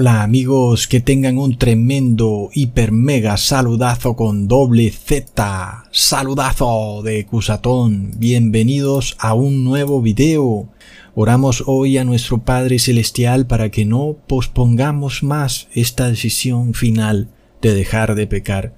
Hola 0.00 0.22
amigos, 0.22 0.86
que 0.86 1.00
tengan 1.00 1.38
un 1.38 1.58
tremendo 1.58 2.50
hiper 2.54 2.92
mega 2.92 3.36
saludazo 3.36 4.14
con 4.14 4.46
doble 4.46 4.92
Z. 4.92 5.86
Saludazo 5.90 7.02
de 7.02 7.26
Cusatón. 7.26 8.12
Bienvenidos 8.16 9.16
a 9.18 9.34
un 9.34 9.64
nuevo 9.64 10.00
video. 10.00 10.68
Oramos 11.16 11.64
hoy 11.66 11.98
a 11.98 12.04
nuestro 12.04 12.38
Padre 12.38 12.78
Celestial 12.78 13.48
para 13.48 13.72
que 13.72 13.84
no 13.84 14.16
pospongamos 14.28 15.24
más 15.24 15.66
esta 15.72 16.08
decisión 16.08 16.74
final 16.74 17.28
de 17.60 17.74
dejar 17.74 18.14
de 18.14 18.28
pecar, 18.28 18.74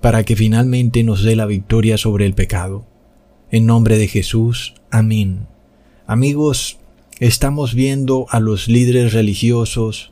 para 0.00 0.24
que 0.24 0.34
finalmente 0.34 1.04
nos 1.04 1.22
dé 1.22 1.36
la 1.36 1.46
victoria 1.46 1.96
sobre 1.96 2.26
el 2.26 2.34
pecado. 2.34 2.84
En 3.52 3.66
nombre 3.66 3.98
de 3.98 4.08
Jesús, 4.08 4.74
amén. 4.90 5.46
Amigos, 6.08 6.78
estamos 7.20 7.72
viendo 7.74 8.26
a 8.30 8.40
los 8.40 8.66
líderes 8.66 9.12
religiosos, 9.12 10.10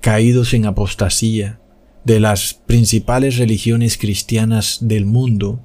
caídos 0.00 0.54
en 0.54 0.66
apostasía 0.66 1.60
de 2.04 2.20
las 2.20 2.54
principales 2.54 3.36
religiones 3.36 3.98
cristianas 3.98 4.78
del 4.80 5.04
mundo, 5.04 5.60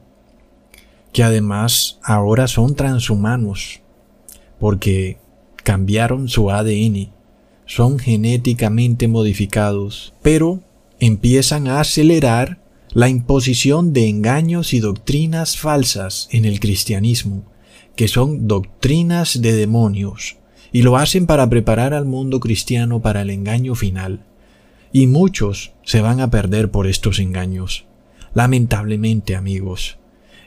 que 1.13 1.23
además 1.23 1.99
ahora 2.03 2.47
son 2.47 2.75
transhumanos, 2.75 3.81
porque 4.59 5.17
cambiaron 5.63 6.27
su 6.27 6.51
ADN, 6.51 7.11
son 7.65 7.97
genéticamente 7.99 9.07
modificados, 9.07 10.13
pero 10.21 10.61
empiezan 10.99 11.67
a 11.67 11.79
acelerar 11.79 12.59
la 12.91 13.09
imposición 13.09 13.93
de 13.93 14.07
engaños 14.07 14.73
y 14.73 14.79
doctrinas 14.79 15.57
falsas 15.57 16.27
en 16.31 16.45
el 16.45 16.59
cristianismo, 16.59 17.43
que 17.95 18.07
son 18.07 18.47
doctrinas 18.47 19.41
de 19.41 19.53
demonios, 19.53 20.37
y 20.75 20.81
lo 20.81 20.97
hacen 20.97 21.25
para 21.25 21.49
preparar 21.49 21.93
al 21.93 22.03
mundo 22.03 22.41
cristiano 22.41 23.01
para 23.01 23.21
el 23.21 23.29
engaño 23.29 23.75
final. 23.75 24.25
Y 24.91 25.07
muchos 25.07 25.71
se 25.83 26.01
van 26.01 26.19
a 26.19 26.29
perder 26.29 26.69
por 26.69 26.85
estos 26.85 27.19
engaños. 27.19 27.85
Lamentablemente, 28.33 29.37
amigos. 29.37 29.99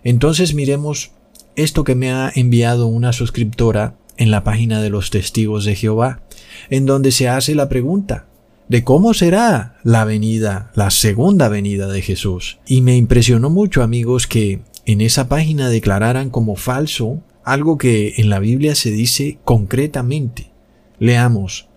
Entonces 0.05 0.53
miremos 0.53 1.13
esto 1.57 1.83
que 1.83 1.95
me 1.95 2.13
ha 2.13 2.31
enviado 2.35 2.89
una 2.89 3.15
suscriptora 3.15 3.95
en 4.19 4.31
la 4.31 4.45
página 4.45 4.83
de 4.83 4.91
los 4.91 5.09
testigos 5.09 5.65
de 5.65 5.77
Jehová, 5.77 6.21
en 6.69 6.85
donde 6.85 7.11
se 7.11 7.31
hace 7.31 7.55
la 7.55 7.71
pregunta 7.71 8.27
de 8.69 8.85
cómo 8.85 9.15
será 9.15 9.79
la 9.83 10.05
venida, 10.05 10.73
la 10.75 10.91
segunda 10.91 11.49
venida 11.49 11.89
de 11.89 12.03
Jesús. 12.03 12.59
Y 12.67 12.83
me 12.83 12.99
impresionó 12.99 13.49
mucho, 13.49 13.83
amigos, 13.83 14.27
que 14.27 14.61
en 14.85 15.01
esa 15.01 15.27
página 15.31 15.71
declararan 15.71 16.29
como 16.29 16.55
falso 16.55 17.23
algo 17.53 17.79
que 17.79 18.15
en 18.19 18.29
la 18.29 18.41
Biblia 18.41 18.75
se 18.75 18.91
dice 18.91 19.39
concretamente. 19.45 20.51
Leamos. 20.99 21.69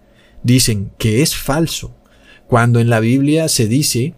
Dicen 0.43 0.91
que 0.97 1.21
es 1.21 1.35
falso, 1.35 1.95
cuando 2.47 2.79
en 2.79 2.89
la 2.89 2.99
Biblia 2.99 3.47
se 3.47 3.67
dice 3.67 4.13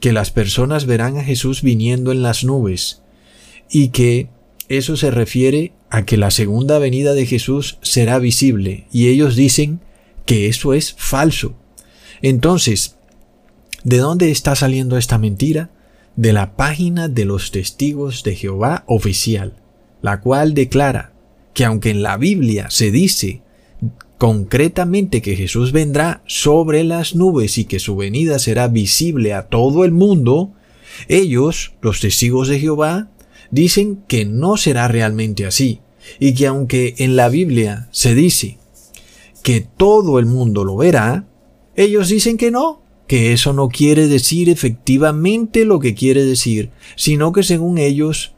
que 0.00 0.12
las 0.12 0.30
personas 0.30 0.86
verán 0.86 1.18
a 1.18 1.24
Jesús 1.24 1.62
viniendo 1.62 2.12
en 2.12 2.22
las 2.22 2.44
nubes 2.44 3.02
y 3.70 3.88
que 3.88 4.28
eso 4.68 4.96
se 4.96 5.10
refiere 5.10 5.72
a 5.90 6.04
que 6.04 6.16
la 6.16 6.30
segunda 6.30 6.78
venida 6.78 7.14
de 7.14 7.26
Jesús 7.26 7.78
será 7.82 8.18
visible 8.18 8.86
y 8.92 9.08
ellos 9.08 9.36
dicen 9.36 9.80
que 10.24 10.46
eso 10.46 10.72
es 10.72 10.94
falso. 10.96 11.56
Entonces, 12.22 12.96
¿de 13.84 13.98
dónde 13.98 14.30
está 14.30 14.54
saliendo 14.54 14.96
esta 14.96 15.18
mentira? 15.18 15.70
De 16.14 16.32
la 16.32 16.56
página 16.56 17.08
de 17.08 17.24
los 17.24 17.50
testigos 17.50 18.22
de 18.22 18.34
Jehová 18.34 18.84
oficial 18.86 19.56
la 20.02 20.20
cual 20.20 20.54
declara 20.54 21.12
que 21.54 21.64
aunque 21.64 21.90
en 21.90 22.02
la 22.02 22.16
Biblia 22.16 22.66
se 22.70 22.90
dice 22.90 23.42
concretamente 24.18 25.20
que 25.20 25.36
Jesús 25.36 25.72
vendrá 25.72 26.22
sobre 26.26 26.84
las 26.84 27.14
nubes 27.14 27.58
y 27.58 27.64
que 27.64 27.78
su 27.78 27.96
venida 27.96 28.38
será 28.38 28.68
visible 28.68 29.34
a 29.34 29.48
todo 29.48 29.84
el 29.84 29.92
mundo, 29.92 30.52
ellos, 31.08 31.74
los 31.82 32.00
testigos 32.00 32.48
de 32.48 32.58
Jehová, 32.58 33.10
dicen 33.50 34.02
que 34.08 34.24
no 34.24 34.56
será 34.56 34.88
realmente 34.88 35.46
así, 35.46 35.80
y 36.18 36.34
que 36.34 36.46
aunque 36.46 36.94
en 36.98 37.16
la 37.16 37.28
Biblia 37.28 37.88
se 37.90 38.14
dice 38.14 38.58
que 39.42 39.60
todo 39.60 40.18
el 40.18 40.26
mundo 40.26 40.64
lo 40.64 40.76
verá, 40.76 41.26
ellos 41.74 42.08
dicen 42.08 42.36
que 42.36 42.50
no, 42.50 42.82
que 43.06 43.32
eso 43.32 43.52
no 43.52 43.68
quiere 43.68 44.08
decir 44.08 44.48
efectivamente 44.48 45.64
lo 45.64 45.78
que 45.78 45.94
quiere 45.94 46.24
decir, 46.24 46.70
sino 46.96 47.32
que 47.32 47.42
según 47.42 47.78
ellos 47.78 48.34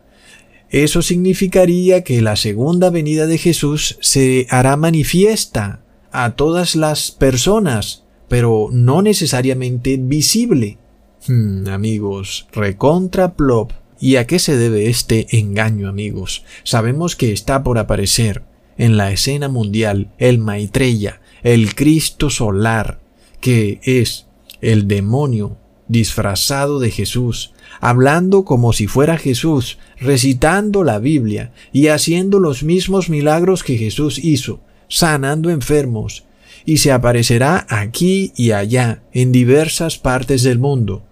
eso 0.71 1.03
significaría 1.03 2.05
que 2.05 2.21
la 2.21 2.37
segunda 2.37 2.91
venida 2.91 3.27
de 3.27 3.39
Jesús 3.39 3.99
se 4.01 4.47
hará 4.51 4.77
manifiesta 4.77 5.81
a 6.13 6.37
todas 6.37 6.77
las 6.77 7.11
personas, 7.11 8.05
pero 8.29 8.69
no 8.71 9.03
necesariamente 9.03 9.97
visible. 9.99 10.79
Hmm, 11.27 11.69
amigos, 11.69 12.49
recontra 12.53 13.35
plop. 13.35 13.73
¿Y 14.01 14.17
a 14.17 14.27
qué 14.27 14.39
se 14.39 14.57
debe 14.57 14.89
este 14.89 15.27
engaño, 15.39 15.89
amigos? 15.89 16.45
Sabemos 16.63 17.17
que 17.17 17.33
está 17.33 17.65
por 17.65 17.79
aparecer 17.79 18.45
en 18.77 18.97
la 18.97 19.11
escena 19.11 19.49
mundial 19.49 20.13
el 20.19 20.39
Maitreya, 20.39 21.21
el 21.43 21.75
Cristo 21.75 22.31
solar, 22.31 23.01
que 23.41 23.81
es 23.83 24.27
el 24.61 24.87
demonio 24.87 25.57
disfrazado 25.89 26.79
de 26.79 26.91
Jesús, 26.91 27.53
hablando 27.81 28.45
como 28.45 28.73
si 28.73 28.87
fuera 28.87 29.19
Jesús, 29.19 29.79
recitando 29.99 30.85
la 30.85 30.99
Biblia 30.99 31.53
y 31.73 31.89
haciendo 31.89 32.39
los 32.41 32.63
mismos 32.63 33.09
milagros 33.09 33.63
que 33.63 33.77
Jesús 33.77 34.19
hizo, 34.19 34.61
sanando 34.89 35.51
enfermos, 35.51 36.25
y 36.65 36.79
se 36.79 36.93
aparecerá 36.93 37.67
aquí 37.69 38.33
y 38.37 38.53
allá, 38.53 39.03
en 39.13 39.33
diversas 39.33 39.99
partes 39.99 40.43
del 40.43 40.59
mundo, 40.59 41.03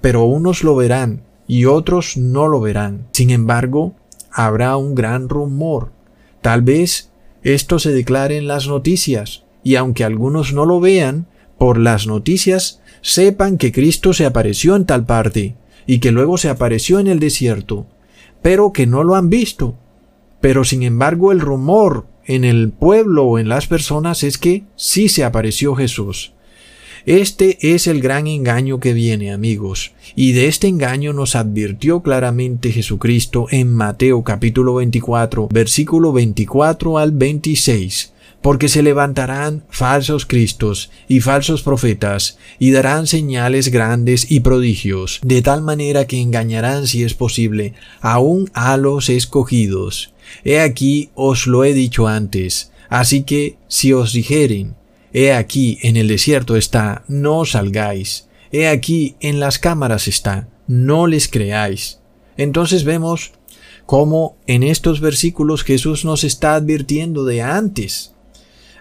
pero 0.00 0.24
unos 0.24 0.64
lo 0.64 0.74
verán 0.76 1.22
y 1.46 1.66
otros 1.66 2.16
no 2.16 2.48
lo 2.48 2.60
verán. 2.60 3.06
Sin 3.12 3.30
embargo, 3.30 3.94
habrá 4.32 4.76
un 4.76 4.94
gran 4.94 5.28
rumor. 5.28 5.92
Tal 6.40 6.62
vez 6.62 7.10
esto 7.42 7.78
se 7.78 7.92
declare 7.92 8.36
en 8.36 8.48
las 8.48 8.66
noticias, 8.66 9.44
y 9.62 9.76
aunque 9.76 10.04
algunos 10.04 10.52
no 10.52 10.66
lo 10.66 10.80
vean, 10.80 11.26
por 11.58 11.78
las 11.78 12.06
noticias 12.06 12.80
sepan 13.00 13.58
que 13.58 13.72
Cristo 13.72 14.12
se 14.12 14.26
apareció 14.26 14.76
en 14.76 14.86
tal 14.86 15.06
parte, 15.06 15.54
y 15.86 15.98
que 15.98 16.12
luego 16.12 16.38
se 16.38 16.48
apareció 16.48 16.98
en 16.98 17.06
el 17.06 17.20
desierto, 17.20 17.86
pero 18.42 18.72
que 18.72 18.86
no 18.86 19.04
lo 19.04 19.14
han 19.14 19.30
visto. 19.30 19.76
Pero 20.40 20.64
sin 20.64 20.82
embargo 20.82 21.32
el 21.32 21.40
rumor 21.40 22.06
en 22.26 22.44
el 22.44 22.70
pueblo 22.70 23.24
o 23.24 23.38
en 23.38 23.48
las 23.48 23.66
personas 23.66 24.22
es 24.22 24.38
que 24.38 24.64
sí 24.76 25.08
se 25.08 25.24
apareció 25.24 25.74
Jesús. 25.74 26.32
Este 27.06 27.74
es 27.74 27.86
el 27.86 28.00
gran 28.00 28.26
engaño 28.26 28.80
que 28.80 28.94
viene, 28.94 29.30
amigos, 29.30 29.92
y 30.16 30.32
de 30.32 30.46
este 30.46 30.68
engaño 30.68 31.12
nos 31.12 31.36
advirtió 31.36 32.02
claramente 32.02 32.72
Jesucristo 32.72 33.46
en 33.50 33.74
Mateo 33.74 34.22
capítulo 34.24 34.76
24, 34.76 35.48
versículo 35.52 36.14
24 36.14 36.96
al 36.96 37.12
26 37.12 38.13
porque 38.44 38.68
se 38.68 38.82
levantarán 38.82 39.64
falsos 39.70 40.26
cristos 40.26 40.90
y 41.08 41.20
falsos 41.20 41.62
profetas, 41.62 42.36
y 42.58 42.72
darán 42.72 43.06
señales 43.06 43.68
grandes 43.68 44.30
y 44.30 44.40
prodigios, 44.40 45.18
de 45.24 45.40
tal 45.40 45.62
manera 45.62 46.06
que 46.06 46.20
engañarán, 46.20 46.86
si 46.86 47.04
es 47.04 47.14
posible, 47.14 47.72
aún 48.02 48.50
a 48.52 48.76
los 48.76 49.08
escogidos. 49.08 50.12
He 50.44 50.60
aquí 50.60 51.08
os 51.14 51.46
lo 51.46 51.64
he 51.64 51.72
dicho 51.72 52.06
antes, 52.06 52.70
así 52.90 53.22
que 53.22 53.56
si 53.66 53.94
os 53.94 54.12
dijeren, 54.12 54.74
he 55.14 55.32
aquí 55.32 55.78
en 55.80 55.96
el 55.96 56.08
desierto 56.08 56.56
está, 56.56 57.02
no 57.08 57.46
salgáis, 57.46 58.28
he 58.52 58.68
aquí 58.68 59.16
en 59.20 59.40
las 59.40 59.58
cámaras 59.58 60.06
está, 60.06 60.50
no 60.66 61.06
les 61.06 61.28
creáis. 61.28 62.00
Entonces 62.36 62.84
vemos 62.84 63.32
cómo 63.86 64.36
en 64.46 64.64
estos 64.64 65.00
versículos 65.00 65.64
Jesús 65.64 66.04
nos 66.04 66.24
está 66.24 66.56
advirtiendo 66.56 67.24
de 67.24 67.40
antes, 67.40 68.13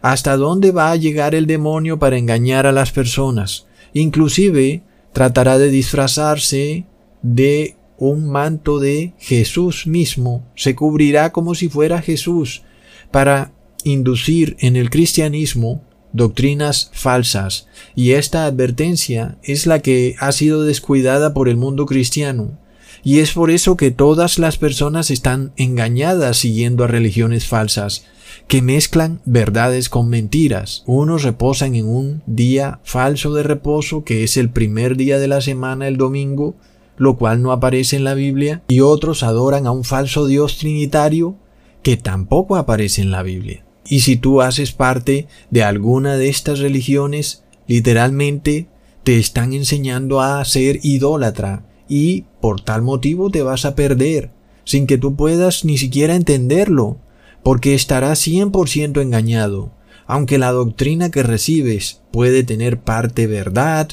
hasta 0.03 0.35
dónde 0.35 0.71
va 0.71 0.91
a 0.91 0.97
llegar 0.97 1.33
el 1.33 1.47
demonio 1.47 1.97
para 1.97 2.17
engañar 2.17 2.67
a 2.67 2.73
las 2.73 2.91
personas. 2.91 3.67
Inclusive 3.93 4.83
tratará 5.13 5.57
de 5.57 5.69
disfrazarse 5.69 6.85
de 7.21 7.77
un 7.97 8.29
manto 8.29 8.79
de 8.79 9.13
Jesús 9.17 9.87
mismo, 9.87 10.45
se 10.55 10.75
cubrirá 10.75 11.31
como 11.31 11.55
si 11.55 11.69
fuera 11.69 12.01
Jesús 12.01 12.63
para 13.11 13.53
inducir 13.85 14.57
en 14.59 14.75
el 14.75 14.89
cristianismo 14.89 15.81
doctrinas 16.11 16.91
falsas, 16.93 17.67
y 17.95 18.11
esta 18.11 18.45
advertencia 18.45 19.37
es 19.41 19.65
la 19.65 19.79
que 19.79 20.15
ha 20.19 20.33
sido 20.33 20.63
descuidada 20.63 21.33
por 21.33 21.47
el 21.47 21.55
mundo 21.55 21.85
cristiano, 21.85 22.59
y 23.05 23.19
es 23.19 23.31
por 23.31 23.51
eso 23.51 23.77
que 23.77 23.91
todas 23.91 24.37
las 24.37 24.57
personas 24.57 25.11
están 25.11 25.53
engañadas 25.55 26.37
siguiendo 26.37 26.83
a 26.83 26.87
religiones 26.87 27.47
falsas, 27.47 28.05
que 28.47 28.61
mezclan 28.61 29.21
verdades 29.25 29.89
con 29.89 30.09
mentiras. 30.09 30.83
Unos 30.85 31.23
reposan 31.23 31.75
en 31.75 31.87
un 31.87 32.21
día 32.25 32.79
falso 32.83 33.33
de 33.33 33.43
reposo, 33.43 34.03
que 34.03 34.23
es 34.23 34.37
el 34.37 34.49
primer 34.49 34.97
día 34.97 35.19
de 35.19 35.27
la 35.27 35.41
semana, 35.41 35.87
el 35.87 35.97
domingo, 35.97 36.55
lo 36.97 37.17
cual 37.17 37.41
no 37.41 37.51
aparece 37.51 37.95
en 37.95 38.03
la 38.03 38.13
Biblia, 38.13 38.63
y 38.67 38.81
otros 38.81 39.23
adoran 39.23 39.67
a 39.67 39.71
un 39.71 39.83
falso 39.83 40.25
Dios 40.25 40.57
trinitario, 40.57 41.35
que 41.81 41.97
tampoco 41.97 42.55
aparece 42.55 43.01
en 43.01 43.11
la 43.11 43.23
Biblia. 43.23 43.65
Y 43.85 44.01
si 44.01 44.15
tú 44.15 44.41
haces 44.41 44.71
parte 44.71 45.27
de 45.49 45.63
alguna 45.63 46.15
de 46.15 46.29
estas 46.29 46.59
religiones, 46.59 47.43
literalmente 47.67 48.67
te 49.03 49.17
están 49.19 49.53
enseñando 49.53 50.21
a 50.21 50.43
ser 50.45 50.79
idólatra 50.83 51.65
y 51.89 52.23
por 52.39 52.61
tal 52.61 52.81
motivo 52.81 53.29
te 53.29 53.43
vas 53.43 53.65
a 53.65 53.75
perder, 53.75 54.31
sin 54.63 54.87
que 54.87 54.97
tú 54.97 55.15
puedas 55.15 55.65
ni 55.65 55.77
siquiera 55.77 56.15
entenderlo, 56.15 56.97
porque 57.43 57.75
estarás 57.75 58.25
100% 58.25 59.01
engañado. 59.01 59.73
Aunque 60.05 60.37
la 60.37 60.51
doctrina 60.51 61.11
que 61.11 61.23
recibes 61.23 62.01
puede 62.11 62.43
tener 62.43 62.81
parte 62.81 63.27
verdad, 63.27 63.89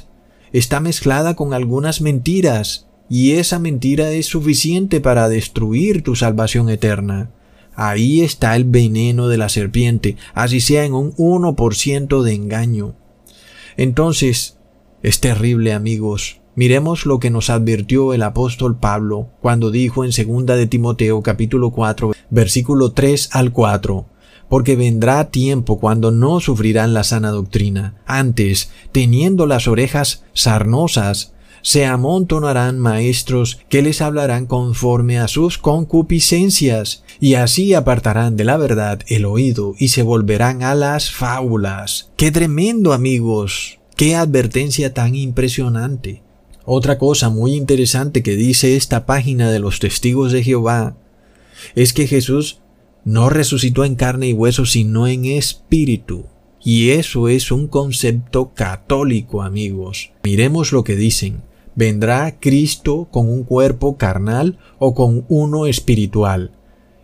está 0.52 0.80
mezclada 0.80 1.34
con 1.36 1.54
algunas 1.54 2.00
mentiras, 2.00 2.86
y 3.08 3.32
esa 3.32 3.58
mentira 3.58 4.10
es 4.12 4.26
suficiente 4.26 5.00
para 5.00 5.28
destruir 5.28 6.02
tu 6.02 6.14
salvación 6.14 6.68
eterna. 6.70 7.30
Ahí 7.74 8.20
está 8.20 8.54
el 8.56 8.64
veneno 8.64 9.28
de 9.28 9.38
la 9.38 9.48
serpiente, 9.48 10.16
así 10.34 10.60
sea 10.60 10.84
en 10.84 10.94
un 10.94 11.12
1% 11.16 12.22
de 12.22 12.34
engaño. 12.34 12.94
Entonces, 13.76 14.58
es 15.02 15.20
terrible, 15.20 15.72
amigos. 15.72 16.40
Miremos 16.54 17.06
lo 17.06 17.20
que 17.20 17.30
nos 17.30 17.48
advirtió 17.48 18.12
el 18.12 18.22
apóstol 18.22 18.78
Pablo 18.78 19.30
cuando 19.40 19.70
dijo 19.70 20.04
en 20.04 20.10
2 20.10 20.58
de 20.58 20.66
Timoteo 20.66 21.22
capítulo 21.22 21.70
4 21.70 22.12
versículo 22.30 22.92
3 22.92 23.30
al 23.32 23.52
4 23.52 24.06
porque 24.50 24.74
vendrá 24.74 25.30
tiempo 25.30 25.78
cuando 25.78 26.10
no 26.10 26.40
sufrirán 26.40 26.92
la 26.92 27.04
sana 27.04 27.30
doctrina. 27.30 27.94
Antes, 28.04 28.70
teniendo 28.90 29.46
las 29.46 29.68
orejas 29.68 30.24
sarnosas, 30.34 31.34
se 31.62 31.86
amontonarán 31.86 32.78
maestros 32.78 33.60
que 33.68 33.80
les 33.80 34.00
hablarán 34.00 34.46
conforme 34.46 35.18
a 35.18 35.28
sus 35.28 35.56
concupiscencias, 35.56 37.04
y 37.20 37.34
así 37.34 37.74
apartarán 37.74 38.36
de 38.36 38.44
la 38.44 38.56
verdad 38.56 39.00
el 39.08 39.24
oído 39.24 39.74
y 39.78 39.88
se 39.88 40.02
volverán 40.02 40.62
a 40.62 40.74
las 40.74 41.12
fábulas. 41.12 42.10
¡Qué 42.16 42.30
tremendo, 42.32 42.92
amigos! 42.92 43.78
¡Qué 43.94 44.16
advertencia 44.16 44.94
tan 44.94 45.14
impresionante! 45.14 46.22
Otra 46.64 46.98
cosa 46.98 47.30
muy 47.30 47.54
interesante 47.54 48.22
que 48.22 48.36
dice 48.36 48.76
esta 48.76 49.06
página 49.06 49.50
de 49.50 49.58
los 49.60 49.78
testigos 49.78 50.32
de 50.32 50.42
Jehová 50.42 50.96
es 51.74 51.92
que 51.92 52.06
Jesús 52.06 52.60
no 53.04 53.30
resucitó 53.30 53.84
en 53.84 53.94
carne 53.94 54.28
y 54.28 54.32
hueso, 54.32 54.66
sino 54.66 55.06
en 55.06 55.24
espíritu. 55.24 56.26
Y 56.62 56.90
eso 56.90 57.28
es 57.28 57.50
un 57.50 57.68
concepto 57.68 58.52
católico, 58.52 59.42
amigos. 59.42 60.12
Miremos 60.22 60.72
lo 60.72 60.84
que 60.84 60.96
dicen. 60.96 61.42
¿Vendrá 61.74 62.38
Cristo 62.38 63.08
con 63.10 63.28
un 63.28 63.44
cuerpo 63.44 63.96
carnal 63.96 64.58
o 64.78 64.94
con 64.94 65.24
uno 65.28 65.66
espiritual? 65.66 66.52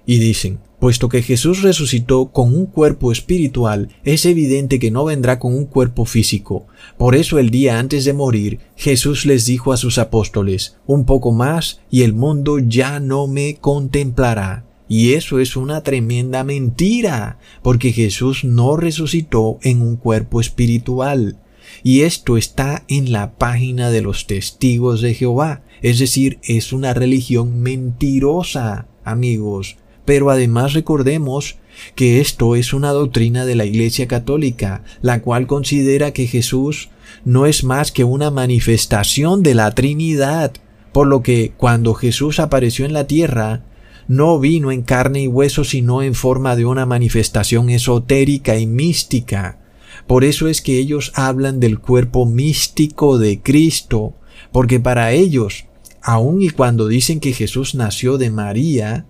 Y 0.04 0.18
dicen, 0.18 0.58
puesto 0.78 1.08
que 1.08 1.22
Jesús 1.22 1.62
resucitó 1.62 2.26
con 2.32 2.54
un 2.54 2.66
cuerpo 2.66 3.12
espiritual, 3.12 3.88
es 4.04 4.26
evidente 4.26 4.78
que 4.78 4.90
no 4.90 5.04
vendrá 5.04 5.38
con 5.38 5.54
un 5.54 5.66
cuerpo 5.66 6.04
físico. 6.04 6.66
Por 6.98 7.14
eso 7.14 7.38
el 7.38 7.50
día 7.50 7.78
antes 7.78 8.04
de 8.04 8.12
morir, 8.12 8.60
Jesús 8.76 9.26
les 9.26 9.46
dijo 9.46 9.72
a 9.72 9.76
sus 9.76 9.98
apóstoles, 9.98 10.76
un 10.86 11.04
poco 11.04 11.32
más 11.32 11.80
y 11.90 12.02
el 12.02 12.12
mundo 12.12 12.58
ya 12.58 13.00
no 13.00 13.26
me 13.26 13.56
contemplará. 13.56 14.64
Y 14.88 15.14
eso 15.14 15.40
es 15.40 15.56
una 15.56 15.82
tremenda 15.82 16.44
mentira, 16.44 17.38
porque 17.62 17.92
Jesús 17.92 18.44
no 18.44 18.76
resucitó 18.76 19.58
en 19.62 19.82
un 19.82 19.96
cuerpo 19.96 20.40
espiritual. 20.40 21.38
Y 21.82 22.02
esto 22.02 22.36
está 22.36 22.84
en 22.88 23.10
la 23.10 23.32
página 23.32 23.90
de 23.90 24.00
los 24.00 24.26
testigos 24.26 25.00
de 25.00 25.14
Jehová. 25.14 25.62
Es 25.82 25.98
decir, 25.98 26.38
es 26.42 26.72
una 26.72 26.94
religión 26.94 27.60
mentirosa, 27.60 28.86
amigos. 29.04 29.76
Pero 30.06 30.30
además 30.30 30.72
recordemos 30.72 31.58
que 31.94 32.20
esto 32.22 32.56
es 32.56 32.72
una 32.72 32.92
doctrina 32.92 33.44
de 33.44 33.56
la 33.56 33.66
Iglesia 33.66 34.08
Católica, 34.08 34.82
la 35.02 35.20
cual 35.20 35.46
considera 35.46 36.12
que 36.12 36.26
Jesús 36.26 36.88
no 37.26 37.44
es 37.44 37.64
más 37.64 37.92
que 37.92 38.04
una 38.04 38.30
manifestación 38.30 39.42
de 39.42 39.54
la 39.54 39.72
Trinidad, 39.72 40.52
por 40.92 41.06
lo 41.06 41.22
que 41.22 41.52
cuando 41.56 41.92
Jesús 41.92 42.40
apareció 42.40 42.86
en 42.86 42.94
la 42.94 43.06
tierra, 43.06 43.64
no 44.08 44.38
vino 44.38 44.70
en 44.70 44.82
carne 44.82 45.22
y 45.22 45.26
hueso, 45.26 45.64
sino 45.64 46.02
en 46.02 46.14
forma 46.14 46.56
de 46.56 46.64
una 46.64 46.86
manifestación 46.86 47.68
esotérica 47.68 48.56
y 48.56 48.66
mística. 48.66 49.58
Por 50.06 50.24
eso 50.24 50.48
es 50.48 50.62
que 50.62 50.78
ellos 50.78 51.12
hablan 51.14 51.58
del 51.58 51.80
cuerpo 51.80 52.26
místico 52.26 53.18
de 53.18 53.40
Cristo, 53.40 54.14
porque 54.52 54.78
para 54.78 55.12
ellos, 55.12 55.66
aun 56.00 56.42
y 56.42 56.50
cuando 56.50 56.86
dicen 56.86 57.18
que 57.18 57.32
Jesús 57.32 57.74
nació 57.74 58.16
de 58.16 58.30
María, 58.30 59.06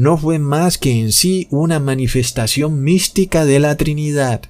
no 0.00 0.16
fue 0.16 0.38
más 0.38 0.78
que 0.78 0.98
en 0.98 1.12
sí 1.12 1.46
una 1.50 1.78
manifestación 1.78 2.82
mística 2.82 3.44
de 3.44 3.60
la 3.60 3.76
Trinidad. 3.76 4.40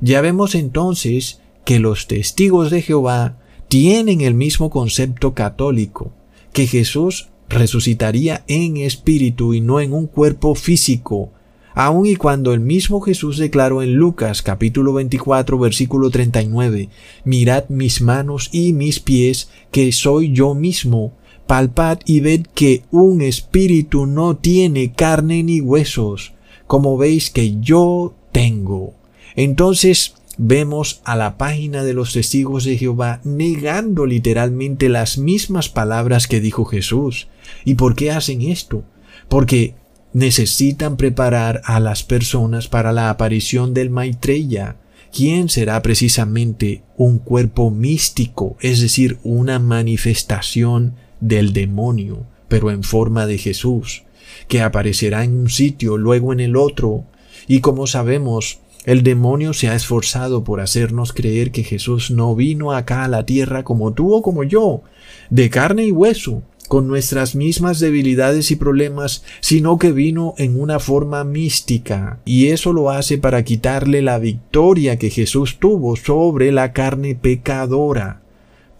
Ya 0.00 0.20
vemos 0.20 0.56
entonces 0.56 1.40
que 1.64 1.78
los 1.78 2.08
testigos 2.08 2.72
de 2.72 2.82
Jehová 2.82 3.36
tienen 3.68 4.22
el 4.22 4.34
mismo 4.34 4.70
concepto 4.70 5.34
católico, 5.34 6.10
que 6.52 6.66
Jesús 6.66 7.28
resucitaría 7.48 8.42
en 8.48 8.76
espíritu 8.76 9.54
y 9.54 9.60
no 9.60 9.78
en 9.78 9.92
un 9.92 10.08
cuerpo 10.08 10.56
físico, 10.56 11.30
aun 11.74 12.06
y 12.06 12.16
cuando 12.16 12.52
el 12.52 12.58
mismo 12.58 13.00
Jesús 13.00 13.38
declaró 13.38 13.82
en 13.82 13.94
Lucas 13.94 14.42
capítulo 14.42 14.94
24 14.94 15.60
versículo 15.60 16.10
39, 16.10 16.88
Mirad 17.22 17.68
mis 17.68 18.00
manos 18.00 18.48
y 18.50 18.72
mis 18.72 18.98
pies, 18.98 19.48
que 19.70 19.92
soy 19.92 20.32
yo 20.32 20.56
mismo, 20.56 21.12
palpad 21.48 21.98
y 22.04 22.20
ved 22.20 22.46
que 22.54 22.84
un 22.92 23.22
espíritu 23.22 24.06
no 24.06 24.36
tiene 24.36 24.92
carne 24.92 25.42
ni 25.42 25.60
huesos, 25.60 26.34
como 26.68 26.96
veis 26.96 27.30
que 27.30 27.58
yo 27.58 28.14
tengo. 28.30 28.94
Entonces, 29.34 30.14
vemos 30.36 31.00
a 31.04 31.16
la 31.16 31.38
página 31.38 31.82
de 31.82 31.94
los 31.94 32.12
testigos 32.12 32.64
de 32.64 32.76
Jehová 32.76 33.20
negando 33.24 34.04
literalmente 34.04 34.90
las 34.90 35.16
mismas 35.16 35.70
palabras 35.70 36.28
que 36.28 36.40
dijo 36.40 36.66
Jesús. 36.66 37.28
¿Y 37.64 37.74
por 37.74 37.96
qué 37.96 38.12
hacen 38.12 38.42
esto? 38.42 38.84
Porque 39.28 39.74
necesitan 40.12 40.98
preparar 40.98 41.62
a 41.64 41.80
las 41.80 42.02
personas 42.02 42.68
para 42.68 42.92
la 42.92 43.08
aparición 43.08 43.72
del 43.72 43.88
Maitreya, 43.88 44.76
quien 45.12 45.48
será 45.48 45.80
precisamente 45.80 46.82
un 46.98 47.18
cuerpo 47.18 47.70
místico, 47.70 48.58
es 48.60 48.80
decir, 48.82 49.18
una 49.22 49.58
manifestación 49.58 50.94
del 51.20 51.52
demonio, 51.52 52.26
pero 52.48 52.70
en 52.70 52.82
forma 52.82 53.26
de 53.26 53.38
Jesús, 53.38 54.04
que 54.48 54.62
aparecerá 54.62 55.24
en 55.24 55.38
un 55.38 55.50
sitio, 55.50 55.96
luego 55.96 56.32
en 56.32 56.40
el 56.40 56.56
otro, 56.56 57.04
y 57.46 57.60
como 57.60 57.86
sabemos, 57.86 58.60
el 58.84 59.02
demonio 59.02 59.52
se 59.52 59.68
ha 59.68 59.74
esforzado 59.74 60.44
por 60.44 60.60
hacernos 60.60 61.12
creer 61.12 61.50
que 61.50 61.62
Jesús 61.62 62.10
no 62.10 62.34
vino 62.34 62.72
acá 62.72 63.04
a 63.04 63.08
la 63.08 63.26
tierra 63.26 63.64
como 63.64 63.92
tú 63.92 64.14
o 64.14 64.22
como 64.22 64.44
yo, 64.44 64.82
de 65.30 65.50
carne 65.50 65.84
y 65.84 65.92
hueso, 65.92 66.42
con 66.68 66.86
nuestras 66.86 67.34
mismas 67.34 67.80
debilidades 67.80 68.50
y 68.50 68.56
problemas, 68.56 69.24
sino 69.40 69.78
que 69.78 69.90
vino 69.90 70.34
en 70.36 70.60
una 70.60 70.78
forma 70.78 71.24
mística, 71.24 72.20
y 72.24 72.48
eso 72.48 72.72
lo 72.72 72.90
hace 72.90 73.18
para 73.18 73.42
quitarle 73.42 74.02
la 74.02 74.18
victoria 74.18 74.98
que 74.98 75.10
Jesús 75.10 75.58
tuvo 75.58 75.96
sobre 75.96 76.52
la 76.52 76.72
carne 76.72 77.14
pecadora, 77.14 78.22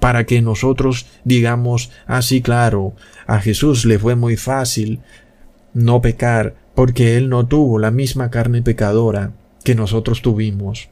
para 0.00 0.26
que 0.26 0.40
nosotros 0.43 1.07
digamos 1.25 1.90
así 2.07 2.40
claro, 2.43 2.95
a 3.26 3.40
Jesús 3.40 3.85
le 3.85 3.99
fue 3.99 4.14
muy 4.14 4.37
fácil 4.37 5.00
no 5.75 6.00
pecar, 6.00 6.55
porque 6.75 7.17
él 7.17 7.28
no 7.28 7.47
tuvo 7.47 7.78
la 7.78 7.90
misma 7.90 8.31
carne 8.31 8.62
pecadora, 8.62 9.33
que 9.64 9.75
nosotros 9.75 10.23
tuvimos. 10.23 10.88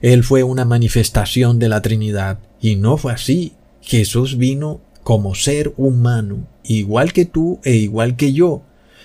Él 0.00 0.24
fue 0.24 0.42
una 0.42 0.64
manifestación 0.64 1.58
de 1.58 1.68
la 1.68 1.82
Trinidad, 1.82 2.38
y 2.60 2.76
no 2.76 2.96
fue 2.96 3.12
así. 3.12 3.54
Jesús 3.80 4.36
vino 4.36 4.80
como 5.02 5.34
ser 5.34 5.72
humano, 5.76 6.46
igual 6.64 7.12
que 7.12 7.24
tú 7.24 7.60
e 7.64 7.76
igual 7.76 8.16
que 8.16 8.32
yo, 8.32 8.62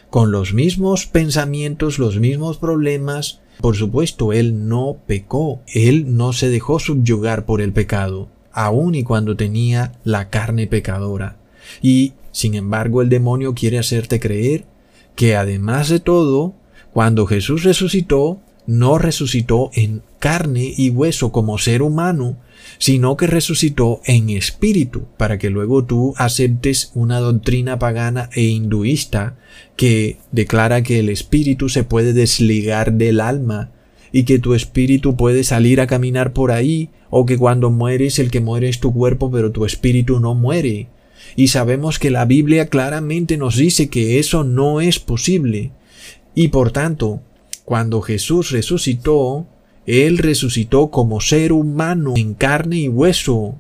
con 0.09 0.31
los 0.31 0.53
mismos 0.53 1.05
pensamientos, 1.05 1.99
los 1.99 2.19
mismos 2.19 2.57
problemas. 2.57 3.41
Por 3.59 3.75
supuesto, 3.75 4.33
Él 4.33 4.67
no 4.67 4.97
pecó, 5.05 5.61
Él 5.67 6.17
no 6.17 6.33
se 6.33 6.49
dejó 6.49 6.79
subyugar 6.79 7.45
por 7.45 7.61
el 7.61 7.71
pecado, 7.71 8.29
aun 8.53 8.95
y 8.95 9.03
cuando 9.03 9.35
tenía 9.35 9.93
la 10.03 10.29
carne 10.29 10.67
pecadora. 10.67 11.37
Y, 11.81 12.13
sin 12.31 12.55
embargo, 12.55 13.01
el 13.01 13.09
demonio 13.09 13.53
quiere 13.53 13.79
hacerte 13.79 14.19
creer 14.19 14.65
que 15.15 15.35
además 15.35 15.89
de 15.89 15.99
todo, 15.99 16.53
cuando 16.93 17.25
Jesús 17.25 17.63
resucitó, 17.63 18.39
no 18.65 18.97
resucitó 18.97 19.71
en 19.73 20.01
carne 20.19 20.73
y 20.75 20.89
hueso 20.89 21.31
como 21.31 21.57
ser 21.57 21.81
humano, 21.81 22.37
sino 22.77 23.17
que 23.17 23.27
resucitó 23.27 24.01
en 24.05 24.29
espíritu, 24.29 25.07
para 25.17 25.37
que 25.37 25.49
luego 25.49 25.83
tú 25.83 26.13
aceptes 26.17 26.91
una 26.93 27.19
doctrina 27.19 27.79
pagana 27.79 28.29
e 28.33 28.43
hinduista 28.43 29.35
que 29.75 30.17
declara 30.31 30.83
que 30.83 30.99
el 30.99 31.09
espíritu 31.09 31.69
se 31.69 31.83
puede 31.83 32.13
desligar 32.13 32.93
del 32.93 33.19
alma 33.19 33.71
y 34.11 34.23
que 34.23 34.39
tu 34.39 34.53
espíritu 34.53 35.15
puede 35.15 35.43
salir 35.43 35.81
a 35.81 35.87
caminar 35.87 36.33
por 36.33 36.51
ahí, 36.51 36.89
o 37.11 37.27
que 37.27 37.37
cuando 37.37 37.69
mueres 37.69 38.17
el 38.17 38.31
que 38.31 38.41
muere 38.41 38.69
es 38.69 38.79
tu 38.79 38.91
cuerpo 38.91 39.29
pero 39.29 39.51
tu 39.51 39.65
espíritu 39.65 40.19
no 40.19 40.33
muere. 40.33 40.87
Y 41.35 41.49
sabemos 41.49 41.99
que 41.99 42.09
la 42.09 42.25
Biblia 42.25 42.67
claramente 42.67 43.37
nos 43.37 43.57
dice 43.57 43.89
que 43.89 44.17
eso 44.17 44.43
no 44.43 44.81
es 44.81 44.97
posible. 44.97 45.71
Y 46.33 46.47
por 46.47 46.71
tanto, 46.71 47.21
cuando 47.65 48.01
Jesús 48.01 48.51
resucitó, 48.51 49.45
Él 49.85 50.17
resucitó 50.17 50.89
como 50.89 51.21
ser 51.21 51.53
humano 51.53 52.13
en 52.15 52.33
carne 52.33 52.77
y 52.77 52.87
hueso, 52.87 53.55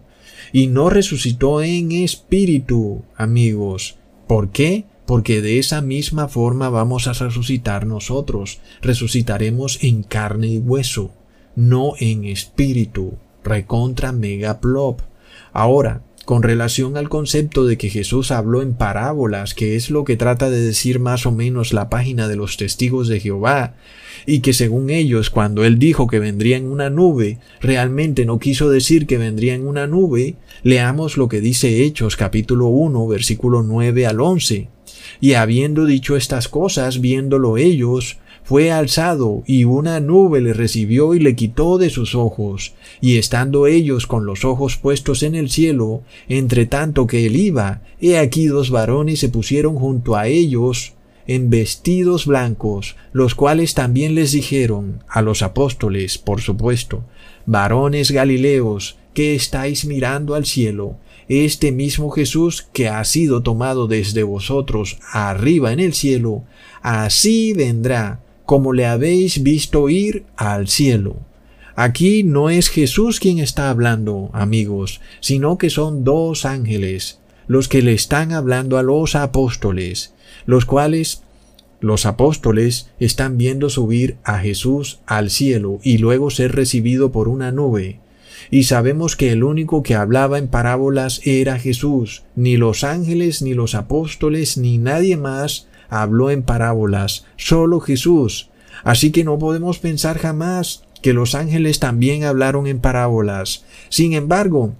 y 0.53 0.67
no 0.67 0.89
resucitó 0.89 1.61
en 1.61 1.91
espíritu, 1.91 3.03
amigos. 3.15 3.97
¿Por 4.27 4.49
qué? 4.51 4.85
Porque 5.05 5.41
de 5.41 5.59
esa 5.59 5.81
misma 5.81 6.27
forma 6.27 6.69
vamos 6.69 7.07
a 7.07 7.13
resucitar 7.13 7.85
nosotros. 7.85 8.59
Resucitaremos 8.81 9.83
en 9.83 10.03
carne 10.03 10.47
y 10.47 10.57
hueso, 10.57 11.11
no 11.55 11.93
en 11.99 12.25
espíritu. 12.25 13.17
Recontra 13.43 14.11
megaplop. 14.11 15.01
Ahora, 15.53 16.01
con 16.25 16.43
relación 16.43 16.97
al 16.97 17.09
concepto 17.09 17.65
de 17.65 17.77
que 17.77 17.89
Jesús 17.89 18.31
habló 18.31 18.61
en 18.61 18.73
parábolas, 18.73 19.53
que 19.53 19.75
es 19.75 19.89
lo 19.89 20.03
que 20.03 20.17
trata 20.17 20.49
de 20.49 20.61
decir 20.61 20.99
más 20.99 21.25
o 21.25 21.31
menos 21.31 21.73
la 21.73 21.89
página 21.89 22.27
de 22.27 22.35
los 22.35 22.57
testigos 22.57 23.07
de 23.07 23.19
Jehová, 23.19 23.75
y 24.25 24.39
que 24.39 24.53
según 24.53 24.89
ellos 24.91 25.29
cuando 25.29 25.65
él 25.65 25.79
dijo 25.79 26.07
que 26.07 26.19
vendría 26.19 26.57
en 26.57 26.67
una 26.67 26.89
nube, 26.89 27.39
realmente 27.59 28.25
no 28.25 28.39
quiso 28.39 28.69
decir 28.69 29.07
que 29.07 29.17
vendría 29.17 29.55
en 29.55 29.67
una 29.67 29.87
nube, 29.87 30.35
leamos 30.63 31.17
lo 31.17 31.27
que 31.27 31.41
dice 31.41 31.83
Hechos 31.83 32.15
capítulo 32.15 32.67
1 32.67 33.07
versículo 33.07 33.63
9 33.63 34.05
al 34.05 34.21
11. 34.21 34.69
Y 35.19 35.33
habiendo 35.33 35.85
dicho 35.85 36.15
estas 36.15 36.47
cosas, 36.47 37.01
viéndolo 37.01 37.57
ellos, 37.57 38.19
fue 38.51 38.69
alzado 38.69 39.43
y 39.47 39.63
una 39.63 40.01
nube 40.01 40.41
le 40.41 40.51
recibió 40.51 41.13
y 41.13 41.19
le 41.19 41.37
quitó 41.37 41.77
de 41.77 41.89
sus 41.89 42.15
ojos, 42.15 42.73
y 42.99 43.17
estando 43.17 43.65
ellos 43.65 44.07
con 44.07 44.25
los 44.25 44.43
ojos 44.43 44.75
puestos 44.75 45.23
en 45.23 45.35
el 45.35 45.49
cielo, 45.49 46.01
entre 46.27 46.65
tanto 46.65 47.07
que 47.07 47.25
él 47.25 47.37
iba, 47.37 47.81
he 48.01 48.17
aquí 48.17 48.47
dos 48.47 48.69
varones 48.69 49.21
se 49.21 49.29
pusieron 49.29 49.77
junto 49.77 50.17
a 50.17 50.27
ellos, 50.27 50.95
en 51.27 51.49
vestidos 51.49 52.25
blancos, 52.25 52.97
los 53.13 53.35
cuales 53.35 53.73
también 53.73 54.15
les 54.15 54.33
dijeron, 54.33 55.01
a 55.07 55.21
los 55.21 55.43
apóstoles, 55.43 56.17
por 56.17 56.41
supuesto, 56.41 57.05
varones 57.45 58.11
Galileos, 58.11 58.97
que 59.13 59.33
estáis 59.33 59.85
mirando 59.85 60.35
al 60.35 60.45
cielo, 60.45 60.97
este 61.29 61.71
mismo 61.71 62.09
Jesús 62.09 62.67
que 62.73 62.89
ha 62.89 63.01
sido 63.05 63.43
tomado 63.43 63.87
desde 63.87 64.23
vosotros 64.23 64.99
arriba 65.13 65.71
en 65.71 65.79
el 65.79 65.93
cielo, 65.93 66.43
así 66.81 67.53
vendrá 67.53 68.19
como 68.51 68.73
le 68.73 68.85
habéis 68.85 69.43
visto 69.43 69.87
ir 69.87 70.25
al 70.35 70.67
cielo. 70.67 71.15
Aquí 71.73 72.23
no 72.23 72.49
es 72.49 72.67
Jesús 72.67 73.21
quien 73.21 73.39
está 73.39 73.69
hablando, 73.69 74.29
amigos, 74.33 74.99
sino 75.21 75.57
que 75.57 75.69
son 75.69 76.03
dos 76.03 76.43
ángeles, 76.43 77.19
los 77.47 77.69
que 77.69 77.81
le 77.81 77.93
están 77.93 78.33
hablando 78.33 78.77
a 78.77 78.83
los 78.83 79.15
apóstoles, 79.15 80.13
los 80.45 80.65
cuales 80.65 81.23
los 81.79 82.05
apóstoles 82.05 82.89
están 82.99 83.37
viendo 83.37 83.69
subir 83.69 84.17
a 84.25 84.39
Jesús 84.39 84.99
al 85.05 85.29
cielo 85.29 85.79
y 85.81 85.99
luego 85.99 86.29
ser 86.29 86.53
recibido 86.53 87.13
por 87.13 87.29
una 87.29 87.53
nube. 87.53 88.01
Y 88.49 88.63
sabemos 88.63 89.15
que 89.15 89.31
el 89.31 89.45
único 89.45 89.81
que 89.81 89.95
hablaba 89.95 90.37
en 90.37 90.49
parábolas 90.49 91.21
era 91.23 91.57
Jesús, 91.57 92.23
ni 92.35 92.57
los 92.57 92.83
ángeles, 92.83 93.41
ni 93.41 93.53
los 93.53 93.75
apóstoles, 93.75 94.57
ni 94.57 94.77
nadie 94.77 95.15
más 95.15 95.67
habló 95.91 96.31
en 96.31 96.41
parábolas, 96.41 97.25
solo 97.35 97.81
Jesús. 97.81 98.49
Así 98.83 99.11
que 99.11 99.23
no 99.23 99.37
podemos 99.37 99.77
pensar 99.77 100.17
jamás 100.17 100.83
que 101.03 101.13
los 101.13 101.35
ángeles 101.35 101.79
también 101.79 102.23
hablaron 102.23 102.65
en 102.65 102.79
parábolas. 102.79 103.65
Sin 103.89 104.13
embargo, 104.13 104.73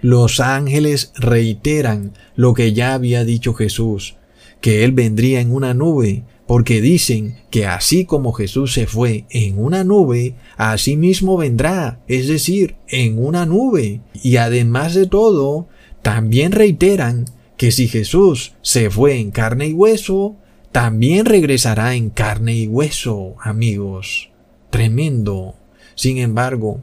los 0.00 0.40
ángeles 0.40 1.12
reiteran 1.14 2.12
lo 2.34 2.52
que 2.52 2.74
ya 2.74 2.94
había 2.94 3.24
dicho 3.24 3.54
Jesús, 3.54 4.16
que 4.60 4.84
Él 4.84 4.92
vendría 4.92 5.40
en 5.40 5.54
una 5.54 5.72
nube, 5.72 6.24
porque 6.46 6.80
dicen 6.80 7.36
que 7.50 7.66
así 7.66 8.04
como 8.04 8.32
Jesús 8.32 8.74
se 8.74 8.86
fue 8.86 9.24
en 9.30 9.58
una 9.58 9.84
nube, 9.84 10.34
así 10.56 10.96
mismo 10.96 11.36
vendrá, 11.36 12.00
es 12.08 12.26
decir, 12.26 12.74
en 12.88 13.24
una 13.24 13.46
nube. 13.46 14.00
Y 14.22 14.36
además 14.36 14.94
de 14.94 15.06
todo, 15.06 15.68
también 16.02 16.52
reiteran 16.52 17.26
que 17.56 17.70
si 17.70 17.88
Jesús 17.88 18.54
se 18.62 18.90
fue 18.90 19.18
en 19.18 19.30
carne 19.30 19.68
y 19.68 19.72
hueso, 19.72 20.36
también 20.72 21.24
regresará 21.24 21.94
en 21.94 22.10
carne 22.10 22.54
y 22.56 22.66
hueso, 22.66 23.36
amigos. 23.40 24.30
Tremendo. 24.70 25.54
Sin 25.94 26.18
embargo, 26.18 26.82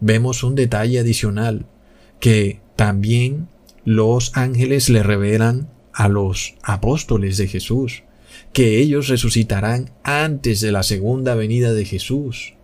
vemos 0.00 0.42
un 0.42 0.54
detalle 0.54 0.98
adicional, 0.98 1.66
que 2.18 2.60
también 2.74 3.48
los 3.84 4.36
ángeles 4.36 4.88
le 4.88 5.02
revelan 5.02 5.68
a 5.92 6.08
los 6.08 6.54
apóstoles 6.62 7.36
de 7.36 7.46
Jesús, 7.46 8.02
que 8.52 8.80
ellos 8.80 9.08
resucitarán 9.08 9.90
antes 10.02 10.60
de 10.60 10.72
la 10.72 10.82
segunda 10.82 11.34
venida 11.34 11.72
de 11.72 11.84
Jesús. 11.84 12.54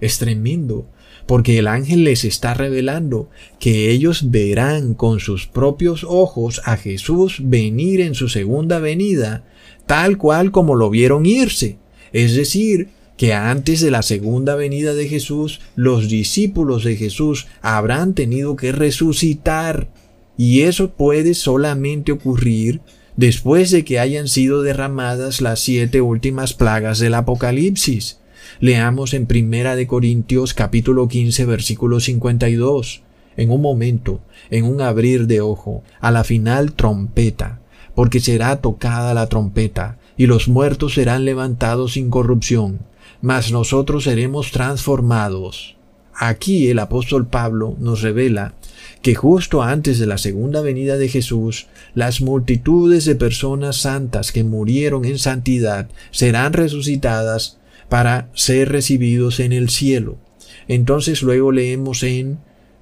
Es 0.00 0.18
tremendo, 0.18 0.86
porque 1.26 1.58
el 1.58 1.68
ángel 1.68 2.04
les 2.04 2.24
está 2.24 2.54
revelando 2.54 3.28
que 3.58 3.90
ellos 3.90 4.30
verán 4.30 4.94
con 4.94 5.20
sus 5.20 5.46
propios 5.46 6.04
ojos 6.04 6.60
a 6.64 6.76
Jesús 6.76 7.40
venir 7.42 8.00
en 8.00 8.14
su 8.14 8.28
segunda 8.28 8.78
venida, 8.78 9.44
tal 9.86 10.18
cual 10.18 10.50
como 10.50 10.74
lo 10.74 10.90
vieron 10.90 11.26
irse. 11.26 11.78
Es 12.12 12.34
decir, 12.34 12.88
que 13.16 13.34
antes 13.34 13.80
de 13.80 13.90
la 13.90 14.02
segunda 14.02 14.56
venida 14.56 14.94
de 14.94 15.06
Jesús, 15.06 15.60
los 15.76 16.08
discípulos 16.08 16.82
de 16.82 16.96
Jesús 16.96 17.46
habrán 17.60 18.14
tenido 18.14 18.56
que 18.56 18.72
resucitar. 18.72 19.88
Y 20.36 20.62
eso 20.62 20.90
puede 20.90 21.34
solamente 21.34 22.10
ocurrir 22.10 22.80
después 23.16 23.70
de 23.70 23.84
que 23.84 23.98
hayan 23.98 24.28
sido 24.28 24.62
derramadas 24.62 25.40
las 25.40 25.60
siete 25.60 26.00
últimas 26.00 26.54
plagas 26.54 26.98
del 26.98 27.14
Apocalipsis. 27.14 28.18
Leamos 28.62 29.12
en 29.12 29.26
Primera 29.26 29.74
de 29.74 29.88
Corintios 29.88 30.54
capítulo 30.54 31.08
15 31.08 31.46
versículo 31.46 31.98
52. 31.98 33.02
En 33.36 33.50
un 33.50 33.60
momento, 33.60 34.20
en 34.50 34.66
un 34.66 34.80
abrir 34.80 35.26
de 35.26 35.40
ojo, 35.40 35.82
a 35.98 36.12
la 36.12 36.22
final 36.22 36.72
trompeta, 36.74 37.58
porque 37.96 38.20
será 38.20 38.60
tocada 38.60 39.14
la 39.14 39.26
trompeta, 39.26 39.98
y 40.16 40.26
los 40.26 40.46
muertos 40.46 40.94
serán 40.94 41.24
levantados 41.24 41.94
sin 41.94 42.08
corrupción, 42.08 42.78
mas 43.20 43.50
nosotros 43.50 44.04
seremos 44.04 44.52
transformados. 44.52 45.76
Aquí 46.14 46.68
el 46.68 46.78
apóstol 46.78 47.26
Pablo 47.26 47.74
nos 47.80 48.00
revela 48.00 48.54
que 49.02 49.16
justo 49.16 49.64
antes 49.64 49.98
de 49.98 50.06
la 50.06 50.18
segunda 50.18 50.60
venida 50.60 50.98
de 50.98 51.08
Jesús, 51.08 51.66
las 51.96 52.20
multitudes 52.20 53.06
de 53.06 53.16
personas 53.16 53.78
santas 53.78 54.30
que 54.30 54.44
murieron 54.44 55.04
en 55.04 55.18
santidad 55.18 55.88
serán 56.12 56.52
resucitadas 56.52 57.58
para 57.88 58.30
ser 58.34 58.70
recibidos 58.70 59.40
en 59.40 59.52
el 59.52 59.70
cielo. 59.70 60.16
Entonces 60.68 61.22
luego 61.22 61.52
leemos 61.52 62.02
en 62.02 62.38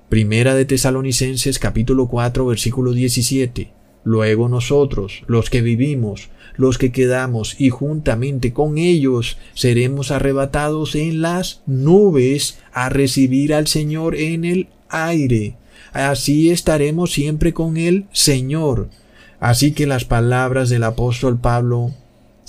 Primera 0.09 0.55
de 0.55 0.65
Tesalonicenses 0.65 1.59
capítulo 1.59 2.09
4 2.09 2.45
versículo 2.47 2.93
17. 2.93 3.73
Luego 4.03 4.49
nosotros, 4.49 5.23
los 5.27 5.51
que 5.51 5.61
vivimos, 5.61 6.31
los 6.57 6.79
que 6.79 6.91
quedamos 6.91 7.55
y 7.61 7.71
juntamente 7.71 8.53
con 8.53 8.79
ellos 8.79 9.39
seremos 9.55 10.11
arrebatados 10.11 10.95
en 10.95 11.23
las 11.23 11.63
nubes 11.67 12.59
a 12.73 12.89
recibir 12.89 13.55
al 13.55 13.67
Señor 13.67 14.17
en 14.17 14.45
el 14.45 14.69
aire. 14.89 15.57
Así 15.93 16.51
estaremos 16.51 17.13
siempre 17.13 17.53
con 17.53 17.77
el 17.77 18.07
Señor. 18.13 18.89
Así 19.39 19.73
que 19.73 19.87
las 19.87 20.05
palabras 20.05 20.69
del 20.69 20.85
apóstol 20.85 21.39
Pablo 21.39 21.93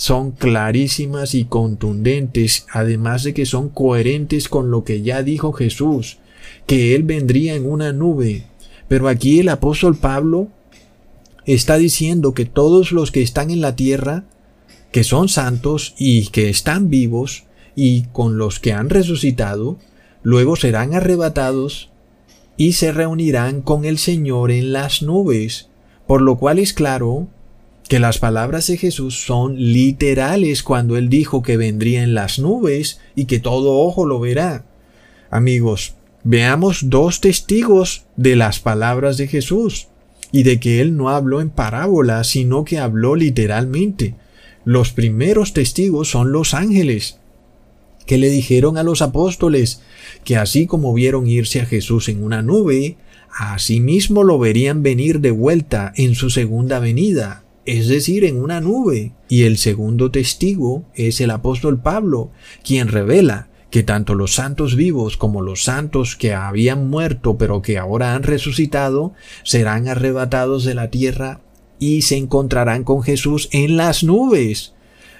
son 0.01 0.31
clarísimas 0.31 1.35
y 1.35 1.45
contundentes, 1.45 2.65
además 2.73 3.21
de 3.21 3.35
que 3.35 3.45
son 3.45 3.69
coherentes 3.69 4.49
con 4.49 4.71
lo 4.71 4.83
que 4.83 5.03
ya 5.03 5.21
dijo 5.21 5.53
Jesús, 5.53 6.17
que 6.65 6.95
Él 6.95 7.03
vendría 7.03 7.53
en 7.53 7.71
una 7.71 7.93
nube. 7.93 8.47
Pero 8.87 9.07
aquí 9.07 9.41
el 9.41 9.49
apóstol 9.49 9.95
Pablo 9.95 10.47
está 11.45 11.77
diciendo 11.77 12.33
que 12.33 12.45
todos 12.45 12.91
los 12.91 13.11
que 13.11 13.21
están 13.21 13.51
en 13.51 13.61
la 13.61 13.75
tierra, 13.75 14.23
que 14.91 15.03
son 15.03 15.29
santos 15.29 15.93
y 15.99 16.29
que 16.29 16.49
están 16.49 16.89
vivos, 16.89 17.43
y 17.75 18.05
con 18.05 18.39
los 18.39 18.59
que 18.59 18.73
han 18.73 18.89
resucitado, 18.89 19.77
luego 20.23 20.55
serán 20.55 20.95
arrebatados 20.95 21.91
y 22.57 22.73
se 22.73 22.91
reunirán 22.91 23.61
con 23.61 23.85
el 23.85 23.99
Señor 23.99 24.49
en 24.49 24.73
las 24.73 25.03
nubes, 25.03 25.69
por 26.07 26.23
lo 26.23 26.39
cual 26.39 26.57
es 26.57 26.73
claro 26.73 27.27
que 27.91 27.99
las 27.99 28.19
palabras 28.19 28.67
de 28.67 28.77
Jesús 28.77 29.25
son 29.25 29.57
literales 29.57 30.63
cuando 30.63 30.95
él 30.95 31.09
dijo 31.09 31.41
que 31.41 31.57
vendría 31.57 32.03
en 32.03 32.13
las 32.13 32.39
nubes 32.39 33.01
y 33.17 33.25
que 33.25 33.39
todo 33.39 33.79
ojo 33.79 34.05
lo 34.05 34.21
verá. 34.21 34.63
Amigos, 35.29 35.95
veamos 36.23 36.89
dos 36.89 37.19
testigos 37.19 38.05
de 38.15 38.37
las 38.37 38.61
palabras 38.61 39.17
de 39.17 39.27
Jesús 39.27 39.89
y 40.31 40.43
de 40.43 40.57
que 40.61 40.79
él 40.79 40.95
no 40.95 41.09
habló 41.09 41.41
en 41.41 41.49
parábolas, 41.49 42.27
sino 42.27 42.63
que 42.63 42.79
habló 42.79 43.17
literalmente. 43.17 44.15
Los 44.63 44.93
primeros 44.93 45.51
testigos 45.51 46.09
son 46.09 46.31
los 46.31 46.53
ángeles, 46.53 47.19
que 48.05 48.17
le 48.17 48.29
dijeron 48.29 48.77
a 48.77 48.83
los 48.83 49.01
apóstoles 49.01 49.81
que 50.23 50.37
así 50.37 50.65
como 50.65 50.93
vieron 50.93 51.27
irse 51.27 51.59
a 51.59 51.65
Jesús 51.65 52.07
en 52.07 52.23
una 52.23 52.41
nube, 52.41 52.95
asimismo 53.37 54.23
lo 54.23 54.39
verían 54.39 54.81
venir 54.81 55.19
de 55.19 55.31
vuelta 55.31 55.91
en 55.97 56.15
su 56.15 56.29
segunda 56.29 56.79
venida 56.79 57.43
es 57.65 57.87
decir, 57.87 58.25
en 58.25 58.41
una 58.41 58.61
nube. 58.61 59.13
Y 59.29 59.43
el 59.43 59.57
segundo 59.57 60.11
testigo 60.11 60.83
es 60.95 61.21
el 61.21 61.31
apóstol 61.31 61.81
Pablo, 61.81 62.31
quien 62.63 62.87
revela 62.87 63.49
que 63.69 63.83
tanto 63.83 64.15
los 64.15 64.35
santos 64.35 64.75
vivos 64.75 65.15
como 65.15 65.41
los 65.41 65.63
santos 65.63 66.17
que 66.17 66.33
habían 66.33 66.89
muerto 66.89 67.37
pero 67.37 67.61
que 67.61 67.77
ahora 67.77 68.15
han 68.15 68.23
resucitado 68.23 69.13
serán 69.43 69.87
arrebatados 69.87 70.65
de 70.65 70.75
la 70.75 70.89
tierra 70.89 71.39
y 71.79 72.01
se 72.03 72.17
encontrarán 72.17 72.83
con 72.83 73.01
Jesús 73.01 73.47
en 73.53 73.77
las 73.77 74.03
nubes. 74.03 74.73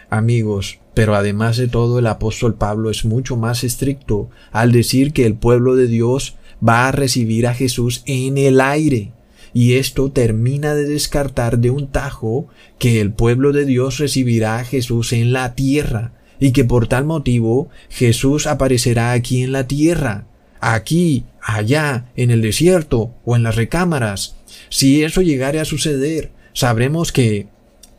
Amigos, 0.10 0.80
pero 0.94 1.16
además 1.16 1.56
de 1.56 1.70
todo 1.70 1.98
el 1.98 2.08
apóstol 2.08 2.56
Pablo 2.56 2.92
es 2.92 3.06
mucho 3.06 3.38
más 3.38 3.64
estricto 3.64 4.30
al 4.52 4.74
decir 4.74 5.14
que 5.14 5.26
el 5.26 5.36
pueblo 5.36 5.76
de 5.76 5.88
Dios 5.88 6.36
va 6.68 6.88
a 6.88 6.92
recibir 6.92 7.48
a 7.48 7.54
Jesús 7.54 8.04
en 8.06 8.38
el 8.38 8.60
aire. 8.60 9.14
Y 9.54 9.74
esto 9.74 10.12
termina 10.12 10.76
de 10.76 10.86
descartar 10.86 11.60
de 11.60 11.70
un 11.70 11.88
tajo 11.88 12.48
que 12.80 13.02
el 13.02 13.12
pueblo 13.12 13.52
de 13.52 13.66
Dios 13.66 13.98
recibirá 13.98 14.58
a 14.58 14.66
Jesús 14.66 15.14
en 15.14 15.34
la 15.34 15.56
tierra 15.56 16.14
y 16.40 16.52
que 16.52 16.66
por 16.66 16.88
tal 16.88 17.06
motivo 17.06 17.70
Jesús 17.90 18.48
aparecerá 18.48 19.12
aquí 19.12 19.44
en 19.44 19.52
la 19.52 19.68
tierra, 19.68 20.26
aquí, 20.60 21.26
allá, 21.42 22.06
en 22.16 22.32
el 22.32 22.42
desierto 22.42 23.14
o 23.26 23.36
en 23.36 23.44
las 23.44 23.56
recámaras. 23.56 24.36
Si 24.70 25.04
eso 25.04 25.22
llegare 25.22 25.60
a 25.60 25.66
suceder, 25.66 26.32
sabremos 26.54 27.12
que 27.12 27.48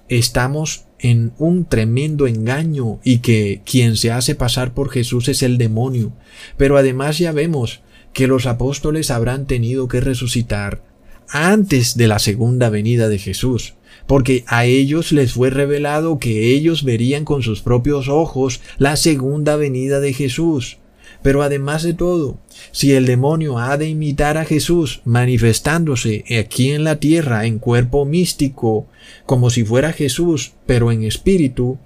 estamos 0.09 0.87
en 0.99 1.33
un 1.39 1.67
tremendo 1.67 2.27
engaño 2.27 3.01
y 3.05 3.19
que 3.19 3.63
quien 3.65 3.97
se 3.97 4.11
hace 4.11 4.35
pasar 4.35 4.73
por 4.73 4.91
Jesús 4.91 5.29
es 5.29 5.43
el 5.43 5.59
demonio. 5.59 6.13
Pero 6.57 6.77
además 6.77 7.19
ya 7.19 7.33
vemos 7.33 7.81
que 8.13 8.27
los 8.27 8.47
apóstoles 8.47 9.11
habrán 9.11 9.47
tenido 9.47 9.89
que 9.89 10.01
resucitar 10.01 10.92
antes 11.29 11.97
de 11.97 12.09
la 12.09 12.19
segunda 12.19 12.71
venida 12.71 13.09
de 13.09 13.19
Jesús 13.19 13.75
porque 14.07 14.45
a 14.47 14.65
ellos 14.65 15.13
les 15.13 15.33
fue 15.33 15.51
revelado 15.51 16.19
que 16.19 16.55
ellos 16.55 16.85
verían 16.85 17.25
con 17.25 17.43
sus 17.43 17.63
propios 17.63 18.09
ojos 18.09 18.61
la 18.79 18.97
segunda 18.97 19.57
venida 19.57 20.01
de 20.01 20.13
Jesús. 20.13 20.79
Pero 21.23 21.43
además 21.43 21.85
de 21.85 21.95
todo, 21.95 22.37
si 22.73 22.93
el 22.93 23.07
demonio 23.07 23.59
ha 23.59 23.77
de 23.77 23.89
imitar 23.89 24.39
a 24.39 24.45
Jesús 24.45 25.03
manifestándose 25.05 26.25
aquí 26.39 26.73
en 26.73 26.83
la 26.83 26.97
tierra 26.97 27.47
en 27.47 27.61
cuerpo 27.61 28.05
místico, 28.05 28.89
como 29.25 29.51
si 29.51 29.65
fuera 29.65 29.93
Jesús, 29.93 30.53
pero 30.67 30.91
en 30.91 31.05
espíritu, 31.05 31.79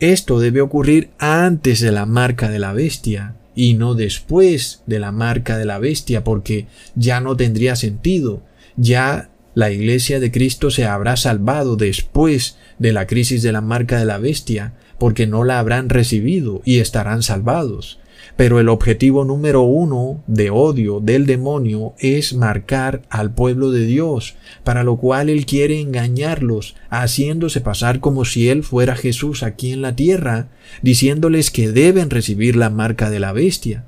esto 0.00 0.38
debe 0.38 0.60
ocurrir 0.60 1.10
antes 1.18 1.80
de 1.80 1.92
la 1.92 2.04
marca 2.04 2.50
de 2.50 2.58
la 2.58 2.74
bestia 2.74 3.36
y 3.54 3.74
no 3.74 3.94
después 3.94 4.82
de 4.86 4.98
la 4.98 5.12
marca 5.12 5.58
de 5.58 5.64
la 5.64 5.78
bestia, 5.78 6.24
porque 6.24 6.66
ya 6.94 7.20
no 7.20 7.36
tendría 7.36 7.76
sentido, 7.76 8.42
ya 8.76 9.30
la 9.54 9.70
Iglesia 9.70 10.20
de 10.20 10.30
Cristo 10.30 10.70
se 10.70 10.86
habrá 10.86 11.16
salvado 11.16 11.76
después 11.76 12.56
de 12.78 12.92
la 12.92 13.06
crisis 13.06 13.42
de 13.42 13.52
la 13.52 13.60
marca 13.60 13.98
de 13.98 14.06
la 14.06 14.18
bestia, 14.18 14.74
porque 14.98 15.26
no 15.26 15.44
la 15.44 15.58
habrán 15.58 15.88
recibido 15.88 16.62
y 16.64 16.78
estarán 16.78 17.22
salvados. 17.22 17.98
Pero 18.36 18.60
el 18.60 18.68
objetivo 18.68 19.24
número 19.24 19.62
uno 19.62 20.22
de 20.26 20.50
odio 20.50 21.00
del 21.00 21.26
demonio 21.26 21.94
es 21.98 22.34
marcar 22.34 23.02
al 23.10 23.34
pueblo 23.34 23.70
de 23.70 23.86
Dios, 23.86 24.36
para 24.64 24.84
lo 24.84 24.96
cual 24.96 25.28
él 25.28 25.46
quiere 25.46 25.80
engañarlos, 25.80 26.74
haciéndose 26.88 27.60
pasar 27.60 28.00
como 28.00 28.24
si 28.24 28.48
él 28.48 28.62
fuera 28.62 28.96
Jesús 28.96 29.42
aquí 29.42 29.72
en 29.72 29.82
la 29.82 29.94
tierra, 29.94 30.48
diciéndoles 30.82 31.50
que 31.50 31.70
deben 31.70 32.10
recibir 32.10 32.56
la 32.56 32.70
marca 32.70 33.10
de 33.10 33.20
la 33.20 33.32
bestia. 33.32 33.84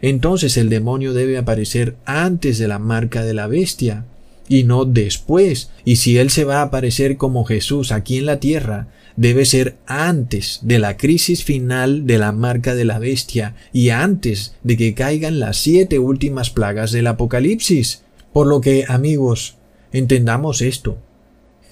Entonces 0.00 0.56
el 0.56 0.68
demonio 0.68 1.12
debe 1.12 1.38
aparecer 1.38 1.96
antes 2.04 2.58
de 2.58 2.68
la 2.68 2.78
marca 2.78 3.24
de 3.24 3.34
la 3.34 3.46
bestia, 3.46 4.04
y 4.48 4.64
no 4.64 4.84
después. 4.84 5.70
Y 5.84 5.96
si 5.96 6.18
Él 6.18 6.30
se 6.30 6.44
va 6.44 6.58
a 6.58 6.62
aparecer 6.62 7.16
como 7.16 7.44
Jesús 7.44 7.92
aquí 7.92 8.18
en 8.18 8.26
la 8.26 8.40
tierra, 8.40 8.88
debe 9.16 9.44
ser 9.44 9.76
antes 9.86 10.60
de 10.62 10.78
la 10.78 10.96
crisis 10.96 11.44
final 11.44 12.06
de 12.06 12.18
la 12.18 12.32
marca 12.32 12.74
de 12.74 12.84
la 12.84 12.98
bestia 12.98 13.54
y 13.72 13.90
antes 13.90 14.54
de 14.62 14.76
que 14.76 14.94
caigan 14.94 15.40
las 15.40 15.56
siete 15.58 15.98
últimas 15.98 16.50
plagas 16.50 16.92
del 16.92 17.06
Apocalipsis. 17.06 18.02
Por 18.32 18.46
lo 18.46 18.60
que, 18.60 18.84
amigos, 18.88 19.56
entendamos 19.92 20.62
esto. 20.62 20.98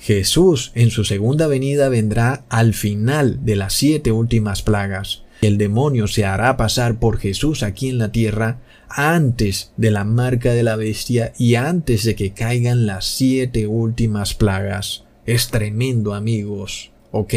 Jesús 0.01 0.73
en 0.75 0.91
su 0.91 1.05
segunda 1.05 1.47
venida 1.47 1.89
vendrá 1.89 2.45
al 2.49 2.73
final 2.75 3.45
de 3.45 3.57
las 3.57 3.75
siete 3.75 4.13
últimas 4.13 4.63
plagas. 4.63 5.25
El 5.43 5.59
demonio 5.59 6.07
se 6.07 6.25
hará 6.25 6.57
pasar 6.57 6.99
por 6.99 7.19
Jesús 7.19 7.63
aquí 7.63 7.89
en 7.89 7.99
la 7.99 8.13
tierra 8.13 8.61
antes 8.89 9.73
de 9.77 9.91
la 9.91 10.05
marca 10.05 10.53
de 10.53 10.63
la 10.63 10.77
bestia 10.77 11.33
y 11.39 11.55
antes 11.55 12.05
de 12.05 12.15
que 12.15 12.33
caigan 12.33 12.87
las 12.87 13.05
siete 13.07 13.67
últimas 13.67 14.35
plagas. 14.35 15.05
Es 15.27 15.49
tremendo, 15.49 16.15
amigos. 16.15 16.91
¿Ok? 17.11 17.35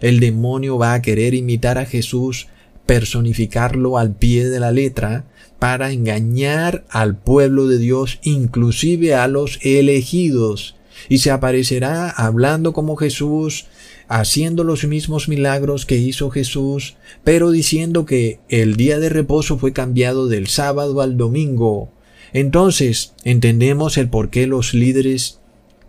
El 0.00 0.20
demonio 0.20 0.78
va 0.78 0.94
a 0.94 1.02
querer 1.02 1.34
imitar 1.34 1.78
a 1.78 1.86
Jesús, 1.86 2.48
personificarlo 2.86 3.98
al 3.98 4.14
pie 4.14 4.48
de 4.48 4.60
la 4.60 4.72
letra, 4.72 5.24
para 5.58 5.92
engañar 5.92 6.84
al 6.90 7.16
pueblo 7.16 7.66
de 7.66 7.78
Dios, 7.78 8.18
inclusive 8.22 9.14
a 9.14 9.28
los 9.28 9.58
elegidos. 9.62 10.76
Y 11.08 11.18
se 11.18 11.30
aparecerá 11.30 12.10
hablando 12.10 12.72
como 12.72 12.96
Jesús, 12.96 13.66
haciendo 14.08 14.64
los 14.64 14.84
mismos 14.84 15.28
milagros 15.28 15.86
que 15.86 15.96
hizo 15.96 16.30
Jesús, 16.30 16.96
pero 17.24 17.50
diciendo 17.50 18.04
que 18.04 18.40
el 18.48 18.76
día 18.76 18.98
de 18.98 19.08
reposo 19.08 19.58
fue 19.58 19.72
cambiado 19.72 20.28
del 20.28 20.46
sábado 20.46 21.00
al 21.00 21.16
domingo. 21.16 21.90
Entonces 22.32 23.14
entendemos 23.24 23.96
el 23.96 24.08
por 24.08 24.30
qué 24.30 24.46
los 24.46 24.74
líderes, 24.74 25.40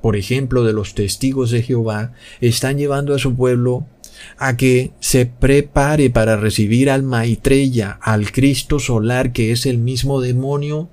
por 0.05 0.17
ejemplo, 0.17 0.63
de 0.63 0.71
los 0.71 0.93
testigos 0.93 1.49
de 1.49 1.63
Jehová, 1.63 2.13
están 2.39 2.77
llevando 2.77 3.15
a 3.15 3.17
su 3.17 3.35
pueblo 3.35 3.87
a 4.37 4.55
que 4.55 4.91
se 4.99 5.25
prepare 5.25 6.11
para 6.11 6.37
recibir 6.37 6.91
al 6.91 7.01
Maitreya, 7.01 7.97
al 8.03 8.31
Cristo 8.31 8.77
solar 8.77 9.33
que 9.33 9.51
es 9.51 9.65
el 9.65 9.79
mismo 9.79 10.21
demonio, 10.21 10.89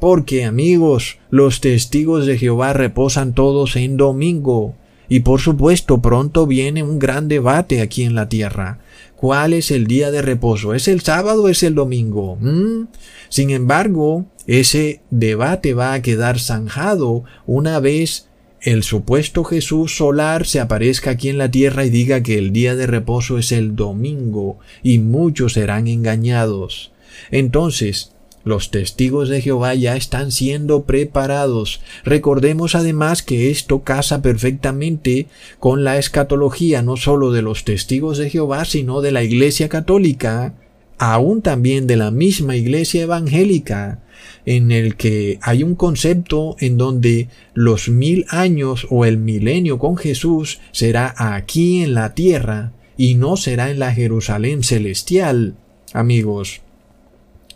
porque 0.00 0.44
amigos, 0.44 1.18
los 1.30 1.60
testigos 1.60 2.26
de 2.26 2.38
Jehová 2.38 2.72
reposan 2.72 3.34
todos 3.34 3.76
en 3.76 3.96
domingo, 3.96 4.74
y 5.08 5.20
por 5.20 5.40
supuesto 5.40 6.02
pronto 6.02 6.48
viene 6.48 6.82
un 6.82 6.98
gran 6.98 7.28
debate 7.28 7.80
aquí 7.80 8.02
en 8.02 8.16
la 8.16 8.28
tierra. 8.28 8.80
¿Cuál 9.14 9.52
es 9.52 9.70
el 9.70 9.86
día 9.86 10.10
de 10.10 10.22
reposo? 10.22 10.74
¿Es 10.74 10.88
el 10.88 11.02
sábado 11.02 11.44
o 11.44 11.48
es 11.48 11.62
el 11.62 11.76
domingo? 11.76 12.36
¿Mm? 12.40 12.88
Sin 13.28 13.50
embargo, 13.50 14.26
ese 14.48 15.02
debate 15.10 15.72
va 15.72 15.92
a 15.92 16.02
quedar 16.02 16.40
zanjado 16.40 17.22
una 17.46 17.78
vez 17.78 18.26
el 18.66 18.82
supuesto 18.82 19.44
Jesús 19.44 19.96
solar 19.96 20.44
se 20.44 20.58
aparezca 20.58 21.12
aquí 21.12 21.28
en 21.28 21.38
la 21.38 21.52
tierra 21.52 21.84
y 21.84 21.90
diga 21.90 22.24
que 22.24 22.36
el 22.36 22.52
día 22.52 22.74
de 22.74 22.88
reposo 22.88 23.38
es 23.38 23.52
el 23.52 23.76
domingo, 23.76 24.58
y 24.82 24.98
muchos 24.98 25.52
serán 25.52 25.86
engañados. 25.86 26.90
Entonces, 27.30 28.10
los 28.42 28.72
testigos 28.72 29.28
de 29.28 29.40
Jehová 29.40 29.72
ya 29.74 29.94
están 29.94 30.32
siendo 30.32 30.82
preparados. 30.82 31.80
Recordemos 32.04 32.74
además 32.74 33.22
que 33.22 33.52
esto 33.52 33.84
casa 33.84 34.20
perfectamente 34.20 35.28
con 35.60 35.84
la 35.84 35.96
escatología 35.96 36.82
no 36.82 36.96
solo 36.96 37.30
de 37.30 37.42
los 37.42 37.64
testigos 37.64 38.18
de 38.18 38.30
Jehová, 38.30 38.64
sino 38.64 39.00
de 39.00 39.12
la 39.12 39.22
Iglesia 39.22 39.68
católica, 39.68 40.54
aún 40.98 41.42
también 41.42 41.86
de 41.86 41.96
la 41.96 42.10
misma 42.10 42.56
Iglesia 42.56 43.02
evangélica, 43.02 44.02
en 44.44 44.70
el 44.70 44.96
que 44.96 45.38
hay 45.42 45.62
un 45.62 45.74
concepto 45.74 46.56
en 46.60 46.78
donde 46.78 47.28
los 47.54 47.88
mil 47.88 48.24
años 48.28 48.86
o 48.90 49.04
el 49.04 49.18
milenio 49.18 49.78
con 49.78 49.96
Jesús 49.96 50.60
será 50.72 51.14
aquí 51.16 51.82
en 51.82 51.94
la 51.94 52.14
tierra 52.14 52.72
y 52.96 53.16
no 53.16 53.36
será 53.36 53.70
en 53.70 53.78
la 53.78 53.92
Jerusalén 53.92 54.62
celestial. 54.62 55.56
Amigos, 55.92 56.60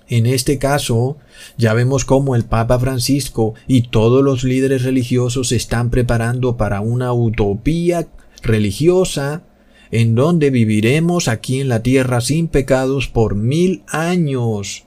en 0.08 0.26
este 0.26 0.58
caso, 0.58 1.16
ya 1.56 1.72
vemos 1.72 2.04
cómo 2.04 2.34
el 2.34 2.44
Papa 2.44 2.78
Francisco 2.80 3.54
y 3.68 3.82
todos 3.82 4.24
los 4.24 4.42
líderes 4.42 4.82
religiosos 4.82 5.48
se 5.48 5.56
están 5.56 5.90
preparando 5.90 6.56
para 6.56 6.80
una 6.80 7.12
utopía 7.12 8.08
religiosa 8.42 9.44
en 9.90 10.14
donde 10.14 10.50
viviremos 10.50 11.28
aquí 11.28 11.60
en 11.60 11.68
la 11.68 11.82
tierra 11.82 12.20
sin 12.20 12.48
pecados 12.48 13.08
por 13.08 13.34
mil 13.34 13.82
años, 13.88 14.84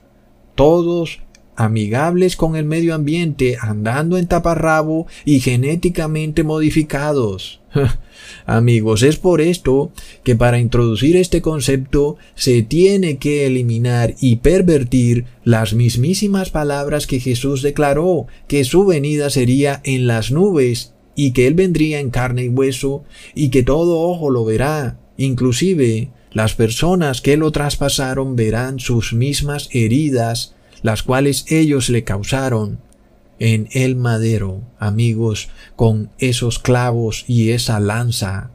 todos 0.54 1.20
amigables 1.56 2.36
con 2.36 2.56
el 2.56 2.64
medio 2.64 2.94
ambiente, 2.94 3.56
andando 3.60 4.18
en 4.18 4.26
taparrabo 4.26 5.06
y 5.24 5.40
genéticamente 5.40 6.42
modificados. 6.42 7.60
Amigos, 8.46 9.02
es 9.02 9.16
por 9.16 9.40
esto 9.40 9.92
que 10.22 10.36
para 10.36 10.58
introducir 10.58 11.16
este 11.16 11.42
concepto 11.42 12.16
se 12.34 12.62
tiene 12.62 13.18
que 13.18 13.46
eliminar 13.46 14.14
y 14.20 14.36
pervertir 14.36 15.26
las 15.44 15.74
mismísimas 15.74 16.50
palabras 16.50 17.06
que 17.06 17.20
Jesús 17.20 17.62
declaró, 17.62 18.26
que 18.46 18.64
su 18.64 18.86
venida 18.86 19.30
sería 19.30 19.80
en 19.84 20.06
las 20.06 20.30
nubes 20.30 20.93
y 21.16 21.32
que 21.32 21.46
Él 21.46 21.54
vendría 21.54 22.00
en 22.00 22.10
carne 22.10 22.44
y 22.44 22.48
hueso 22.48 23.04
y 23.34 23.48
que 23.48 23.62
todo 23.62 24.00
ojo 24.00 24.30
lo 24.30 24.44
verá, 24.44 24.98
inclusive 25.16 26.10
las 26.32 26.54
personas 26.54 27.20
que 27.20 27.36
lo 27.36 27.52
traspasaron 27.52 28.34
verán 28.34 28.80
sus 28.80 29.12
mismas 29.12 29.68
heridas, 29.72 30.54
las 30.82 31.02
cuales 31.02 31.44
ellos 31.48 31.88
le 31.88 32.02
causaron, 32.02 32.78
en 33.38 33.68
el 33.72 33.96
madero, 33.96 34.62
amigos, 34.78 35.48
con 35.76 36.10
esos 36.18 36.58
clavos 36.58 37.24
y 37.28 37.50
esa 37.50 37.80
lanza. 37.80 38.50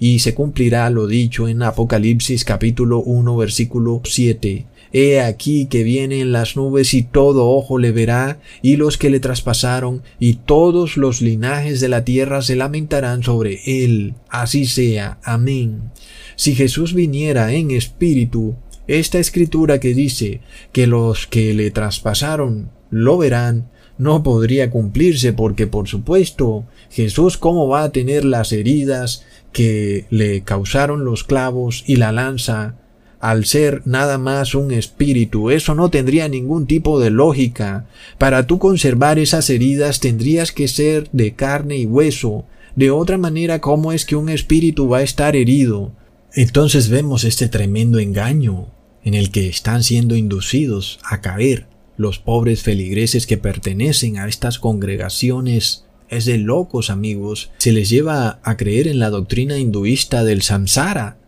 y 0.00 0.20
se 0.20 0.32
cumplirá 0.32 0.88
lo 0.90 1.08
dicho 1.08 1.48
en 1.48 1.60
Apocalipsis 1.60 2.44
capítulo 2.44 3.00
1 3.00 3.36
versículo 3.36 4.00
7. 4.04 4.64
He 4.92 5.20
aquí 5.20 5.66
que 5.66 5.82
viene 5.82 6.20
en 6.20 6.32
las 6.32 6.56
nubes 6.56 6.94
y 6.94 7.02
todo 7.02 7.50
ojo 7.50 7.78
le 7.78 7.92
verá, 7.92 8.40
y 8.62 8.76
los 8.76 8.98
que 8.98 9.10
le 9.10 9.20
traspasaron, 9.20 10.02
y 10.18 10.34
todos 10.34 10.96
los 10.96 11.20
linajes 11.20 11.80
de 11.80 11.88
la 11.88 12.04
tierra 12.04 12.42
se 12.42 12.56
lamentarán 12.56 13.22
sobre 13.22 13.60
él. 13.66 14.14
Así 14.28 14.66
sea. 14.66 15.18
Amén. 15.22 15.90
Si 16.36 16.54
Jesús 16.54 16.94
viniera 16.94 17.52
en 17.52 17.70
espíritu, 17.70 18.56
esta 18.86 19.18
escritura 19.18 19.80
que 19.80 19.94
dice 19.94 20.40
que 20.72 20.86
los 20.86 21.26
que 21.26 21.52
le 21.52 21.70
traspasaron 21.70 22.70
lo 22.90 23.18
verán, 23.18 23.70
no 23.98 24.22
podría 24.22 24.70
cumplirse 24.70 25.32
porque 25.32 25.66
por 25.66 25.88
supuesto 25.88 26.64
Jesús 26.90 27.36
cómo 27.36 27.68
va 27.68 27.82
a 27.82 27.92
tener 27.92 28.24
las 28.24 28.52
heridas 28.52 29.24
que 29.52 30.06
le 30.10 30.42
causaron 30.42 31.04
los 31.04 31.24
clavos 31.24 31.82
y 31.86 31.96
la 31.96 32.12
lanza 32.12 32.76
al 33.20 33.44
ser 33.44 33.82
nada 33.84 34.18
más 34.18 34.54
un 34.54 34.72
espíritu. 34.72 35.50
Eso 35.50 35.74
no 35.74 35.90
tendría 35.90 36.28
ningún 36.28 36.66
tipo 36.66 37.00
de 37.00 37.10
lógica. 37.10 37.86
Para 38.18 38.46
tú 38.46 38.58
conservar 38.58 39.18
esas 39.18 39.50
heridas 39.50 40.00
tendrías 40.00 40.52
que 40.52 40.68
ser 40.68 41.08
de 41.12 41.34
carne 41.34 41.78
y 41.78 41.86
hueso. 41.86 42.44
De 42.76 42.90
otra 42.90 43.18
manera, 43.18 43.60
¿cómo 43.60 43.92
es 43.92 44.04
que 44.04 44.16
un 44.16 44.28
espíritu 44.28 44.88
va 44.88 44.98
a 44.98 45.02
estar 45.02 45.34
herido? 45.34 45.92
Entonces 46.34 46.88
vemos 46.88 47.24
este 47.24 47.48
tremendo 47.48 47.98
engaño 47.98 48.66
en 49.02 49.14
el 49.14 49.30
que 49.30 49.48
están 49.48 49.82
siendo 49.82 50.14
inducidos 50.14 51.00
a 51.02 51.20
caer 51.20 51.66
los 51.98 52.20
pobres 52.20 52.62
feligreses 52.62 53.26
que 53.26 53.36
pertenecen 53.36 54.18
a 54.18 54.28
estas 54.28 54.58
congregaciones 54.58 55.84
es 56.08 56.24
de 56.24 56.38
locos 56.38 56.88
amigos. 56.88 57.50
Se 57.58 57.72
les 57.72 57.90
lleva 57.90 58.38
a 58.42 58.56
creer 58.56 58.88
en 58.88 59.00
la 59.00 59.10
doctrina 59.10 59.58
hinduista 59.58 60.24
del 60.24 60.40
samsara, 60.40 61.18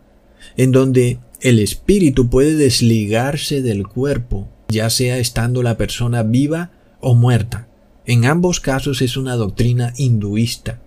en 0.57 0.71
donde 0.71 1.19
el 1.41 1.57
espíritu 1.57 2.29
puede 2.29 2.55
desligarse 2.55 3.63
del 3.63 3.87
cuerpo, 3.87 4.47
ya 4.69 4.91
sea 4.91 5.17
estando 5.17 5.63
la 5.63 5.75
persona 5.75 6.21
viva 6.21 6.71
o 6.99 7.15
muerta. 7.15 7.67
En 8.05 8.25
ambos 8.25 8.59
casos 8.59 9.01
es 9.01 9.17
una 9.17 9.35
doctrina 9.35 9.93
hinduista. 9.97 10.81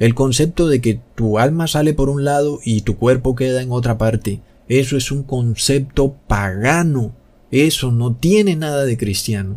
El 0.00 0.16
concepto 0.16 0.66
de 0.66 0.80
que 0.80 1.00
tu 1.14 1.38
alma 1.38 1.68
sale 1.68 1.94
por 1.94 2.08
un 2.08 2.24
lado 2.24 2.58
y 2.64 2.80
tu 2.80 2.96
cuerpo 2.96 3.36
queda 3.36 3.62
en 3.62 3.70
otra 3.70 3.98
parte, 3.98 4.40
eso 4.68 4.96
es 4.96 5.12
un 5.12 5.22
concepto 5.22 6.16
pagano. 6.26 7.14
Eso 7.52 7.92
no 7.92 8.14
tiene 8.14 8.56
nada 8.56 8.84
de 8.84 8.96
cristiano. 8.96 9.56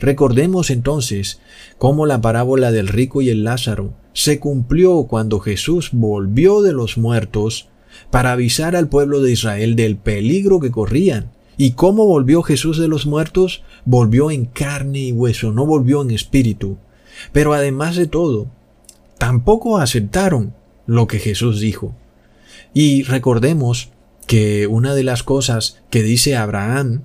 Recordemos 0.00 0.70
entonces 0.70 1.40
cómo 1.78 2.06
la 2.06 2.20
parábola 2.20 2.70
del 2.72 2.88
rico 2.88 3.20
y 3.20 3.28
el 3.28 3.44
Lázaro 3.44 3.94
se 4.14 4.38
cumplió 4.38 5.04
cuando 5.04 5.40
Jesús 5.40 5.90
volvió 5.92 6.62
de 6.62 6.72
los 6.72 6.96
muertos 6.96 7.68
para 8.10 8.32
avisar 8.32 8.76
al 8.76 8.88
pueblo 8.88 9.20
de 9.20 9.32
Israel 9.32 9.76
del 9.76 9.96
peligro 9.96 10.60
que 10.60 10.70
corrían. 10.70 11.30
¿Y 11.56 11.72
cómo 11.72 12.06
volvió 12.06 12.42
Jesús 12.42 12.78
de 12.78 12.88
los 12.88 13.06
muertos? 13.06 13.62
Volvió 13.84 14.30
en 14.30 14.46
carne 14.46 15.00
y 15.00 15.12
hueso, 15.12 15.52
no 15.52 15.66
volvió 15.66 16.02
en 16.02 16.10
espíritu. 16.10 16.78
Pero 17.32 17.52
además 17.52 17.96
de 17.96 18.06
todo, 18.06 18.48
tampoco 19.18 19.78
aceptaron 19.78 20.54
lo 20.86 21.06
que 21.06 21.18
Jesús 21.18 21.60
dijo. 21.60 21.94
Y 22.74 23.02
recordemos 23.02 23.90
que 24.26 24.66
una 24.66 24.94
de 24.94 25.04
las 25.04 25.22
cosas 25.22 25.82
que 25.90 26.02
dice 26.02 26.36
Abraham 26.36 27.02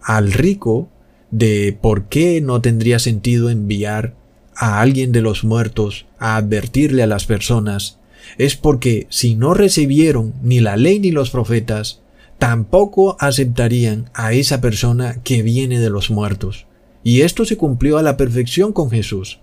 al 0.00 0.32
rico 0.32 0.88
de 1.30 1.76
por 1.78 2.04
qué 2.04 2.40
no 2.40 2.60
tendría 2.60 2.98
sentido 2.98 3.50
enviar 3.50 4.14
a 4.54 4.80
alguien 4.80 5.12
de 5.12 5.20
los 5.20 5.44
muertos 5.44 6.06
a 6.18 6.36
advertirle 6.36 7.02
a 7.02 7.06
las 7.06 7.26
personas 7.26 7.98
es 8.36 8.56
porque 8.56 9.06
si 9.10 9.34
no 9.34 9.54
recibieron 9.54 10.34
ni 10.42 10.60
la 10.60 10.76
ley 10.76 10.98
ni 10.98 11.10
los 11.10 11.30
profetas, 11.30 12.02
tampoco 12.38 13.16
aceptarían 13.20 14.10
a 14.14 14.32
esa 14.32 14.60
persona 14.60 15.20
que 15.24 15.42
viene 15.42 15.80
de 15.80 15.90
los 15.90 16.10
muertos. 16.10 16.66
Y 17.02 17.22
esto 17.22 17.44
se 17.44 17.56
cumplió 17.56 17.98
a 17.98 18.02
la 18.02 18.16
perfección 18.16 18.72
con 18.72 18.90
Jesús. 18.90 19.40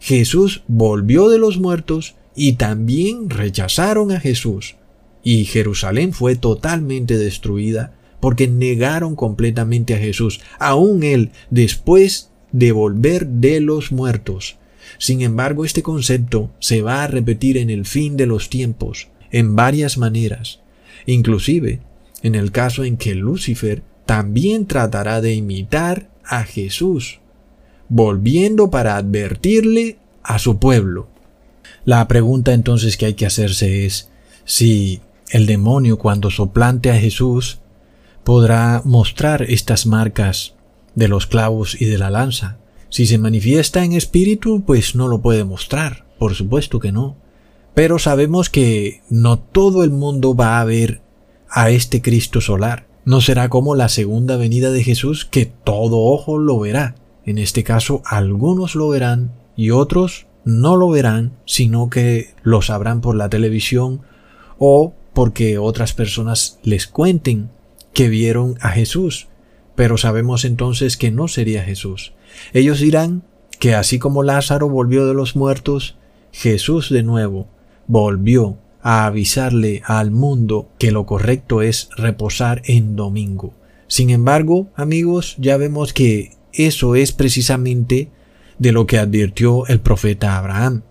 Jesús 0.00 0.62
volvió 0.68 1.28
de 1.28 1.38
los 1.38 1.58
muertos 1.58 2.14
y 2.36 2.52
también 2.52 3.30
rechazaron 3.30 4.12
a 4.12 4.20
Jesús 4.20 4.76
y 5.22 5.44
Jerusalén 5.44 6.12
fue 6.12 6.36
totalmente 6.36 7.18
destruida 7.18 7.94
porque 8.20 8.48
negaron 8.48 9.14
completamente 9.14 9.94
a 9.94 9.98
Jesús, 9.98 10.40
aún 10.58 11.02
él, 11.02 11.30
después 11.50 12.30
de 12.52 12.72
volver 12.72 13.26
de 13.26 13.60
los 13.60 13.92
muertos. 13.92 14.57
Sin 14.98 15.22
embargo, 15.22 15.64
este 15.64 15.82
concepto 15.82 16.50
se 16.58 16.82
va 16.82 17.04
a 17.04 17.06
repetir 17.06 17.56
en 17.56 17.70
el 17.70 17.86
fin 17.86 18.16
de 18.16 18.26
los 18.26 18.50
tiempos, 18.50 19.08
en 19.30 19.56
varias 19.56 19.96
maneras, 19.96 20.60
inclusive 21.06 21.80
en 22.22 22.34
el 22.34 22.50
caso 22.50 22.84
en 22.84 22.96
que 22.96 23.14
Lucifer 23.14 23.82
también 24.06 24.66
tratará 24.66 25.20
de 25.20 25.34
imitar 25.34 26.08
a 26.24 26.42
Jesús, 26.44 27.20
volviendo 27.88 28.70
para 28.70 28.96
advertirle 28.96 29.98
a 30.22 30.38
su 30.38 30.58
pueblo. 30.58 31.08
La 31.84 32.06
pregunta 32.08 32.52
entonces 32.52 32.96
que 32.96 33.06
hay 33.06 33.14
que 33.14 33.26
hacerse 33.26 33.86
es 33.86 34.10
si 34.44 35.00
el 35.30 35.46
demonio 35.46 35.98
cuando 35.98 36.30
soplante 36.30 36.90
a 36.90 36.98
Jesús 36.98 37.60
podrá 38.24 38.82
mostrar 38.84 39.42
estas 39.42 39.86
marcas 39.86 40.54
de 40.94 41.08
los 41.08 41.26
clavos 41.26 41.80
y 41.80 41.84
de 41.84 41.98
la 41.98 42.10
lanza. 42.10 42.58
Si 42.90 43.06
se 43.06 43.18
manifiesta 43.18 43.84
en 43.84 43.92
espíritu, 43.92 44.62
pues 44.64 44.94
no 44.94 45.08
lo 45.08 45.20
puede 45.20 45.44
mostrar, 45.44 46.06
por 46.18 46.34
supuesto 46.34 46.80
que 46.80 46.92
no. 46.92 47.16
Pero 47.74 47.98
sabemos 47.98 48.50
que 48.50 49.02
no 49.10 49.38
todo 49.38 49.84
el 49.84 49.90
mundo 49.90 50.34
va 50.34 50.60
a 50.60 50.64
ver 50.64 51.02
a 51.48 51.70
este 51.70 52.02
Cristo 52.02 52.40
solar. 52.40 52.86
No 53.04 53.20
será 53.20 53.48
como 53.48 53.74
la 53.74 53.88
segunda 53.88 54.36
venida 54.36 54.70
de 54.70 54.82
Jesús 54.82 55.24
que 55.24 55.46
todo 55.46 55.98
ojo 55.98 56.38
lo 56.38 56.58
verá. 56.58 56.96
En 57.24 57.38
este 57.38 57.62
caso, 57.62 58.02
algunos 58.04 58.74
lo 58.74 58.88
verán 58.88 59.32
y 59.56 59.70
otros 59.70 60.26
no 60.44 60.76
lo 60.76 60.88
verán, 60.88 61.32
sino 61.44 61.90
que 61.90 62.34
lo 62.42 62.62
sabrán 62.62 63.02
por 63.02 63.14
la 63.14 63.28
televisión 63.28 64.00
o 64.58 64.94
porque 65.12 65.58
otras 65.58 65.92
personas 65.92 66.58
les 66.62 66.86
cuenten 66.86 67.50
que 67.92 68.08
vieron 68.08 68.56
a 68.60 68.70
Jesús, 68.70 69.28
pero 69.74 69.98
sabemos 69.98 70.44
entonces 70.44 70.96
que 70.96 71.10
no 71.10 71.28
sería 71.28 71.64
Jesús. 71.64 72.12
Ellos 72.52 72.80
dirán 72.80 73.22
que 73.58 73.74
así 73.74 73.98
como 73.98 74.22
Lázaro 74.22 74.68
volvió 74.68 75.06
de 75.06 75.14
los 75.14 75.36
muertos, 75.36 75.96
Jesús 76.32 76.90
de 76.90 77.02
nuevo 77.02 77.48
volvió 77.86 78.58
a 78.82 79.06
avisarle 79.06 79.82
al 79.84 80.10
mundo 80.10 80.68
que 80.78 80.92
lo 80.92 81.06
correcto 81.06 81.62
es 81.62 81.88
reposar 81.96 82.62
en 82.64 82.96
domingo. 82.96 83.54
Sin 83.86 84.10
embargo, 84.10 84.68
amigos, 84.76 85.34
ya 85.38 85.56
vemos 85.56 85.92
que 85.92 86.36
eso 86.52 86.94
es 86.94 87.12
precisamente 87.12 88.10
de 88.58 88.72
lo 88.72 88.86
que 88.86 88.98
advirtió 88.98 89.66
el 89.66 89.80
profeta 89.80 90.36
Abraham 90.36 90.82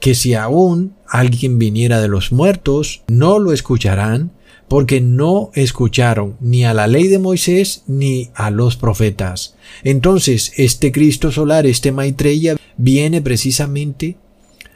que 0.00 0.14
si 0.14 0.34
aún 0.34 0.94
alguien 1.08 1.58
viniera 1.58 2.00
de 2.00 2.08
los 2.08 2.32
muertos, 2.32 3.02
no 3.08 3.38
lo 3.38 3.52
escucharán, 3.52 4.32
porque 4.68 5.00
no 5.00 5.50
escucharon 5.54 6.36
ni 6.40 6.64
a 6.64 6.74
la 6.74 6.86
ley 6.86 7.08
de 7.08 7.18
Moisés 7.18 7.82
ni 7.86 8.30
a 8.34 8.50
los 8.50 8.76
profetas. 8.76 9.54
Entonces, 9.84 10.52
este 10.56 10.92
Cristo 10.92 11.30
solar, 11.30 11.66
este 11.66 11.92
Maitreya, 11.92 12.56
viene 12.76 13.22
precisamente 13.22 14.16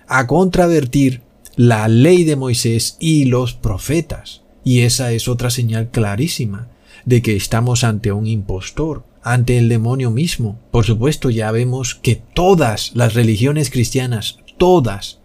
a 0.06 0.26
contravertir 0.26 1.22
la 1.56 1.88
ley 1.88 2.24
de 2.24 2.36
Moisés 2.36 2.96
y 3.00 3.24
los 3.24 3.54
profetas. 3.54 4.42
Y 4.64 4.80
esa 4.80 5.12
es 5.12 5.28
otra 5.28 5.50
señal 5.50 5.90
clarísima 5.90 6.68
de 7.04 7.22
que 7.22 7.36
estamos 7.36 7.84
ante 7.84 8.12
un 8.12 8.26
impostor, 8.26 9.04
ante 9.22 9.58
el 9.58 9.68
demonio 9.68 10.10
mismo. 10.10 10.58
Por 10.70 10.84
supuesto, 10.84 11.30
ya 11.30 11.50
vemos 11.50 11.94
que 11.94 12.16
todas 12.16 12.92
las 12.94 13.14
religiones 13.14 13.70
cristianas 13.70 14.38
todas, 14.58 15.18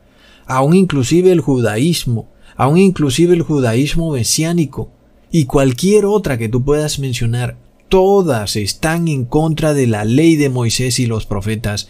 aun 0.45 0.75
inclusive 0.75 1.31
el 1.31 1.41
judaísmo, 1.41 2.29
aun 2.55 2.77
inclusive 2.77 3.33
el 3.33 3.41
judaísmo 3.41 4.11
mesiánico 4.11 4.91
y 5.31 5.45
cualquier 5.45 6.05
otra 6.05 6.37
que 6.37 6.49
tú 6.49 6.63
puedas 6.63 6.99
mencionar, 6.99 7.57
todas 7.89 8.55
están 8.55 9.07
en 9.07 9.25
contra 9.25 9.73
de 9.73 9.87
la 9.87 10.05
ley 10.05 10.35
de 10.35 10.49
Moisés 10.49 10.99
y 10.99 11.05
los 11.05 11.25
profetas, 11.25 11.89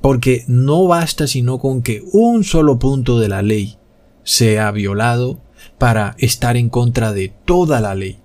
porque 0.00 0.44
no 0.46 0.86
basta 0.86 1.26
sino 1.26 1.58
con 1.58 1.82
que 1.82 2.02
un 2.12 2.44
solo 2.44 2.78
punto 2.78 3.18
de 3.18 3.28
la 3.28 3.42
ley 3.42 3.76
sea 4.24 4.70
violado 4.70 5.40
para 5.78 6.14
estar 6.18 6.56
en 6.56 6.68
contra 6.68 7.12
de 7.12 7.32
toda 7.44 7.80
la 7.80 7.94
ley. 7.94 8.18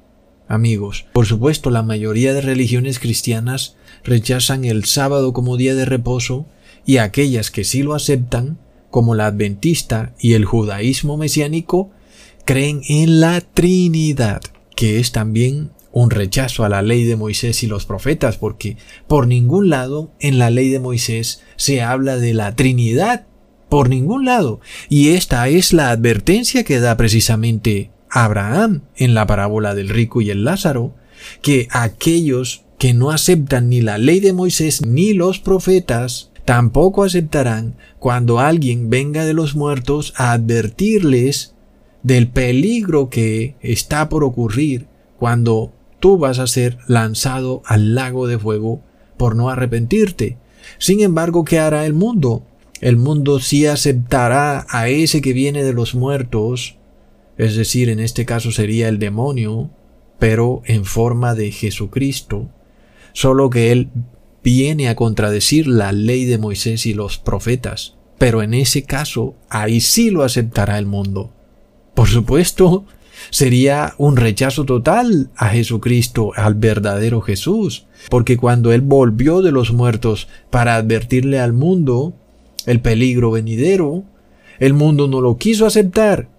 Amigos, 0.48 1.06
por 1.14 1.26
supuesto 1.26 1.70
la 1.70 1.84
mayoría 1.84 2.34
de 2.34 2.42
religiones 2.42 3.00
cristianas 3.00 3.78
rechazan 4.04 4.66
el 4.66 4.86
sábado 4.86 5.32
como 5.32 5.58
día 5.58 5.76
de 5.76 5.86
reposo 5.86 6.46
y 6.86 6.98
aquellas 6.98 7.52
que 7.52 7.64
sí 7.64 7.84
lo 7.84 7.94
aceptan, 7.94 8.58
como 8.92 9.16
la 9.16 9.28
adventista 9.28 10.14
y 10.20 10.34
el 10.34 10.46
judaísmo 10.46 11.18
mesiánico, 11.18 11.90
creen 12.46 12.82
en 12.88 13.20
la 13.20 13.42
Trinidad, 13.42 14.42
que 14.76 15.00
es 15.00 15.12
también 15.12 15.72
un 15.92 16.10
rechazo 16.10 16.64
a 16.64 16.70
la 16.70 16.82
ley 16.82 17.04
de 17.04 17.16
Moisés 17.16 17.64
y 17.64 17.68
los 17.68 17.86
profetas, 17.86 18.38
porque 18.38 18.78
por 19.08 19.28
ningún 19.28 19.70
lado 19.70 20.12
en 20.20 20.38
la 20.38 20.50
ley 20.50 20.70
de 20.70 20.80
Moisés 20.80 21.42
se 21.56 21.82
habla 21.82 22.18
de 22.18 22.34
la 22.34 22.56
Trinidad, 22.56 23.26
por 23.70 23.90
ningún 23.90 24.26
lado. 24.26 24.60
Y 24.90 25.10
esta 25.10 25.48
es 25.48 25.74
la 25.74 25.90
advertencia 25.92 26.64
que 26.64 26.80
da 26.80 26.98
precisamente 26.98 27.92
Abraham 28.10 28.82
en 28.96 29.14
la 29.14 29.26
parábola 29.26 29.74
del 29.74 29.90
rico 29.90 30.22
y 30.22 30.30
el 30.30 30.44
Lázaro, 30.44 30.96
que 31.42 31.68
aquellos 31.72 32.66
que 32.78 32.94
no 32.94 33.12
aceptan 33.12 33.70
ni 33.70 33.80
la 33.82 33.98
ley 33.98 34.20
de 34.20 34.34
Moisés 34.34 34.86
ni 34.86 35.14
los 35.14 35.40
profetas, 35.40 36.31
tampoco 36.52 37.06
aceptarán 37.06 37.78
cuando 37.98 38.42
alguien 38.42 38.90
venga 38.90 39.24
de 39.24 39.34
los 39.34 39.56
muertos 39.56 40.14
a 40.18 40.34
advertirles 40.34 41.56
del 42.04 42.28
peligro 42.28 43.10
que 43.10 43.56
está 43.62 44.10
por 44.10 44.26
ocurrir 44.26 44.86
cuando 45.18 45.72
tú 46.02 46.18
vas 46.18 46.40
a 46.40 46.48
ser 46.48 46.78
lanzado 46.88 47.62
al 47.66 47.96
lago 47.96 48.28
de 48.28 48.38
fuego 48.38 48.82
por 49.16 49.38
no 49.38 49.50
arrepentirte. 49.50 50.40
Sin 50.78 51.00
embargo, 51.00 51.46
¿qué 51.46 51.58
hará 51.58 51.86
el 51.86 51.94
mundo? 51.94 52.44
El 52.82 52.98
mundo 52.98 53.40
sí 53.40 53.66
aceptará 53.66 54.66
a 54.68 54.90
ese 54.90 55.22
que 55.22 55.32
viene 55.32 55.64
de 55.64 55.72
los 55.72 55.96
muertos, 55.96 56.76
es 57.38 57.56
decir, 57.56 57.88
en 57.88 58.02
este 58.02 58.26
caso 58.26 58.52
sería 58.52 58.90
el 58.90 59.00
demonio, 59.00 59.70
pero 60.20 60.64
en 60.66 60.84
forma 60.84 61.34
de 61.34 61.50
Jesucristo, 61.54 62.50
solo 63.14 63.50
que 63.50 63.72
él 63.72 63.90
viene 64.44 64.90
a 64.90 64.96
contradecir 64.96 65.68
la 65.68 65.92
ley 65.92 66.26
de 66.26 66.38
Moisés 66.38 66.86
y 66.86 66.94
los 66.94 67.18
profetas, 67.18 67.96
pero 68.18 68.42
en 68.42 68.54
ese 68.54 68.84
caso 68.84 69.36
ahí 69.50 69.82
sí 69.82 70.10
lo 70.10 70.24
aceptará 70.24 70.78
el 70.78 70.86
mundo. 70.86 71.34
Por 71.94 72.08
supuesto, 72.08 72.86
sería 73.30 73.94
un 73.98 74.18
rechazo 74.18 74.66
total 74.66 75.30
a 75.36 75.50
Jesucristo, 75.50 76.32
al 76.36 76.56
verdadero 76.56 77.22
Jesús, 77.22 77.86
porque 78.10 78.38
cuando 78.38 78.72
Él 78.72 78.82
volvió 78.82 79.42
de 79.42 79.52
los 79.52 79.74
muertos 79.74 80.28
para 80.50 80.76
advertirle 80.76 81.40
al 81.40 81.54
mundo 81.54 82.14
el 82.66 82.80
peligro 82.80 83.32
venidero, 83.32 84.04
el 84.60 84.74
mundo 84.74 85.08
no 85.08 85.22
lo 85.22 85.38
quiso 85.38 85.66
aceptar, 85.66 86.30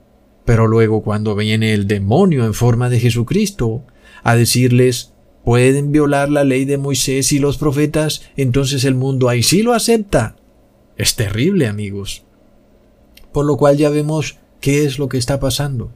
pero 0.44 0.66
luego 0.66 1.02
cuando 1.02 1.34
viene 1.34 1.74
el 1.74 1.86
demonio 1.86 2.44
en 2.44 2.54
forma 2.54 2.88
de 2.88 3.00
Jesucristo 3.00 3.84
a 4.22 4.34
decirles 4.36 5.11
pueden 5.44 5.92
violar 5.92 6.30
la 6.30 6.44
ley 6.44 6.64
de 6.64 6.78
Moisés 6.78 7.32
y 7.32 7.38
los 7.38 7.58
profetas, 7.58 8.22
entonces 8.36 8.84
el 8.84 8.94
mundo 8.94 9.28
ahí 9.28 9.42
sí 9.42 9.62
lo 9.62 9.74
acepta. 9.74 10.36
Es 10.96 11.16
terrible, 11.16 11.66
amigos. 11.66 12.24
Por 13.32 13.46
lo 13.46 13.56
cual 13.56 13.76
ya 13.76 13.90
vemos 13.90 14.38
qué 14.60 14.84
es 14.84 14.98
lo 14.98 15.08
que 15.08 15.18
está 15.18 15.40
pasando. 15.40 15.92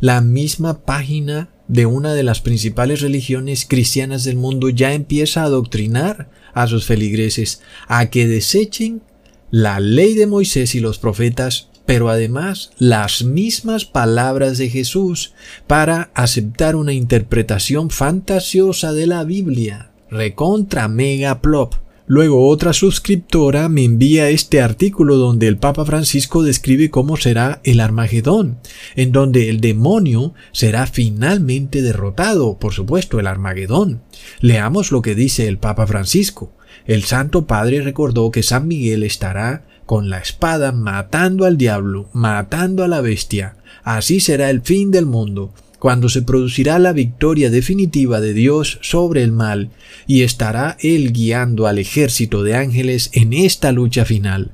La 0.00 0.20
misma 0.20 0.84
página 0.84 1.50
de 1.68 1.86
una 1.86 2.14
de 2.14 2.22
las 2.22 2.40
principales 2.40 3.00
religiones 3.00 3.66
cristianas 3.66 4.24
del 4.24 4.36
mundo 4.36 4.68
ya 4.68 4.92
empieza 4.92 5.42
a 5.42 5.46
adoctrinar 5.46 6.28
a 6.52 6.66
sus 6.66 6.84
feligreses 6.84 7.62
a 7.88 8.10
que 8.10 8.26
desechen 8.28 9.02
la 9.50 9.80
ley 9.80 10.14
de 10.14 10.26
Moisés 10.26 10.74
y 10.74 10.80
los 10.80 10.98
profetas, 10.98 11.70
pero 11.92 12.08
además 12.08 12.70
las 12.78 13.22
mismas 13.22 13.84
palabras 13.84 14.56
de 14.56 14.70
Jesús 14.70 15.34
para 15.66 16.10
aceptar 16.14 16.74
una 16.74 16.94
interpretación 16.94 17.90
fantasiosa 17.90 18.94
de 18.94 19.06
la 19.06 19.24
Biblia. 19.24 19.90
Recontra 20.08 20.88
mega 20.88 21.42
plop. 21.42 21.74
Luego 22.06 22.48
otra 22.48 22.72
suscriptora 22.72 23.68
me 23.68 23.84
envía 23.84 24.30
este 24.30 24.62
artículo 24.62 25.16
donde 25.16 25.48
el 25.48 25.58
Papa 25.58 25.84
Francisco 25.84 26.42
describe 26.42 26.88
cómo 26.88 27.18
será 27.18 27.60
el 27.62 27.78
Armagedón, 27.78 28.56
en 28.96 29.12
donde 29.12 29.50
el 29.50 29.60
demonio 29.60 30.32
será 30.52 30.86
finalmente 30.86 31.82
derrotado, 31.82 32.58
por 32.58 32.72
supuesto, 32.72 33.20
el 33.20 33.26
Armagedón. 33.26 34.00
Leamos 34.40 34.92
lo 34.92 35.02
que 35.02 35.14
dice 35.14 35.46
el 35.46 35.58
Papa 35.58 35.86
Francisco. 35.86 36.54
El 36.86 37.04
Santo 37.04 37.46
Padre 37.46 37.82
recordó 37.82 38.30
que 38.30 38.42
San 38.42 38.66
Miguel 38.66 39.02
estará 39.02 39.66
con 39.92 40.08
la 40.08 40.20
espada 40.20 40.72
matando 40.72 41.44
al 41.44 41.58
diablo, 41.58 42.08
matando 42.14 42.82
a 42.82 42.88
la 42.88 43.02
bestia. 43.02 43.56
Así 43.84 44.20
será 44.20 44.48
el 44.48 44.62
fin 44.62 44.90
del 44.90 45.04
mundo, 45.04 45.52
cuando 45.78 46.08
se 46.08 46.22
producirá 46.22 46.78
la 46.78 46.94
victoria 46.94 47.50
definitiva 47.50 48.18
de 48.22 48.32
Dios 48.32 48.78
sobre 48.80 49.22
el 49.22 49.32
mal, 49.32 49.68
y 50.06 50.22
estará 50.22 50.78
Él 50.80 51.12
guiando 51.12 51.66
al 51.66 51.78
ejército 51.78 52.42
de 52.42 52.56
ángeles 52.56 53.10
en 53.12 53.34
esta 53.34 53.70
lucha 53.70 54.06
final. 54.06 54.52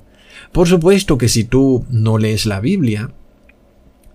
Por 0.50 0.66
supuesto 0.66 1.18
que 1.18 1.28
si 1.28 1.44
tú 1.44 1.84
no 1.88 2.18
lees 2.18 2.44
la 2.44 2.58
Biblia, 2.58 3.12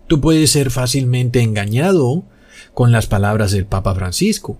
tú 0.07 0.19
puedes 0.19 0.49
ser 0.49 0.71
fácilmente 0.71 1.39
engañado 1.39 2.25
con 2.73 2.91
las 2.91 3.07
palabras 3.07 3.53
del 3.53 3.65
Papa 3.65 3.95
Francisco. 3.95 4.59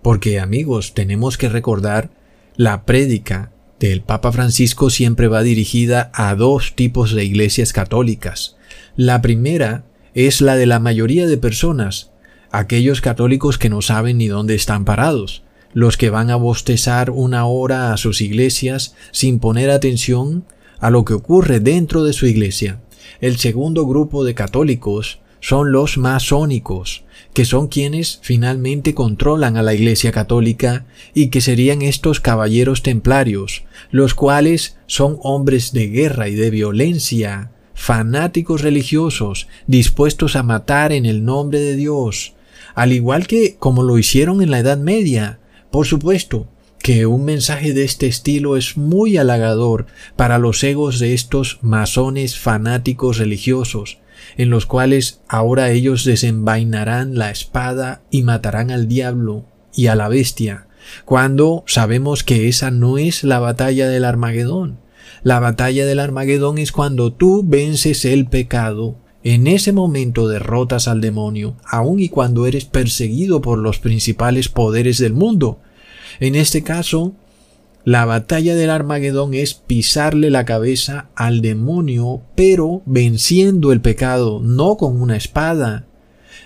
Porque 0.00 0.40
amigos, 0.40 0.94
tenemos 0.94 1.36
que 1.36 1.50
recordar 1.50 2.08
la 2.56 2.86
prédica 2.86 3.52
del 3.80 4.02
Papa 4.02 4.30
Francisco 4.30 4.90
siempre 4.90 5.26
va 5.26 5.42
dirigida 5.42 6.10
a 6.14 6.34
dos 6.34 6.74
tipos 6.74 7.14
de 7.14 7.24
iglesias 7.24 7.72
católicas. 7.72 8.56
La 8.94 9.22
primera 9.22 9.84
es 10.14 10.42
la 10.42 10.56
de 10.56 10.66
la 10.66 10.78
mayoría 10.78 11.26
de 11.26 11.38
personas, 11.38 12.10
aquellos 12.52 13.00
católicos 13.00 13.56
que 13.56 13.70
no 13.70 13.80
saben 13.80 14.18
ni 14.18 14.28
dónde 14.28 14.54
están 14.54 14.84
parados, 14.84 15.42
los 15.72 15.96
que 15.96 16.10
van 16.10 16.30
a 16.30 16.36
bostezar 16.36 17.10
una 17.10 17.46
hora 17.46 17.92
a 17.92 17.96
sus 17.96 18.20
iglesias 18.20 18.94
sin 19.12 19.38
poner 19.38 19.70
atención 19.70 20.44
a 20.78 20.90
lo 20.90 21.04
que 21.04 21.14
ocurre 21.14 21.58
dentro 21.60 22.04
de 22.04 22.12
su 22.12 22.26
iglesia. 22.26 22.80
El 23.20 23.38
segundo 23.38 23.86
grupo 23.86 24.24
de 24.24 24.34
católicos 24.34 25.20
son 25.40 25.72
los 25.72 25.96
masónicos, 25.96 27.04
que 27.32 27.44
son 27.44 27.68
quienes 27.68 28.18
finalmente 28.22 28.94
controlan 28.94 29.56
a 29.56 29.62
la 29.62 29.74
Iglesia 29.74 30.12
Católica 30.12 30.86
y 31.14 31.28
que 31.28 31.40
serían 31.40 31.82
estos 31.82 32.20
caballeros 32.20 32.82
templarios, 32.82 33.64
los 33.90 34.14
cuales 34.14 34.76
son 34.86 35.18
hombres 35.22 35.72
de 35.72 35.88
guerra 35.88 36.28
y 36.28 36.34
de 36.34 36.50
violencia, 36.50 37.52
fanáticos 37.74 38.62
religiosos, 38.62 39.46
dispuestos 39.66 40.36
a 40.36 40.42
matar 40.42 40.92
en 40.92 41.06
el 41.06 41.24
nombre 41.24 41.60
de 41.60 41.76
Dios, 41.76 42.34
al 42.74 42.92
igual 42.92 43.26
que 43.26 43.56
como 43.58 43.82
lo 43.82 43.98
hicieron 43.98 44.42
en 44.42 44.50
la 44.50 44.58
Edad 44.58 44.78
Media. 44.78 45.38
Por 45.70 45.86
supuesto, 45.86 46.48
que 46.82 47.06
un 47.06 47.24
mensaje 47.24 47.72
de 47.72 47.84
este 47.84 48.06
estilo 48.06 48.56
es 48.56 48.76
muy 48.76 49.16
halagador 49.16 49.86
para 50.16 50.38
los 50.38 50.64
egos 50.64 50.98
de 50.98 51.14
estos 51.14 51.58
masones 51.62 52.38
fanáticos 52.38 53.18
religiosos, 53.18 53.98
en 54.40 54.48
los 54.48 54.64
cuales 54.64 55.20
ahora 55.28 55.70
ellos 55.70 56.02
desenvainarán 56.06 57.18
la 57.18 57.30
espada 57.30 58.00
y 58.10 58.22
matarán 58.22 58.70
al 58.70 58.88
diablo 58.88 59.44
y 59.74 59.88
a 59.88 59.94
la 59.94 60.08
bestia, 60.08 60.66
cuando 61.04 61.62
sabemos 61.66 62.24
que 62.24 62.48
esa 62.48 62.70
no 62.70 62.96
es 62.96 63.22
la 63.22 63.38
batalla 63.38 63.86
del 63.86 64.02
Armagedón. 64.02 64.78
La 65.22 65.40
batalla 65.40 65.84
del 65.84 65.98
Armagedón 65.98 66.56
es 66.56 66.72
cuando 66.72 67.12
tú 67.12 67.42
vences 67.44 68.06
el 68.06 68.28
pecado, 68.28 68.96
en 69.24 69.46
ese 69.46 69.72
momento 69.72 70.26
derrotas 70.26 70.88
al 70.88 71.02
demonio, 71.02 71.56
aun 71.66 72.00
y 72.00 72.08
cuando 72.08 72.46
eres 72.46 72.64
perseguido 72.64 73.42
por 73.42 73.58
los 73.58 73.78
principales 73.78 74.48
poderes 74.48 74.96
del 74.96 75.12
mundo. 75.12 75.58
En 76.18 76.34
este 76.34 76.62
caso, 76.62 77.12
la 77.84 78.04
batalla 78.04 78.54
del 78.54 78.70
Armagedón 78.70 79.34
es 79.34 79.54
pisarle 79.54 80.30
la 80.30 80.44
cabeza 80.44 81.08
al 81.14 81.40
demonio, 81.40 82.22
pero 82.34 82.82
venciendo 82.84 83.72
el 83.72 83.80
pecado, 83.80 84.40
no 84.42 84.76
con 84.76 85.00
una 85.00 85.16
espada. 85.16 85.86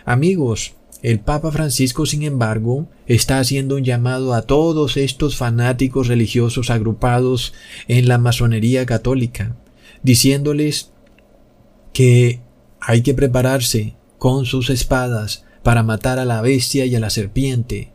Amigos, 0.04 0.74
el 1.02 1.20
Papa 1.20 1.50
Francisco, 1.50 2.06
sin 2.06 2.22
embargo, 2.22 2.88
está 3.06 3.38
haciendo 3.38 3.76
un 3.76 3.84
llamado 3.84 4.32
a 4.32 4.42
todos 4.42 4.96
estos 4.96 5.36
fanáticos 5.36 6.08
religiosos 6.08 6.70
agrupados 6.70 7.52
en 7.88 8.08
la 8.08 8.18
masonería 8.18 8.86
católica, 8.86 9.56
diciéndoles 10.02 10.92
que 11.92 12.40
hay 12.80 13.02
que 13.02 13.12
prepararse 13.12 13.96
con 14.18 14.46
sus 14.46 14.70
espadas 14.70 15.44
para 15.62 15.82
matar 15.82 16.18
a 16.18 16.24
la 16.24 16.40
bestia 16.40 16.86
y 16.86 16.94
a 16.94 17.00
la 17.00 17.10
serpiente, 17.10 17.92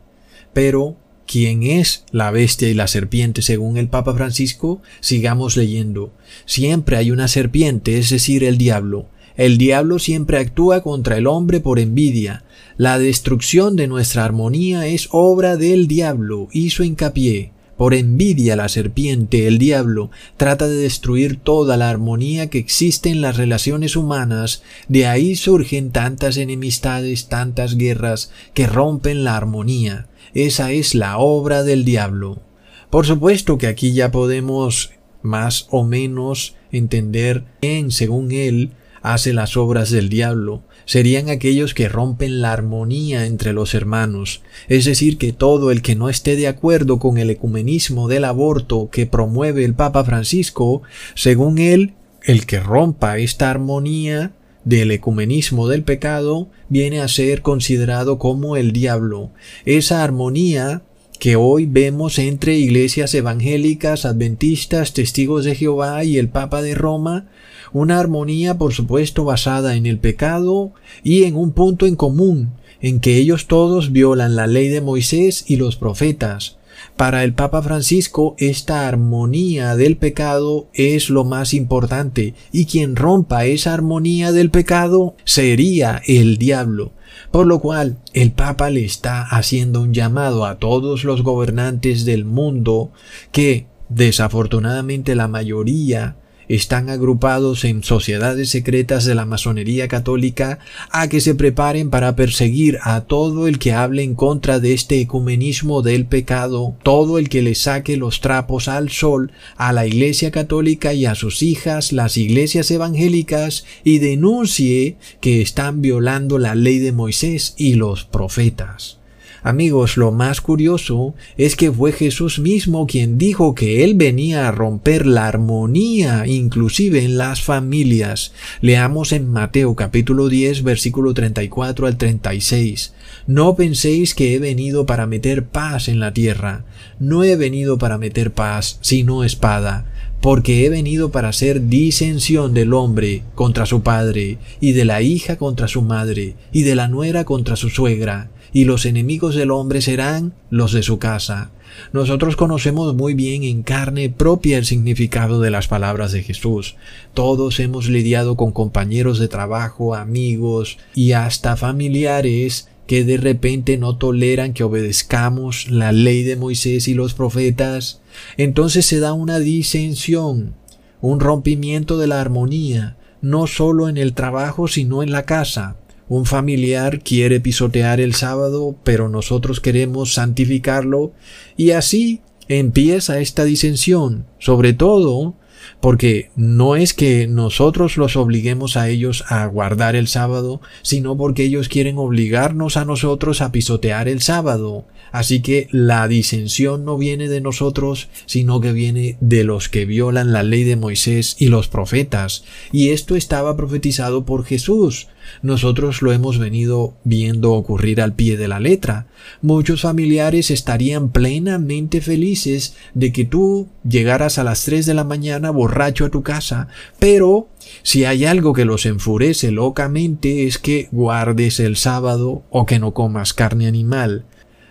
pero 0.52 0.96
quién 1.30 1.62
es 1.62 2.04
la 2.10 2.32
bestia 2.32 2.68
y 2.68 2.74
la 2.74 2.88
serpiente 2.88 3.40
según 3.40 3.76
el 3.76 3.86
Papa 3.86 4.14
Francisco, 4.14 4.82
sigamos 4.98 5.56
leyendo. 5.56 6.12
Siempre 6.44 6.96
hay 6.96 7.12
una 7.12 7.28
serpiente, 7.28 7.98
es 7.98 8.10
decir, 8.10 8.42
el 8.42 8.58
diablo. 8.58 9.06
El 9.36 9.56
diablo 9.56 10.00
siempre 10.00 10.38
actúa 10.38 10.82
contra 10.82 11.16
el 11.16 11.28
hombre 11.28 11.60
por 11.60 11.78
envidia. 11.78 12.42
La 12.76 12.98
destrucción 12.98 13.76
de 13.76 13.86
nuestra 13.86 14.24
armonía 14.24 14.88
es 14.88 15.06
obra 15.12 15.56
del 15.56 15.86
diablo, 15.86 16.48
hizo 16.50 16.82
hincapié. 16.82 17.52
Por 17.76 17.94
envidia 17.94 18.56
la 18.56 18.68
serpiente, 18.68 19.46
el 19.46 19.58
diablo, 19.58 20.10
trata 20.36 20.66
de 20.66 20.76
destruir 20.76 21.36
toda 21.36 21.76
la 21.76 21.90
armonía 21.90 22.50
que 22.50 22.58
existe 22.58 23.08
en 23.08 23.20
las 23.20 23.36
relaciones 23.36 23.94
humanas, 23.94 24.64
de 24.88 25.06
ahí 25.06 25.36
surgen 25.36 25.92
tantas 25.92 26.36
enemistades, 26.36 27.28
tantas 27.28 27.76
guerras 27.76 28.32
que 28.52 28.66
rompen 28.66 29.22
la 29.22 29.36
armonía. 29.36 30.08
Esa 30.34 30.72
es 30.72 30.94
la 30.94 31.18
obra 31.18 31.62
del 31.62 31.84
diablo. 31.84 32.42
Por 32.90 33.06
supuesto 33.06 33.58
que 33.58 33.66
aquí 33.66 33.92
ya 33.92 34.10
podemos 34.10 34.90
más 35.22 35.66
o 35.70 35.84
menos 35.84 36.56
entender 36.72 37.44
quién, 37.60 37.90
según 37.90 38.32
él, 38.32 38.72
hace 39.02 39.32
las 39.32 39.56
obras 39.56 39.90
del 39.90 40.08
diablo. 40.08 40.62
Serían 40.84 41.28
aquellos 41.28 41.74
que 41.74 41.88
rompen 41.88 42.40
la 42.40 42.52
armonía 42.52 43.26
entre 43.26 43.52
los 43.52 43.74
hermanos, 43.74 44.42
es 44.68 44.84
decir, 44.84 45.18
que 45.18 45.32
todo 45.32 45.70
el 45.70 45.82
que 45.82 45.94
no 45.94 46.08
esté 46.08 46.36
de 46.36 46.48
acuerdo 46.48 46.98
con 46.98 47.18
el 47.18 47.30
ecumenismo 47.30 48.08
del 48.08 48.24
aborto 48.24 48.88
que 48.90 49.06
promueve 49.06 49.64
el 49.64 49.74
Papa 49.74 50.04
Francisco, 50.04 50.82
según 51.14 51.58
él, 51.58 51.94
el 52.24 52.44
que 52.46 52.60
rompa 52.60 53.18
esta 53.18 53.50
armonía 53.50 54.32
del 54.64 54.90
ecumenismo 54.90 55.68
del 55.68 55.82
pecado 55.82 56.48
viene 56.68 57.00
a 57.00 57.08
ser 57.08 57.42
considerado 57.42 58.18
como 58.18 58.56
el 58.56 58.72
diablo. 58.72 59.30
Esa 59.64 60.04
armonía 60.04 60.82
que 61.18 61.36
hoy 61.36 61.66
vemos 61.66 62.18
entre 62.18 62.56
iglesias 62.56 63.14
evangélicas, 63.14 64.06
adventistas, 64.06 64.94
testigos 64.94 65.44
de 65.44 65.54
Jehová 65.54 66.02
y 66.02 66.16
el 66.18 66.30
Papa 66.30 66.62
de 66.62 66.74
Roma, 66.74 67.28
una 67.72 68.00
armonía 68.00 68.56
por 68.56 68.72
supuesto 68.72 69.24
basada 69.24 69.76
en 69.76 69.86
el 69.86 69.98
pecado 69.98 70.72
y 71.04 71.24
en 71.24 71.36
un 71.36 71.52
punto 71.52 71.86
en 71.86 71.94
común, 71.94 72.52
en 72.80 73.00
que 73.00 73.16
ellos 73.18 73.46
todos 73.48 73.92
violan 73.92 74.34
la 74.34 74.46
ley 74.46 74.68
de 74.68 74.80
Moisés 74.80 75.44
y 75.46 75.56
los 75.56 75.76
profetas, 75.76 76.56
para 76.96 77.24
el 77.24 77.34
Papa 77.34 77.62
Francisco, 77.62 78.34
esta 78.38 78.86
armonía 78.86 79.76
del 79.76 79.96
pecado 79.96 80.68
es 80.74 81.10
lo 81.10 81.24
más 81.24 81.54
importante, 81.54 82.34
y 82.52 82.66
quien 82.66 82.96
rompa 82.96 83.44
esa 83.46 83.74
armonía 83.74 84.32
del 84.32 84.50
pecado 84.50 85.16
sería 85.24 86.02
el 86.06 86.36
diablo. 86.36 86.92
Por 87.30 87.46
lo 87.46 87.60
cual, 87.60 87.98
el 88.12 88.32
Papa 88.32 88.70
le 88.70 88.84
está 88.84 89.22
haciendo 89.22 89.82
un 89.82 89.94
llamado 89.94 90.44
a 90.44 90.58
todos 90.58 91.04
los 91.04 91.22
gobernantes 91.22 92.04
del 92.04 92.24
mundo 92.24 92.92
que, 93.32 93.66
desafortunadamente 93.88 95.14
la 95.14 95.28
mayoría, 95.28 96.16
están 96.50 96.90
agrupados 96.90 97.64
en 97.64 97.84
sociedades 97.84 98.50
secretas 98.50 99.04
de 99.04 99.14
la 99.14 99.24
masonería 99.24 99.86
católica 99.86 100.58
a 100.90 101.08
que 101.08 101.20
se 101.20 101.36
preparen 101.36 101.90
para 101.90 102.16
perseguir 102.16 102.78
a 102.82 103.02
todo 103.02 103.46
el 103.46 103.60
que 103.60 103.72
hable 103.72 104.02
en 104.02 104.16
contra 104.16 104.58
de 104.58 104.74
este 104.74 105.00
ecumenismo 105.00 105.82
del 105.82 106.06
pecado, 106.06 106.74
todo 106.82 107.18
el 107.18 107.28
que 107.28 107.42
le 107.42 107.54
saque 107.54 107.96
los 107.96 108.20
trapos 108.20 108.66
al 108.66 108.90
sol 108.90 109.30
a 109.56 109.72
la 109.72 109.86
Iglesia 109.86 110.32
católica 110.32 110.92
y 110.92 111.06
a 111.06 111.14
sus 111.14 111.42
hijas, 111.42 111.92
las 111.92 112.16
iglesias 112.16 112.70
evangélicas, 112.72 113.64
y 113.84 113.98
denuncie 113.98 114.96
que 115.20 115.42
están 115.42 115.80
violando 115.80 116.38
la 116.38 116.56
ley 116.56 116.80
de 116.80 116.90
Moisés 116.92 117.54
y 117.56 117.74
los 117.74 118.04
profetas. 118.04 118.99
Amigos, 119.42 119.96
lo 119.96 120.12
más 120.12 120.42
curioso 120.42 121.14
es 121.38 121.56
que 121.56 121.72
fue 121.72 121.92
Jesús 121.92 122.38
mismo 122.38 122.86
quien 122.86 123.16
dijo 123.16 123.54
que 123.54 123.84
Él 123.84 123.94
venía 123.94 124.46
a 124.46 124.52
romper 124.52 125.06
la 125.06 125.28
armonía 125.28 126.26
inclusive 126.26 127.04
en 127.04 127.16
las 127.16 127.40
familias. 127.40 128.32
Leamos 128.60 129.12
en 129.12 129.30
Mateo 129.30 129.74
capítulo 129.74 130.28
10 130.28 130.62
versículo 130.62 131.14
34 131.14 131.86
al 131.86 131.96
36. 131.96 132.92
No 133.26 133.56
penséis 133.56 134.14
que 134.14 134.34
he 134.34 134.38
venido 134.38 134.84
para 134.84 135.06
meter 135.06 135.46
paz 135.46 135.88
en 135.88 136.00
la 136.00 136.12
tierra. 136.12 136.64
No 136.98 137.24
he 137.24 137.36
venido 137.36 137.78
para 137.78 137.96
meter 137.96 138.32
paz, 138.32 138.78
sino 138.82 139.24
espada 139.24 139.86
porque 140.20 140.66
he 140.66 140.68
venido 140.68 141.10
para 141.10 141.30
hacer 141.30 141.68
disensión 141.68 142.52
del 142.52 142.74
hombre 142.74 143.22
contra 143.34 143.64
su 143.64 143.82
padre, 143.82 144.36
y 144.60 144.72
de 144.72 144.84
la 144.84 145.00
hija 145.00 145.36
contra 145.36 145.66
su 145.66 145.80
madre, 145.80 146.34
y 146.52 146.62
de 146.62 146.74
la 146.74 146.88
nuera 146.88 147.24
contra 147.24 147.56
su 147.56 147.70
suegra, 147.70 148.28
y 148.52 148.64
los 148.64 148.86
enemigos 148.86 149.34
del 149.34 149.50
hombre 149.50 149.80
serán 149.80 150.32
los 150.50 150.72
de 150.72 150.82
su 150.82 150.98
casa. 150.98 151.50
Nosotros 151.92 152.36
conocemos 152.36 152.94
muy 152.94 153.14
bien 153.14 153.44
en 153.44 153.62
carne 153.62 154.10
propia 154.10 154.58
el 154.58 154.66
significado 154.66 155.40
de 155.40 155.50
las 155.50 155.68
palabras 155.68 156.12
de 156.12 156.22
Jesús. 156.22 156.76
Todos 157.14 157.60
hemos 157.60 157.88
lidiado 157.88 158.36
con 158.36 158.52
compañeros 158.52 159.18
de 159.18 159.28
trabajo, 159.28 159.94
amigos 159.94 160.78
y 160.94 161.12
hasta 161.12 161.56
familiares 161.56 162.68
que 162.86 163.04
de 163.04 163.18
repente 163.18 163.78
no 163.78 163.96
toleran 163.96 164.52
que 164.52 164.64
obedezcamos 164.64 165.70
la 165.70 165.92
ley 165.92 166.24
de 166.24 166.34
Moisés 166.34 166.88
y 166.88 166.94
los 166.94 167.14
profetas. 167.14 168.00
Entonces 168.36 168.84
se 168.84 168.98
da 168.98 169.12
una 169.12 169.38
disensión, 169.38 170.54
un 171.00 171.20
rompimiento 171.20 171.98
de 171.98 172.08
la 172.08 172.20
armonía, 172.20 172.96
no 173.22 173.46
solo 173.46 173.88
en 173.88 173.96
el 173.96 174.12
trabajo, 174.12 174.66
sino 174.66 175.04
en 175.04 175.12
la 175.12 175.24
casa. 175.24 175.76
Un 176.10 176.26
familiar 176.26 177.04
quiere 177.04 177.38
pisotear 177.38 178.00
el 178.00 178.14
sábado, 178.14 178.74
pero 178.82 179.08
nosotros 179.08 179.60
queremos 179.60 180.12
santificarlo, 180.12 181.12
y 181.56 181.70
así 181.70 182.20
empieza 182.48 183.20
esta 183.20 183.44
disensión, 183.44 184.26
sobre 184.40 184.72
todo 184.72 185.36
porque 185.78 186.30
no 186.34 186.74
es 186.74 186.94
que 186.94 187.28
nosotros 187.28 187.96
los 187.96 188.16
obliguemos 188.16 188.76
a 188.76 188.88
ellos 188.88 189.22
a 189.28 189.46
guardar 189.46 189.94
el 189.94 190.08
sábado, 190.08 190.60
sino 190.82 191.16
porque 191.16 191.44
ellos 191.44 191.68
quieren 191.68 191.96
obligarnos 191.96 192.76
a 192.76 192.84
nosotros 192.84 193.40
a 193.40 193.52
pisotear 193.52 194.08
el 194.08 194.20
sábado. 194.20 194.86
Así 195.12 195.42
que 195.42 195.68
la 195.70 196.08
disensión 196.08 196.84
no 196.84 196.96
viene 196.98 197.28
de 197.28 197.40
nosotros, 197.40 198.08
sino 198.26 198.60
que 198.60 198.72
viene 198.72 199.16
de 199.20 199.44
los 199.44 199.68
que 199.68 199.84
violan 199.84 200.32
la 200.32 200.42
ley 200.42 200.64
de 200.64 200.76
Moisés 200.76 201.36
y 201.38 201.46
los 201.46 201.68
profetas. 201.68 202.44
Y 202.72 202.88
esto 202.88 203.14
estaba 203.14 203.56
profetizado 203.56 204.24
por 204.24 204.44
Jesús. 204.44 205.08
Nosotros 205.42 206.02
lo 206.02 206.12
hemos 206.12 206.38
venido 206.38 206.94
viendo 207.04 207.52
ocurrir 207.52 208.00
al 208.00 208.14
pie 208.14 208.36
de 208.36 208.48
la 208.48 208.60
letra. 208.60 209.06
Muchos 209.42 209.82
familiares 209.82 210.50
estarían 210.50 211.10
plenamente 211.10 212.00
felices 212.00 212.76
de 212.94 213.12
que 213.12 213.24
tú 213.24 213.68
llegaras 213.88 214.38
a 214.38 214.44
las 214.44 214.64
tres 214.64 214.86
de 214.86 214.94
la 214.94 215.04
mañana 215.04 215.50
borracho 215.50 216.04
a 216.04 216.10
tu 216.10 216.22
casa, 216.22 216.68
pero 216.98 217.48
si 217.82 218.04
hay 218.04 218.24
algo 218.24 218.52
que 218.52 218.64
los 218.64 218.86
enfurece 218.86 219.50
locamente 219.50 220.46
es 220.46 220.58
que 220.58 220.88
guardes 220.92 221.60
el 221.60 221.76
sábado 221.76 222.42
o 222.50 222.66
que 222.66 222.78
no 222.78 222.92
comas 222.92 223.32
carne 223.34 223.66
animal. 223.66 224.24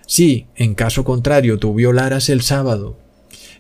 Si, 0.06 0.48
en 0.56 0.74
caso 0.76 1.04
contrario, 1.04 1.60
tú 1.60 1.76
violaras 1.76 2.30
el 2.30 2.42
sábado 2.42 2.98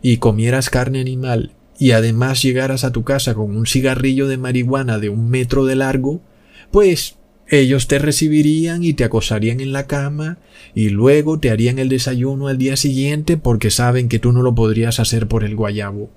y 0.02 0.18
comieras 0.18 0.70
carne 0.70 1.00
animal 1.00 1.52
y 1.80 1.92
además 1.92 2.42
llegaras 2.42 2.84
a 2.84 2.92
tu 2.92 3.04
casa 3.04 3.34
con 3.34 3.56
un 3.56 3.66
cigarrillo 3.66 4.28
de 4.28 4.38
marihuana 4.38 5.00
de 5.00 5.10
un 5.10 5.30
metro 5.30 5.66
de 5.66 5.76
largo, 5.76 6.22
pues 6.72 7.16
ellos 7.48 7.88
te 7.88 7.98
recibirían 7.98 8.84
y 8.84 8.94
te 8.94 9.04
acosarían 9.04 9.60
en 9.60 9.74
la 9.74 9.88
cama 9.88 10.38
y 10.76 10.90
luego 10.90 11.40
te 11.40 11.50
harían 11.50 11.80
el 11.80 11.90
desayuno 11.90 12.48
al 12.48 12.58
día 12.58 12.78
siguiente 12.78 13.38
porque 13.38 13.72
saben 13.72 14.08
que 14.08 14.20
tú 14.20 14.32
no 14.32 14.44
lo 14.44 14.54
podrías 14.54 15.00
hacer 15.00 15.28
por 15.28 15.44
el 15.44 15.56
guayabo. 15.56 16.12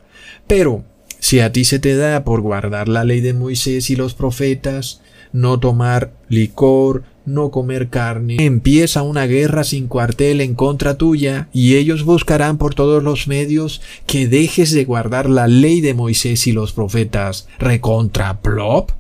Pero 0.47 0.85
si 1.19 1.41
a 1.41 1.53
ti 1.53 1.65
se 1.65 1.79
te 1.79 1.97
da 1.97 2.25
por 2.25 2.41
guardar 2.43 2.89
la 2.89 3.05
ley 3.05 3.21
de 3.21 3.33
Moisés 3.33 3.89
y 3.91 3.97
los 3.97 4.15
profetas, 4.15 5.01
no 5.33 5.59
tomar 5.59 6.13
licor, 6.29 7.05
no 7.25 7.51
comer 7.51 7.89
carne. 7.89 8.37
Empieza 8.41 9.03
una 9.03 9.27
guerra 9.27 9.65
sin 9.65 9.87
cuartel 9.87 10.41
en 10.41 10.55
contra 10.55 10.99
tuya 10.99 11.49
y 11.53 11.77
ellos 11.77 12.05
buscarán 12.05 12.59
por 12.59 12.75
todos 12.75 13.03
los 13.03 13.29
medios 13.29 13.81
que 14.07 14.29
dejes 14.29 14.73
de 14.73 14.85
guardar 14.85 15.31
la 15.31 15.47
ley 15.47 15.81
de 15.81 15.95
Moisés 15.95 16.47
y 16.47 16.53
los 16.53 16.73
profetas. 16.73 17.49
Recontra 17.59 18.41
plop. 18.43 18.91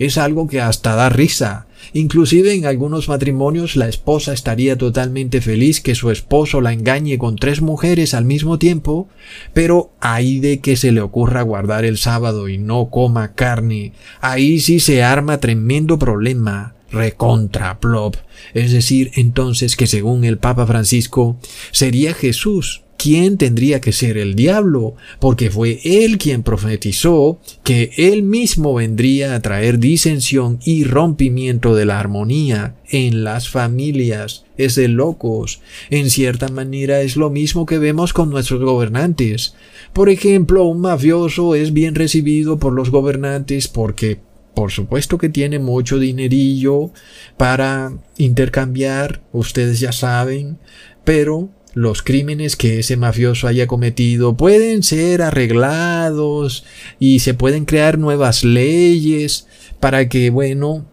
Es 0.00 0.16
algo 0.16 0.48
que 0.48 0.62
hasta 0.62 0.96
da 0.96 1.10
risa. 1.10 1.66
Inclusive 1.92 2.54
en 2.54 2.64
algunos 2.64 3.08
matrimonios 3.08 3.76
la 3.76 3.86
esposa 3.86 4.32
estaría 4.32 4.78
totalmente 4.78 5.42
feliz 5.42 5.82
que 5.82 5.94
su 5.94 6.10
esposo 6.10 6.62
la 6.62 6.72
engañe 6.72 7.18
con 7.18 7.36
tres 7.36 7.60
mujeres 7.60 8.14
al 8.14 8.24
mismo 8.24 8.58
tiempo, 8.58 9.08
pero 9.52 9.92
ahí 10.00 10.40
de 10.40 10.60
que 10.60 10.76
se 10.76 10.90
le 10.90 11.02
ocurra 11.02 11.42
guardar 11.42 11.84
el 11.84 11.98
sábado 11.98 12.48
y 12.48 12.56
no 12.56 12.88
coma 12.88 13.34
carne, 13.34 13.92
ahí 14.22 14.58
sí 14.60 14.80
se 14.80 15.02
arma 15.02 15.38
tremendo 15.38 15.98
problema 15.98 16.74
recontra 16.90 17.78
plop. 17.78 18.16
Es 18.54 18.72
decir, 18.72 19.10
entonces 19.16 19.76
que 19.76 19.86
según 19.86 20.24
el 20.24 20.38
Papa 20.38 20.66
Francisco 20.66 21.36
sería 21.72 22.14
Jesús 22.14 22.82
quien 23.00 23.38
tendría 23.38 23.80
que 23.80 23.92
ser 23.92 24.18
el 24.18 24.34
diablo, 24.34 24.94
porque 25.20 25.50
fue 25.50 25.80
él 25.84 26.18
quien 26.18 26.42
profetizó 26.42 27.40
que 27.64 27.92
él 27.96 28.22
mismo 28.22 28.74
vendría 28.74 29.34
a 29.34 29.40
traer 29.40 29.78
disensión 29.78 30.58
y 30.66 30.84
rompimiento 30.84 31.74
de 31.74 31.86
la 31.86 31.98
armonía 31.98 32.74
en 32.90 33.24
las 33.24 33.48
familias. 33.48 34.44
Es 34.58 34.74
de 34.74 34.88
locos. 34.88 35.62
En 35.88 36.10
cierta 36.10 36.48
manera 36.48 37.00
es 37.00 37.16
lo 37.16 37.30
mismo 37.30 37.64
que 37.64 37.78
vemos 37.78 38.12
con 38.12 38.28
nuestros 38.28 38.60
gobernantes. 38.60 39.54
Por 39.94 40.10
ejemplo, 40.10 40.64
un 40.64 40.82
mafioso 40.82 41.54
es 41.54 41.72
bien 41.72 41.94
recibido 41.94 42.58
por 42.58 42.74
los 42.74 42.90
gobernantes 42.90 43.66
porque 43.66 44.18
por 44.52 44.72
supuesto 44.72 45.16
que 45.16 45.30
tiene 45.30 45.58
mucho 45.58 45.98
dinerillo 45.98 46.90
para 47.38 47.92
intercambiar, 48.18 49.22
ustedes 49.32 49.80
ya 49.80 49.92
saben, 49.92 50.58
pero 51.04 51.48
los 51.74 52.02
crímenes 52.02 52.56
que 52.56 52.80
ese 52.80 52.96
mafioso 52.96 53.46
haya 53.46 53.66
cometido 53.66 54.36
pueden 54.36 54.82
ser 54.82 55.22
arreglados 55.22 56.64
y 56.98 57.20
se 57.20 57.34
pueden 57.34 57.64
crear 57.64 57.98
nuevas 57.98 58.44
leyes 58.44 59.46
para 59.78 60.08
que, 60.08 60.30
bueno, 60.30 60.86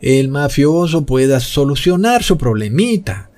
el 0.00 0.28
mafioso 0.28 1.06
pueda 1.06 1.40
solucionar 1.40 2.22
su 2.22 2.36
problemita. 2.36 3.30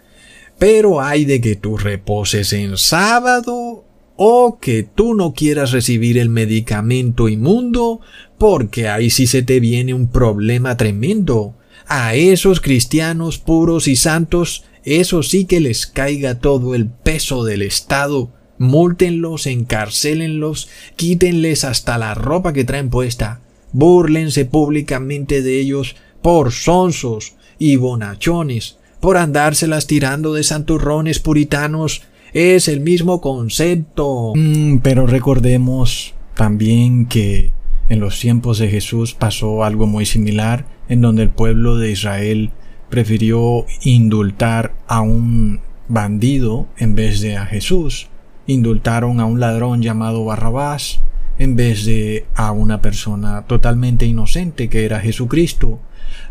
Pero 0.59 1.01
hay 1.01 1.25
de 1.25 1.41
que 1.41 1.57
tú 1.57 1.77
reposes 1.77 2.53
en 2.53 2.79
sábado 2.79 3.85
o 4.17 4.59
que 4.61 4.83
tú 4.83 5.15
no 5.15 5.35
quieras 5.35 5.73
recibir 5.73 6.19
el 6.19 6.29
medicamento 6.29 7.29
inmundo 7.29 8.01
porque 8.39 8.89
ahí 8.89 9.11
sí 9.11 9.27
se 9.27 9.43
te 9.43 9.61
viene 9.61 9.95
un 9.95 10.09
problema 10.09 10.77
tremendo. 10.77 11.55
A 11.87 12.15
esos 12.15 12.61
cristianos 12.61 13.39
puros 13.39 13.89
y 13.89 13.97
santos, 13.97 14.65
eso 14.85 15.23
sí 15.23 15.45
que 15.47 15.61
les 15.61 15.87
caiga 15.87 16.39
todo 16.39 16.75
el 16.75 16.87
peso 16.89 17.45
del 17.45 17.63
Estado 17.63 18.31
Múltenlos, 18.59 19.47
encarcélenlos, 19.47 20.69
quítenles 20.97 21.65
hasta 21.65 21.99
la 21.99 22.15
ropa 22.15 22.53
que 22.53 22.65
traen 22.65 22.89
puesta. 22.89 23.41
Búrlense 23.73 24.45
públicamente 24.45 25.43
de 25.43 25.59
ellos 25.59 25.97
por 26.23 26.53
sonsos 26.53 27.35
y 27.59 27.77
bonachones, 27.77 28.79
por 29.01 29.17
andárselas 29.17 29.87
tirando 29.87 30.33
de 30.35 30.45
santurrones 30.45 31.19
puritanos. 31.19 32.03
Es 32.33 32.69
el 32.69 32.81
mismo 32.81 33.21
concepto. 33.21 34.33
Mm, 34.37 34.79
pero 34.79 35.07
recordemos 35.07 36.15
también 36.35 37.07
que 37.07 37.53
en 37.89 38.01
los 38.01 38.21
tiempos 38.21 38.59
de 38.59 38.69
Jesús 38.69 39.15
pasó 39.15 39.65
algo 39.65 39.87
muy 39.87 40.07
similar, 40.07 40.67
en 40.89 41.01
donde 41.01 41.23
el 41.23 41.31
pueblo 41.31 41.77
de 41.77 41.91
Israel 41.91 42.53
prefirió 42.95 43.67
indultar 43.83 44.73
a 44.87 45.01
un 45.01 45.59
bandido 45.89 46.69
en 46.79 46.95
vez 46.95 47.21
de 47.21 47.37
a 47.37 47.45
Jesús. 47.45 48.07
Indultaron 48.47 49.19
a 49.19 49.25
un 49.25 49.41
ladrón 49.41 49.83
llamado 49.83 50.25
Barrabás 50.25 51.01
en 51.41 51.57
vez 51.57 51.85
de 51.87 52.25
a 52.37 52.53
una 52.53 52.81
persona 52.81 53.47
totalmente 53.49 54.07
inocente 54.07 54.69
que 54.69 54.85
era 54.85 55.01
Jesucristo. 55.01 55.81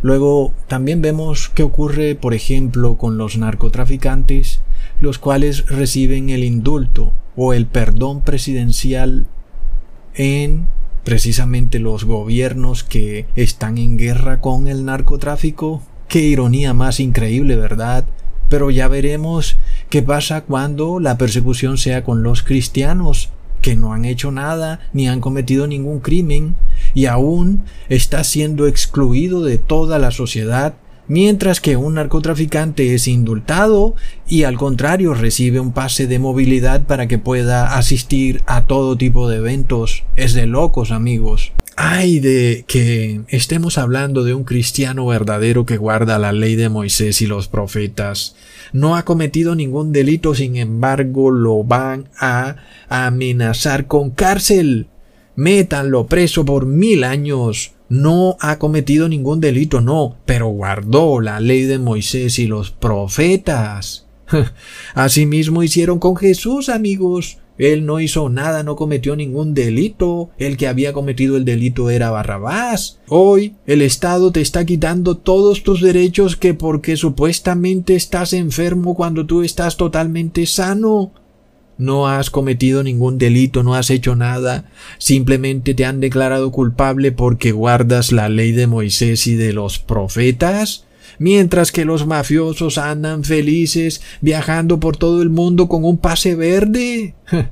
Luego 0.01 0.53
también 0.70 1.01
vemos 1.01 1.49
que 1.49 1.64
ocurre, 1.64 2.16
por 2.16 2.34
ejemplo, 2.34 2.97
con 2.97 3.18
los 3.18 3.38
narcotraficantes, 3.38 4.61
los 5.01 5.20
cuales 5.20 5.68
reciben 5.68 6.30
el 6.30 6.45
indulto 6.45 7.11
o 7.36 7.51
el 7.51 7.66
perdón 7.66 8.22
presidencial 8.22 9.26
en 10.16 10.68
precisamente 11.03 11.80
los 11.80 12.05
gobiernos 12.05 12.86
que 12.86 13.26
están 13.36 13.78
en 13.78 13.97
guerra 13.97 14.39
con 14.39 14.70
el 14.70 14.86
narcotráfico. 14.86 15.82
Qué 16.14 16.20
ironía 16.20 16.76
más 16.76 16.99
increíble, 16.99 17.55
¿verdad? 17.55 18.05
Pero 18.47 18.70
ya 18.70 18.88
veremos 18.88 19.57
qué 19.89 20.03
pasa 20.03 20.41
cuando 20.41 20.99
la 20.99 21.18
persecución 21.18 21.80
sea 21.80 22.03
con 22.03 22.22
los 22.22 22.43
cristianos, 22.43 23.32
que 23.61 23.76
no 23.76 23.93
han 23.93 24.05
hecho 24.05 24.32
nada 24.32 24.80
ni 24.93 25.07
han 25.07 25.22
cometido 25.22 25.66
ningún 25.66 26.01
crimen 26.01 26.53
y 26.93 27.07
aún 27.07 27.64
está 27.89 28.24
siendo 28.24 28.68
excluido 28.68 29.43
de 29.43 29.57
toda 29.57 29.97
la 29.97 30.11
sociedad 30.11 30.76
mientras 31.07 31.59
que 31.59 31.78
un 31.78 31.95
narcotraficante 31.95 32.93
es 32.93 33.07
indultado 33.07 33.95
y 34.28 34.43
al 34.43 34.57
contrario 34.57 35.16
recibe 35.16 35.59
un 35.59 35.72
pase 35.72 36.05
de 36.05 36.20
movilidad 36.20 36.84
para 36.84 37.07
que 37.07 37.18
pueda 37.18 37.76
asistir 37.76 38.43
a 38.45 38.68
todo 38.68 38.97
tipo 38.99 39.28
de 39.28 39.38
eventos. 39.38 40.03
Es 40.16 40.36
de 40.36 40.45
locos, 40.45 40.91
amigos. 40.91 41.53
Ay 41.76 42.19
de 42.19 42.65
que 42.67 43.21
estemos 43.30 43.78
hablando 43.78 44.24
de 44.24 44.34
un 44.34 44.43
cristiano 44.43 45.07
verdadero 45.07 45.65
que 45.65 45.78
guarda 45.78 46.19
la 46.19 46.32
ley 46.32 46.55
de 46.55 46.69
Moisés 46.69 47.21
y 47.21 47.26
los 47.26 47.47
profetas. 47.47 48.36
No 48.74 48.95
ha 48.95 49.05
cometido 49.05 49.55
ningún 49.55 49.91
delito, 49.91 50.36
sin 50.36 50.55
embargo 50.55 51.32
lo 51.32 51.63
van 51.63 52.09
a 52.19 52.57
amenazar 52.89 53.88
con 53.88 54.11
cárcel. 54.11 54.88
Métanlo 55.36 56.05
preso 56.05 56.45
por 56.45 56.65
mil 56.65 57.03
años 57.03 57.74
no 57.93 58.38
ha 58.39 58.57
cometido 58.57 59.07
ningún 59.07 59.39
delito, 59.39 59.80
no, 59.80 60.17
pero 60.26 60.47
guardó 60.47 61.21
la 61.21 61.39
ley 61.39 61.61
de 61.63 61.78
Moisés 61.78 62.39
y 62.39 62.47
los 62.47 62.71
profetas. 62.71 64.07
Asimismo 64.95 65.61
hicieron 65.61 65.99
con 65.99 66.15
Jesús, 66.15 66.69
amigos. 66.69 67.38
Él 67.58 67.86
no 67.86 67.99
hizo 67.99 68.30
nada, 68.30 68.64
no 68.64 68.76
cometió 68.76 69.16
ningún 69.16 69.54
delito. 69.54 70.30
El 70.38 70.58
que 70.58 70.68
había 70.68 70.93
cometido 70.93 71.38
el 71.38 71.45
delito 71.45 71.89
era 71.89 72.12
Barrabás. 72.12 72.99
Hoy 73.08 73.56
el 73.66 73.82
Estado 73.82 74.32
te 74.32 74.41
está 74.41 74.66
quitando 74.66 75.18
todos 75.18 75.64
tus 75.64 75.82
derechos 75.82 76.36
que 76.36 76.54
porque 76.54 76.97
supuestamente 76.97 77.95
estás 77.95 78.34
enfermo 78.34 78.95
cuando 78.95 79.26
tú 79.26 79.43
estás 79.43 79.78
totalmente 79.78 80.45
sano. 80.45 81.12
No 81.78 82.08
has 82.08 82.30
cometido 82.30 82.84
ningún 82.84 83.18
delito, 83.18 83.64
no 83.64 83.74
has 83.74 83.89
hecho 83.89 84.16
nada, 84.16 84.70
simplemente 84.99 85.74
te 85.74 85.86
han 85.86 85.99
declarado 85.99 86.51
culpable 86.51 87.12
porque 87.12 87.51
guardas 87.51 88.12
la 88.12 88.30
ley 88.30 88.51
de 88.51 88.68
Moisés 88.68 89.26
y 89.26 89.36
de 89.36 89.54
los 89.54 89.80
profetas, 89.80 90.86
mientras 91.20 91.72
que 91.72 91.86
los 91.86 92.05
mafiosos 92.05 92.78
andan 92.78 93.24
felices 93.24 94.01
viajando 94.22 94.80
por 94.80 94.97
todo 94.97 95.22
el 95.22 95.30
mundo 95.30 95.68
con 95.68 95.86
un 95.86 95.97
pase 95.97 96.36
verde. 96.36 97.16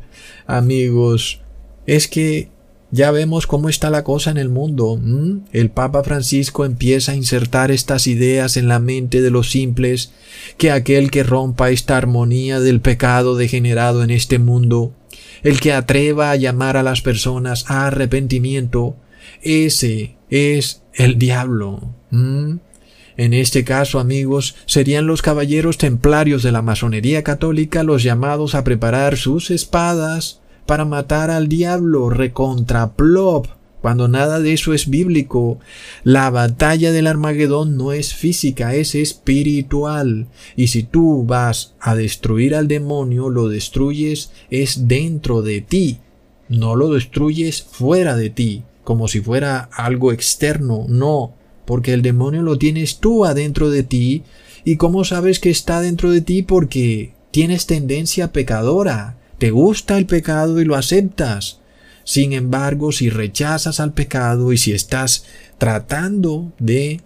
Amigos, 0.47 1.41
es 1.85 2.07
que 2.07 2.49
ya 2.91 3.11
vemos 3.11 3.47
cómo 3.47 3.69
está 3.69 3.89
la 3.89 4.03
cosa 4.03 4.31
en 4.31 4.37
el 4.37 4.49
mundo. 4.49 4.99
El 5.53 5.69
Papa 5.69 6.03
Francisco 6.03 6.65
empieza 6.65 7.13
a 7.13 7.15
insertar 7.15 7.71
estas 7.71 8.05
ideas 8.05 8.57
en 8.57 8.67
la 8.67 8.79
mente 8.79 9.21
de 9.21 9.31
los 9.31 9.49
simples, 9.49 10.11
que 10.57 10.71
aquel 10.71 11.09
que 11.09 11.23
rompa 11.23 11.71
esta 11.71 11.95
armonía 11.95 12.59
del 12.59 12.81
pecado 12.81 13.37
degenerado 13.37 14.03
en 14.03 14.09
este 14.09 14.39
mundo, 14.39 14.93
el 15.41 15.61
que 15.61 15.71
atreva 15.71 16.31
a 16.31 16.35
llamar 16.35 16.75
a 16.75 16.83
las 16.83 17.01
personas 17.01 17.65
a 17.69 17.87
arrepentimiento, 17.87 18.97
ese 19.41 20.17
es 20.29 20.83
el 20.93 21.17
diablo. 21.17 21.95
En 23.17 23.33
este 23.33 23.63
caso, 23.63 23.99
amigos, 23.99 24.55
serían 24.65 25.07
los 25.07 25.21
caballeros 25.21 25.77
templarios 25.77 26.43
de 26.43 26.51
la 26.51 26.61
masonería 26.61 27.23
católica 27.23 27.83
los 27.83 28.03
llamados 28.03 28.55
a 28.55 28.63
preparar 28.63 29.17
sus 29.17 29.51
espadas, 29.51 30.41
para 30.65 30.85
matar 30.85 31.29
al 31.29 31.47
diablo 31.47 32.09
recontra 32.09 32.93
plop, 32.93 33.47
cuando 33.81 34.07
nada 34.07 34.39
de 34.39 34.53
eso 34.53 34.73
es 34.73 34.89
bíblico. 34.89 35.59
La 36.03 36.29
batalla 36.29 36.91
del 36.91 37.07
Armagedón 37.07 37.77
no 37.77 37.91
es 37.91 38.13
física, 38.13 38.75
es 38.75 38.93
espiritual. 38.95 40.27
Y 40.55 40.67
si 40.67 40.83
tú 40.83 41.25
vas 41.25 41.73
a 41.79 41.95
destruir 41.95 42.55
al 42.55 42.67
demonio, 42.67 43.29
lo 43.29 43.49
destruyes 43.49 44.31
es 44.51 44.87
dentro 44.87 45.41
de 45.41 45.61
ti, 45.61 45.99
no 46.47 46.75
lo 46.75 46.93
destruyes 46.93 47.63
fuera 47.63 48.15
de 48.15 48.29
ti, 48.29 48.63
como 48.83 49.07
si 49.07 49.19
fuera 49.19 49.69
algo 49.73 50.11
externo, 50.11 50.85
no, 50.87 51.33
porque 51.71 51.93
el 51.93 52.01
demonio 52.01 52.41
lo 52.41 52.57
tienes 52.57 52.97
tú 52.97 53.23
adentro 53.23 53.69
de 53.69 53.83
ti. 53.83 54.23
¿Y 54.65 54.75
cómo 54.75 55.05
sabes 55.05 55.39
que 55.39 55.49
está 55.49 55.79
dentro 55.79 56.11
de 56.11 56.19
ti? 56.19 56.41
Porque 56.41 57.13
tienes 57.31 57.65
tendencia 57.65 58.33
pecadora 58.33 59.15
te 59.37 59.51
gusta 59.51 59.97
el 59.97 60.05
pecado 60.05 60.59
y 60.59 60.65
lo 60.65 60.75
aceptas. 60.75 61.61
Sin 62.03 62.33
embargo, 62.33 62.91
si 62.91 63.09
rechazas 63.09 63.79
al 63.79 63.93
pecado 63.93 64.51
y 64.51 64.57
si 64.57 64.73
estás 64.73 65.23
tratando 65.59 66.51
de 66.59 66.99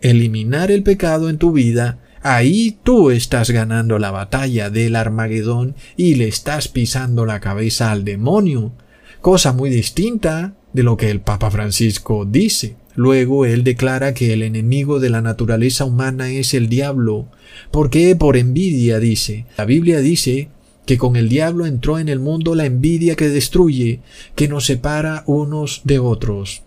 eliminar 0.00 0.72
el 0.72 0.82
pecado 0.82 1.30
en 1.30 1.38
tu 1.38 1.52
vida, 1.52 2.00
ahí 2.20 2.76
tú 2.82 3.12
estás 3.12 3.50
ganando 3.52 4.00
la 4.00 4.10
batalla 4.10 4.68
del 4.68 4.96
Armagedón 4.96 5.76
y 5.96 6.16
le 6.16 6.26
estás 6.26 6.66
pisando 6.66 7.24
la 7.24 7.38
cabeza 7.38 7.92
al 7.92 8.04
demonio, 8.04 8.72
cosa 9.20 9.52
muy 9.52 9.70
distinta 9.70 10.54
de 10.72 10.82
lo 10.82 10.96
que 10.96 11.08
el 11.08 11.20
Papa 11.20 11.52
Francisco 11.52 12.24
dice. 12.24 12.74
Luego 12.98 13.46
él 13.46 13.62
declara 13.62 14.12
que 14.12 14.32
el 14.32 14.42
enemigo 14.42 14.98
de 14.98 15.08
la 15.08 15.22
naturaleza 15.22 15.84
humana 15.84 16.32
es 16.32 16.52
el 16.52 16.68
diablo. 16.68 17.28
¿Por 17.70 17.90
qué? 17.90 18.16
Por 18.16 18.36
envidia, 18.36 18.98
dice. 18.98 19.46
La 19.56 19.66
Biblia 19.66 20.00
dice 20.00 20.48
que 20.84 20.98
con 20.98 21.14
el 21.14 21.28
diablo 21.28 21.64
entró 21.64 22.00
en 22.00 22.08
el 22.08 22.18
mundo 22.18 22.56
la 22.56 22.64
envidia 22.66 23.14
que 23.14 23.28
destruye, 23.28 24.00
que 24.34 24.48
nos 24.48 24.66
separa 24.66 25.22
unos 25.26 25.82
de 25.84 26.00
otros. 26.00 26.62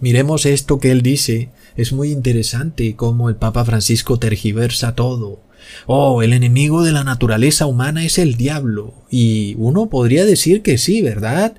Miremos 0.00 0.46
esto 0.46 0.80
que 0.80 0.90
él 0.90 1.00
dice, 1.00 1.50
es 1.76 1.92
muy 1.92 2.10
interesante 2.10 2.96
cómo 2.96 3.28
el 3.28 3.36
Papa 3.36 3.64
Francisco 3.64 4.18
tergiversa 4.18 4.96
todo. 4.96 5.38
Oh, 5.86 6.22
el 6.22 6.32
enemigo 6.32 6.82
de 6.82 6.90
la 6.90 7.04
naturaleza 7.04 7.66
humana 7.66 8.04
es 8.04 8.18
el 8.18 8.34
diablo. 8.34 8.94
Y 9.08 9.54
uno 9.58 9.90
podría 9.90 10.24
decir 10.24 10.62
que 10.62 10.76
sí, 10.76 11.02
¿verdad? 11.02 11.54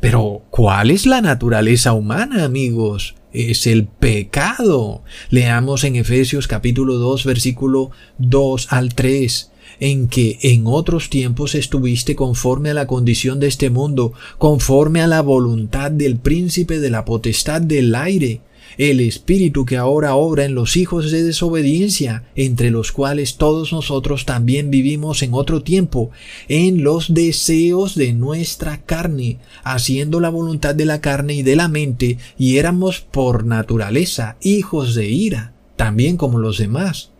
Pero, 0.00 0.42
¿cuál 0.50 0.90
es 0.90 1.06
la 1.06 1.20
naturaleza 1.20 1.92
humana, 1.92 2.44
amigos? 2.44 3.14
Es 3.32 3.66
el 3.66 3.86
pecado. 3.86 5.02
Leamos 5.30 5.84
en 5.84 5.96
Efesios 5.96 6.48
capítulo 6.48 6.94
2, 6.94 7.24
versículo 7.24 7.90
2 8.18 8.72
al 8.72 8.94
3 8.94 9.52
en 9.80 10.08
que 10.08 10.38
en 10.42 10.66
otros 10.66 11.10
tiempos 11.10 11.54
estuviste 11.54 12.16
conforme 12.16 12.70
a 12.70 12.74
la 12.74 12.86
condición 12.86 13.40
de 13.40 13.48
este 13.48 13.70
mundo, 13.70 14.12
conforme 14.38 15.02
a 15.02 15.06
la 15.06 15.20
voluntad 15.20 15.90
del 15.90 16.16
príncipe 16.16 16.78
de 16.78 16.90
la 16.90 17.04
potestad 17.04 17.60
del 17.60 17.94
aire, 17.94 18.40
el 18.78 19.00
espíritu 19.00 19.64
que 19.64 19.76
ahora 19.76 20.14
obra 20.14 20.44
en 20.44 20.54
los 20.54 20.76
hijos 20.76 21.10
de 21.10 21.22
desobediencia, 21.22 22.24
entre 22.34 22.70
los 22.70 22.92
cuales 22.92 23.36
todos 23.36 23.72
nosotros 23.72 24.24
también 24.24 24.70
vivimos 24.70 25.22
en 25.22 25.34
otro 25.34 25.62
tiempo, 25.62 26.10
en 26.48 26.82
los 26.82 27.14
deseos 27.14 27.94
de 27.94 28.12
nuestra 28.12 28.82
carne, 28.82 29.38
haciendo 29.64 30.20
la 30.20 30.28
voluntad 30.28 30.74
de 30.74 30.84
la 30.84 31.00
carne 31.00 31.34
y 31.34 31.42
de 31.42 31.56
la 31.56 31.68
mente, 31.68 32.18
y 32.38 32.58
éramos 32.58 33.00
por 33.00 33.44
naturaleza 33.44 34.36
hijos 34.42 34.94
de 34.94 35.08
ira, 35.08 35.54
también 35.76 36.16
como 36.16 36.38
los 36.38 36.58
demás. 36.58 37.10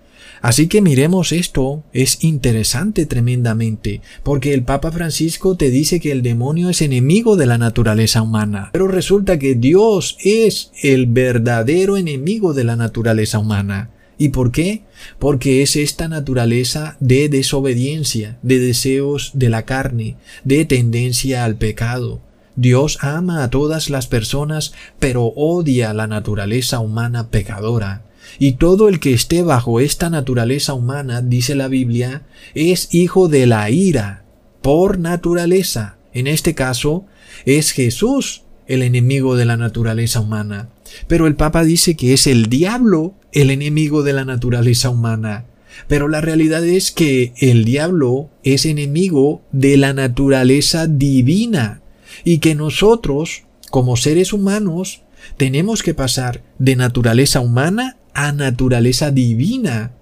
Así 0.43 0.68
que 0.68 0.82
miremos 0.82 1.32
esto, 1.32 1.84
es 1.93 2.22
interesante 2.22 3.07
tremendamente, 3.07 4.01
porque 4.22 4.55
el 4.55 4.64
Papa 4.64 4.93
Francisco 4.93 5.57
te 5.57 5.70
dice 5.70 6.01
que 6.01 6.12
el 6.12 6.22
demonio 6.22 6.70
es 6.70 6.82
enemigo 6.82 7.37
de 7.37 7.47
la 7.47 7.59
naturaleza 7.59 8.22
humana, 8.22 8.70
pero 8.72 8.89
resulta 8.89 9.39
que 9.39 9.55
Dios 9.55 10.16
es 10.22 10.72
el 10.82 11.07
verdadero 11.07 11.97
enemigo 11.97 12.55
de 12.55 12.64
la 12.64 12.76
naturaleza 12.76 13.39
humana. 13.39 13.91
¿Y 14.18 14.30
por 14.30 14.51
qué? 14.51 14.82
Porque 15.18 15.62
es 15.62 15.76
esta 15.76 16.09
naturaleza 16.09 16.97
de 17.01 17.28
desobediencia, 17.28 18.39
de 18.43 18.59
deseos 18.59 19.32
de 19.34 19.51
la 19.51 19.64
carne, 19.64 20.16
de 20.45 20.64
tendencia 20.64 21.45
al 21.45 21.57
pecado. 21.57 22.22
Dios 22.57 22.99
ama 23.03 23.45
a 23.45 23.51
todas 23.51 23.91
las 23.91 24.07
personas, 24.07 24.72
pero 24.99 25.26
odia 25.26 25.93
la 25.93 26.07
naturaleza 26.07 26.80
humana 26.80 27.28
pecadora. 27.28 28.06
Y 28.39 28.53
todo 28.53 28.89
el 28.89 29.01
que 29.01 29.12
esté 29.12 29.43
bajo 29.43 29.80
esta 29.80 30.11
naturaleza 30.11 30.74
humana, 30.74 31.22
dice 31.22 31.55
la 31.55 31.68
Biblia, 31.68 32.22
es 32.55 32.95
hijo 32.95 33.28
de 33.28 33.47
la 33.47 33.70
ira, 33.70 34.24
por 34.62 34.99
naturaleza. 34.99 35.97
En 36.12 36.26
este 36.26 36.55
caso, 36.55 37.07
es 37.45 37.72
Jesús 37.72 38.43
el 38.66 38.82
enemigo 38.82 39.37
de 39.37 39.45
la 39.45 39.57
naturaleza 39.57 40.20
humana. 40.20 40.68
Pero 41.07 41.26
el 41.26 41.37
Papa 41.37 41.64
dice 41.64 41.97
que 41.97 42.12
es 42.12 42.26
el 42.26 42.47
diablo 42.47 43.14
el 43.32 43.51
enemigo 43.51 44.03
de 44.03 44.14
la 44.14 44.24
naturaleza 44.24 44.89
humana. 44.89 45.45
Pero 45.89 46.09
la 46.09 46.22
realidad 46.22 46.64
es 46.64 46.91
que 46.91 47.34
el 47.39 47.64
diablo 47.64 48.30
es 48.43 48.64
enemigo 48.64 49.43
de 49.53 49.76
la 49.76 49.93
naturaleza 49.93 50.87
divina 50.87 51.82
y 52.24 52.39
que 52.39 52.55
nosotros, 52.55 53.43
como 53.70 53.97
seres 53.97 54.32
humanos, 54.32 55.03
tenemos 55.37 55.82
que 55.82 55.93
pasar 55.93 56.43
de 56.59 56.76
naturaleza 56.76 57.41
humana 57.41 57.99
a 58.17 58.33
naturaleza 58.33 59.11
divina. 59.11 59.93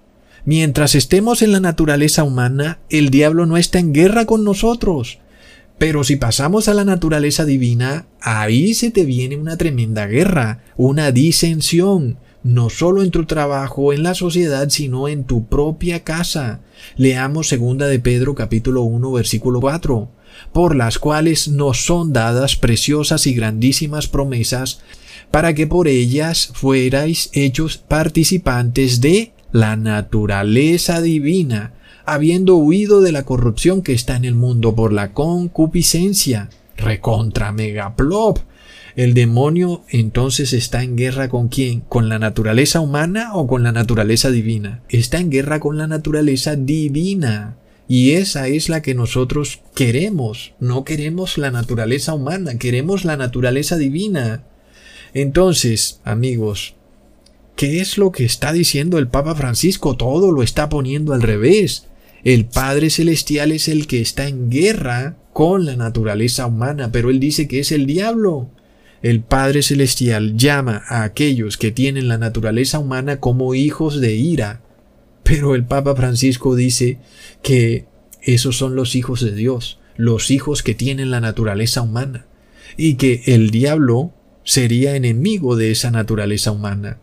Mientras 0.45 0.95
estemos 0.95 1.41
en 1.41 1.51
la 1.51 1.59
naturaleza 1.59 2.23
humana, 2.23 2.79
el 2.89 3.09
diablo 3.09 3.45
no 3.45 3.57
está 3.57 3.79
en 3.79 3.91
guerra 3.91 4.25
con 4.25 4.45
nosotros. 4.45 5.19
Pero 5.77 6.05
si 6.05 6.15
pasamos 6.15 6.69
a 6.69 6.73
la 6.73 6.85
naturaleza 6.85 7.43
divina, 7.43 8.07
ahí 8.21 8.73
se 8.73 8.89
te 8.89 9.03
viene 9.03 9.35
una 9.35 9.57
tremenda 9.57 10.07
guerra, 10.07 10.63
una 10.77 11.11
disensión, 11.11 12.17
no 12.41 12.69
solo 12.69 13.03
en 13.03 13.11
tu 13.11 13.25
trabajo, 13.25 13.91
en 13.91 14.03
la 14.03 14.15
sociedad, 14.15 14.69
sino 14.69 15.09
en 15.09 15.25
tu 15.25 15.47
propia 15.47 16.05
casa. 16.05 16.61
Leamos 16.95 17.49
segunda 17.49 17.87
de 17.87 17.99
Pedro 17.99 18.33
capítulo 18.33 18.83
1 18.83 19.11
versículo 19.11 19.59
4, 19.59 20.09
por 20.53 20.77
las 20.77 20.99
cuales 20.99 21.49
nos 21.49 21.85
son 21.85 22.13
dadas 22.13 22.55
preciosas 22.55 23.27
y 23.27 23.33
grandísimas 23.33 24.07
promesas, 24.07 24.79
para 25.35 25.53
que 25.53 25.67
por 25.67 25.89
ellas 25.89 26.49
fuerais 26.53 27.29
hechos 27.33 27.77
participantes 27.77 29.01
de 29.01 29.33
la 29.51 29.75
naturaleza 29.75 31.01
divina, 31.01 31.73
habiendo 32.05 32.55
huido 32.55 33.01
de 33.01 33.11
la 33.11 33.25
corrupción 33.25 33.81
que 33.81 33.91
está 33.91 34.15
en 34.15 34.23
el 34.23 34.33
mundo 34.33 34.75
por 34.75 34.93
la 34.93 35.11
concupiscencia. 35.11 36.49
Recontra 36.77 37.51
megaplop. 37.51 38.37
El 38.95 39.13
demonio 39.13 39.83
entonces 39.89 40.53
está 40.53 40.83
en 40.83 40.95
guerra 40.95 41.27
con 41.27 41.49
quién? 41.49 41.81
¿Con 41.81 42.07
la 42.07 42.17
naturaleza 42.17 42.79
humana 42.79 43.31
o 43.33 43.45
con 43.45 43.61
la 43.61 43.73
naturaleza 43.73 44.31
divina? 44.31 44.83
Está 44.87 45.19
en 45.19 45.31
guerra 45.31 45.59
con 45.59 45.77
la 45.77 45.87
naturaleza 45.87 46.55
divina. 46.55 47.57
Y 47.89 48.11
esa 48.11 48.47
es 48.47 48.69
la 48.69 48.81
que 48.81 48.95
nosotros 48.95 49.59
queremos. 49.75 50.53
No 50.61 50.85
queremos 50.85 51.37
la 51.37 51.51
naturaleza 51.51 52.13
humana, 52.13 52.57
queremos 52.57 53.03
la 53.03 53.17
naturaleza 53.17 53.75
divina. 53.75 54.45
Entonces, 55.15 56.01
amigos, 56.03 56.75
¿qué 57.55 57.79
es 57.79 57.97
lo 57.97 58.11
que 58.11 58.25
está 58.25 58.51
diciendo 58.51 58.97
el 58.97 59.07
Papa 59.07 59.33
Francisco? 59.33 59.95
Todo 59.95 60.33
lo 60.33 60.43
está 60.43 60.67
poniendo 60.67 61.13
al 61.13 61.21
revés. 61.21 61.87
El 62.25 62.43
Padre 62.43 62.89
Celestial 62.89 63.53
es 63.53 63.69
el 63.69 63.87
que 63.87 64.01
está 64.01 64.27
en 64.27 64.49
guerra 64.49 65.15
con 65.31 65.65
la 65.65 65.77
naturaleza 65.77 66.45
humana, 66.47 66.91
pero 66.91 67.09
él 67.09 67.21
dice 67.21 67.47
que 67.47 67.59
es 67.59 67.71
el 67.71 67.85
diablo. 67.85 68.49
El 69.01 69.21
Padre 69.21 69.63
Celestial 69.63 70.35
llama 70.35 70.83
a 70.85 71.03
aquellos 71.03 71.55
que 71.55 71.71
tienen 71.71 72.09
la 72.09 72.17
naturaleza 72.17 72.79
humana 72.79 73.21
como 73.21 73.55
hijos 73.55 74.01
de 74.01 74.15
ira, 74.15 74.63
pero 75.23 75.55
el 75.55 75.63
Papa 75.63 75.95
Francisco 75.95 76.55
dice 76.55 76.97
que 77.41 77.85
esos 78.21 78.57
son 78.57 78.75
los 78.75 78.97
hijos 78.97 79.21
de 79.23 79.31
Dios, 79.31 79.79
los 79.95 80.29
hijos 80.29 80.61
que 80.61 80.75
tienen 80.75 81.09
la 81.09 81.21
naturaleza 81.21 81.81
humana, 81.83 82.25
y 82.75 82.95
que 82.95 83.23
el 83.27 83.49
diablo 83.49 84.11
sería 84.45 84.95
enemigo 84.95 85.57
de 85.57 85.71
esa 85.71 85.91
naturaleza 85.91 86.51
humana. 86.51 86.99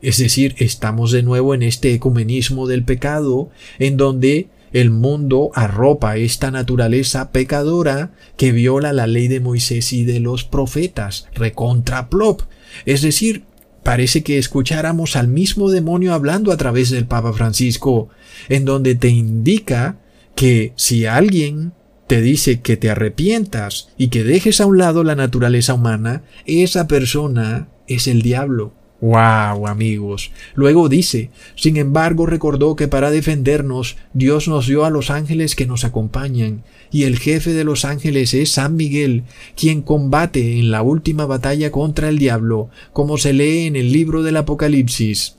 Es 0.00 0.18
decir, 0.18 0.54
estamos 0.58 1.10
de 1.10 1.24
nuevo 1.24 1.54
en 1.54 1.62
este 1.62 1.92
ecumenismo 1.94 2.68
del 2.68 2.84
pecado, 2.84 3.50
en 3.78 3.96
donde 3.96 4.48
el 4.72 4.90
mundo 4.90 5.50
arropa 5.54 6.16
esta 6.16 6.50
naturaleza 6.50 7.30
pecadora 7.30 8.12
que 8.36 8.52
viola 8.52 8.92
la 8.92 9.06
ley 9.06 9.28
de 9.28 9.40
Moisés 9.40 9.92
y 9.92 10.04
de 10.04 10.20
los 10.20 10.44
profetas, 10.44 11.28
recontra 11.34 12.08
plop. 12.08 12.42
Es 12.84 13.02
decir, 13.02 13.44
parece 13.82 14.22
que 14.22 14.38
escucháramos 14.38 15.16
al 15.16 15.28
mismo 15.28 15.70
demonio 15.70 16.14
hablando 16.14 16.52
a 16.52 16.56
través 16.56 16.90
del 16.90 17.06
Papa 17.06 17.32
Francisco, 17.32 18.08
en 18.48 18.64
donde 18.64 18.94
te 18.94 19.08
indica 19.08 19.98
que 20.34 20.72
si 20.76 21.06
alguien 21.06 21.72
te 22.06 22.20
dice 22.20 22.60
que 22.60 22.76
te 22.76 22.90
arrepientas 22.90 23.88
y 23.96 24.08
que 24.08 24.24
dejes 24.24 24.60
a 24.60 24.66
un 24.66 24.78
lado 24.78 25.04
la 25.04 25.14
naturaleza 25.14 25.74
humana, 25.74 26.22
esa 26.46 26.86
persona 26.88 27.68
es 27.86 28.06
el 28.06 28.22
diablo. 28.22 28.72
¡Wow, 29.02 29.66
amigos! 29.66 30.30
Luego 30.54 30.88
dice, 30.88 31.30
sin 31.56 31.76
embargo 31.76 32.24
recordó 32.24 32.76
que 32.76 32.86
para 32.86 33.10
defendernos 33.10 33.96
Dios 34.14 34.46
nos 34.46 34.68
dio 34.68 34.84
a 34.84 34.90
los 34.90 35.10
ángeles 35.10 35.56
que 35.56 35.66
nos 35.66 35.84
acompañan, 35.84 36.62
y 36.92 37.02
el 37.02 37.18
jefe 37.18 37.52
de 37.52 37.64
los 37.64 37.84
ángeles 37.84 38.32
es 38.32 38.52
San 38.52 38.76
Miguel, 38.76 39.24
quien 39.56 39.82
combate 39.82 40.60
en 40.60 40.70
la 40.70 40.82
última 40.82 41.26
batalla 41.26 41.72
contra 41.72 42.08
el 42.08 42.18
diablo, 42.18 42.70
como 42.92 43.18
se 43.18 43.32
lee 43.32 43.66
en 43.66 43.74
el 43.74 43.90
libro 43.90 44.22
del 44.22 44.36
Apocalipsis. 44.36 45.36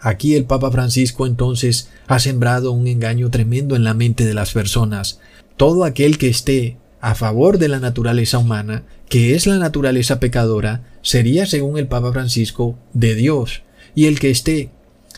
Aquí 0.00 0.36
el 0.36 0.44
Papa 0.44 0.70
Francisco 0.70 1.26
entonces 1.26 1.90
ha 2.06 2.20
sembrado 2.20 2.70
un 2.70 2.86
engaño 2.86 3.30
tremendo 3.30 3.74
en 3.74 3.82
la 3.82 3.94
mente 3.94 4.24
de 4.24 4.34
las 4.34 4.52
personas. 4.52 5.18
Todo 5.58 5.82
aquel 5.82 6.18
que 6.18 6.28
esté 6.28 6.76
a 7.00 7.16
favor 7.16 7.58
de 7.58 7.66
la 7.66 7.80
naturaleza 7.80 8.38
humana, 8.38 8.84
que 9.08 9.34
es 9.34 9.48
la 9.48 9.58
naturaleza 9.58 10.20
pecadora, 10.20 10.84
sería, 11.02 11.46
según 11.46 11.78
el 11.78 11.88
Papa 11.88 12.12
Francisco, 12.12 12.78
de 12.92 13.16
Dios, 13.16 13.64
y 13.96 14.06
el 14.06 14.20
que 14.20 14.30
esté 14.30 14.70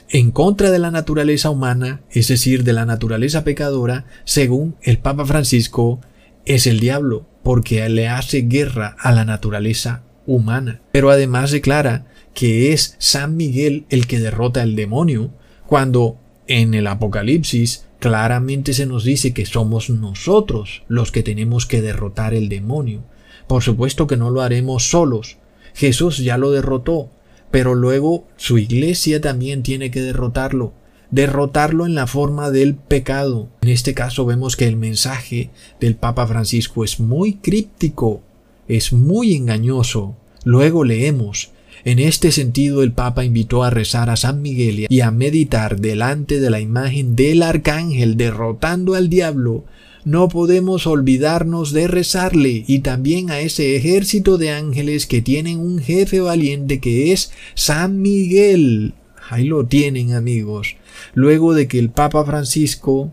en 0.09 0.31
contra 0.31 0.71
de 0.71 0.79
la 0.79 0.91
naturaleza 0.91 1.51
humana, 1.51 2.01
es 2.11 2.29
decir, 2.29 2.65
de 2.65 2.73
la 2.73 2.87
naturaleza 2.87 3.45
pecadora, 3.45 4.07
según 4.25 4.77
el 4.81 4.97
Papa 4.97 5.27
Francisco, 5.27 6.01
es 6.47 6.67
el 6.67 6.81
diablo, 6.81 7.27
porque 7.43 7.87
le 7.91 8.09
hace 8.09 8.41
guerra 8.41 8.97
a 8.99 9.13
la 9.13 9.27
naturaleza 9.27 10.05
humana. 10.27 10.81
Pero 10.91 11.11
además 11.11 11.51
declara 11.51 12.07
que 12.33 12.73
es 12.73 12.97
San 12.97 13.37
Miguel 13.37 13.85
el 13.91 14.07
que 14.07 14.21
derrota 14.21 14.63
al 14.63 14.75
demonio, 14.75 15.35
cuando 15.67 16.17
en 16.47 16.73
el 16.73 16.87
Apocalipsis 16.87 17.85
claramente 18.01 18.73
se 18.75 18.87
nos 18.87 19.05
dice 19.05 19.33
que 19.33 19.47
somos 19.47 19.91
nosotros 19.91 20.83
los 20.89 21.13
que 21.13 21.23
tenemos 21.23 21.67
que 21.67 21.83
derrotar 21.83 22.35
el 22.35 22.49
demonio. 22.49 23.05
Por 23.47 23.63
supuesto 23.63 24.07
que 24.07 24.17
no 24.17 24.31
lo 24.31 24.43
haremos 24.43 24.91
solos. 24.91 25.39
Jesús 25.75 26.19
ya 26.19 26.37
lo 26.37 26.51
derrotó, 26.51 27.11
pero 27.51 27.75
luego 27.75 28.27
su 28.37 28.59
iglesia 28.59 29.21
también 29.21 29.63
tiene 29.63 29.91
que 29.91 30.01
derrotarlo. 30.01 30.73
Derrotarlo 31.11 31.87
en 31.87 31.95
la 31.95 32.07
forma 32.07 32.51
del 32.51 32.75
pecado. 32.75 33.49
En 33.61 33.69
este 33.69 33.95
caso 33.95 34.25
vemos 34.25 34.57
que 34.57 34.67
el 34.67 34.77
mensaje 34.77 35.51
del 35.81 35.97
Papa 35.97 36.27
Francisco 36.27 36.85
es 36.85 37.01
muy 37.01 37.35
críptico, 37.35 38.23
es 38.67 38.93
muy 38.93 39.35
engañoso. 39.35 40.17
Luego 40.45 40.85
leemos 40.85 41.51
en 41.85 41.99
este 41.99 42.31
sentido, 42.31 42.83
el 42.83 42.93
Papa 42.93 43.25
invitó 43.25 43.65
a 43.65 43.71
rezar 43.71 44.11
a 44.11 44.17
San 44.17 44.43
Miguel 44.43 44.87
y 44.89 45.01
a 45.01 45.11
meditar 45.11 45.81
delante 45.81 46.39
de 46.39 46.51
la 46.51 46.61
imagen 46.61 47.17
del 47.17 47.43
arcángel 47.43 48.17
derrotando 48.17 48.95
al 48.95 49.09
diablo. 49.09 49.65
No 50.05 50.29
podemos 50.29 50.87
olvidarnos 50.87 51.73
de 51.73 51.87
rezarle 51.87 52.65
y 52.67 52.81
también 52.81 53.31
a 53.31 53.41
ese 53.41 53.77
ejército 53.77 54.39
de 54.39 54.51
ángeles 54.51 55.07
que 55.07 55.23
tienen 55.23 55.59
un 55.59 55.79
jefe 55.79 56.21
valiente 56.21 56.81
que 56.81 57.13
es 57.13 57.33
San 57.55 58.01
Miguel. 58.03 58.95
Ahí 59.31 59.45
lo 59.45 59.65
tienen 59.67 60.13
amigos. 60.13 60.77
Luego 61.15 61.55
de 61.55 61.69
que 61.69 61.79
el 61.79 61.91
Papa 61.91 62.25
Francisco 62.25 63.13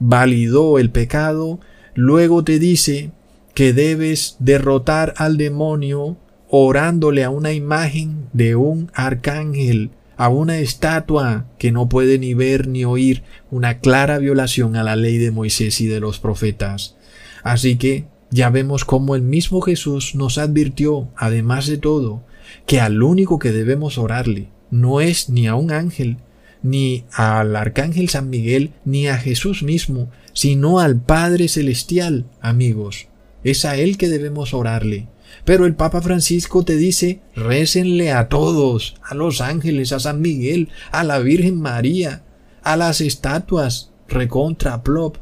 validó 0.00 0.78
el 0.78 0.90
pecado, 0.90 1.60
luego 1.94 2.42
te 2.42 2.58
dice 2.58 3.10
que 3.54 3.72
debes 3.72 4.36
derrotar 4.38 5.14
al 5.16 5.36
demonio 5.36 6.16
orándole 6.48 7.24
a 7.24 7.30
una 7.30 7.52
imagen 7.52 8.28
de 8.32 8.56
un 8.56 8.90
arcángel, 8.94 9.90
a 10.16 10.28
una 10.28 10.58
estatua 10.58 11.46
que 11.58 11.70
no 11.70 11.88
puede 11.88 12.18
ni 12.18 12.34
ver 12.34 12.66
ni 12.66 12.84
oír, 12.84 13.22
una 13.50 13.78
clara 13.78 14.18
violación 14.18 14.74
a 14.76 14.82
la 14.82 14.96
ley 14.96 15.18
de 15.18 15.30
Moisés 15.30 15.80
y 15.80 15.86
de 15.86 16.00
los 16.00 16.18
profetas. 16.18 16.96
Así 17.42 17.76
que 17.76 18.06
ya 18.30 18.50
vemos 18.50 18.84
cómo 18.84 19.14
el 19.14 19.22
mismo 19.22 19.60
Jesús 19.60 20.14
nos 20.14 20.38
advirtió, 20.38 21.08
además 21.16 21.66
de 21.66 21.78
todo, 21.78 22.22
que 22.66 22.80
al 22.80 23.02
único 23.02 23.38
que 23.38 23.52
debemos 23.52 23.98
orarle 23.98 24.48
no 24.70 25.00
es 25.00 25.28
ni 25.28 25.46
a 25.46 25.54
un 25.54 25.70
ángel, 25.70 26.18
ni 26.62 27.04
al 27.12 27.54
arcángel 27.54 28.08
San 28.08 28.28
Miguel, 28.28 28.72
ni 28.84 29.06
a 29.06 29.16
Jesús 29.16 29.62
mismo, 29.62 30.10
sino 30.32 30.80
al 30.80 31.00
Padre 31.00 31.48
Celestial, 31.48 32.26
amigos. 32.40 33.08
Es 33.44 33.64
a 33.64 33.76
Él 33.76 33.96
que 33.96 34.08
debemos 34.08 34.52
orarle 34.52 35.06
Pero 35.44 35.66
el 35.66 35.74
Papa 35.74 36.02
Francisco 36.02 36.64
te 36.64 36.76
dice, 36.76 37.20
récenle 37.34 38.12
a 38.12 38.28
todos, 38.28 38.96
a 39.02 39.14
los 39.14 39.40
ángeles, 39.40 39.92
a 39.92 40.00
San 40.00 40.20
Miguel, 40.20 40.68
a 40.90 41.04
la 41.04 41.18
Virgen 41.20 41.60
María, 41.60 42.22
a 42.62 42.76
las 42.76 43.00
estatuas, 43.00 43.90
recontra, 44.08 44.82
plop. 44.82 45.16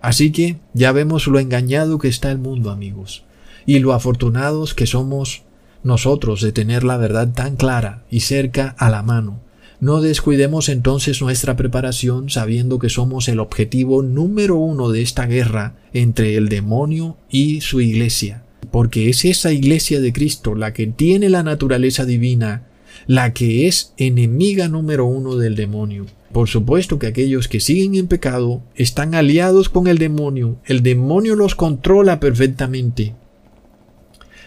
Así 0.00 0.32
que 0.32 0.58
ya 0.72 0.92
vemos 0.92 1.26
lo 1.26 1.38
engañado 1.38 1.98
que 1.98 2.08
está 2.08 2.30
el 2.30 2.38
mundo, 2.38 2.70
amigos, 2.70 3.24
y 3.66 3.78
lo 3.78 3.92
afortunados 3.92 4.74
que 4.74 4.86
somos 4.86 5.42
nosotros 5.82 6.42
de 6.42 6.52
tener 6.52 6.84
la 6.84 6.96
verdad 6.96 7.32
tan 7.32 7.56
clara 7.56 8.04
y 8.10 8.20
cerca 8.20 8.74
a 8.78 8.88
la 8.88 9.02
mano. 9.02 9.40
No 9.80 10.00
descuidemos 10.00 10.68
entonces 10.68 11.20
nuestra 11.20 11.56
preparación 11.56 12.30
sabiendo 12.30 12.78
que 12.78 12.88
somos 12.88 13.28
el 13.28 13.40
objetivo 13.40 14.02
número 14.02 14.56
uno 14.56 14.90
de 14.90 15.02
esta 15.02 15.26
guerra 15.26 15.74
entre 15.92 16.36
el 16.36 16.48
demonio 16.48 17.16
y 17.28 17.62
su 17.62 17.80
iglesia 17.80 18.44
porque 18.72 19.10
es 19.10 19.24
esa 19.24 19.52
iglesia 19.52 20.00
de 20.00 20.12
Cristo 20.12 20.56
la 20.56 20.72
que 20.72 20.88
tiene 20.88 21.28
la 21.28 21.44
naturaleza 21.44 22.04
divina, 22.04 22.66
la 23.06 23.32
que 23.34 23.68
es 23.68 23.92
enemiga 23.98 24.66
número 24.66 25.04
uno 25.04 25.36
del 25.36 25.54
demonio. 25.54 26.06
Por 26.32 26.48
supuesto 26.48 26.98
que 26.98 27.06
aquellos 27.06 27.46
que 27.46 27.60
siguen 27.60 27.94
en 27.94 28.08
pecado 28.08 28.62
están 28.74 29.14
aliados 29.14 29.68
con 29.68 29.86
el 29.86 29.98
demonio, 29.98 30.56
el 30.64 30.82
demonio 30.82 31.36
los 31.36 31.54
controla 31.54 32.18
perfectamente. 32.18 33.14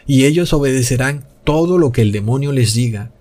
Y 0.08 0.26
ellos 0.26 0.52
obedecerán 0.54 1.26
todo 1.44 1.78
lo 1.78 1.92
que 1.92 2.02
el 2.02 2.12
demonio 2.12 2.52
les 2.52 2.74
diga. 2.74 3.12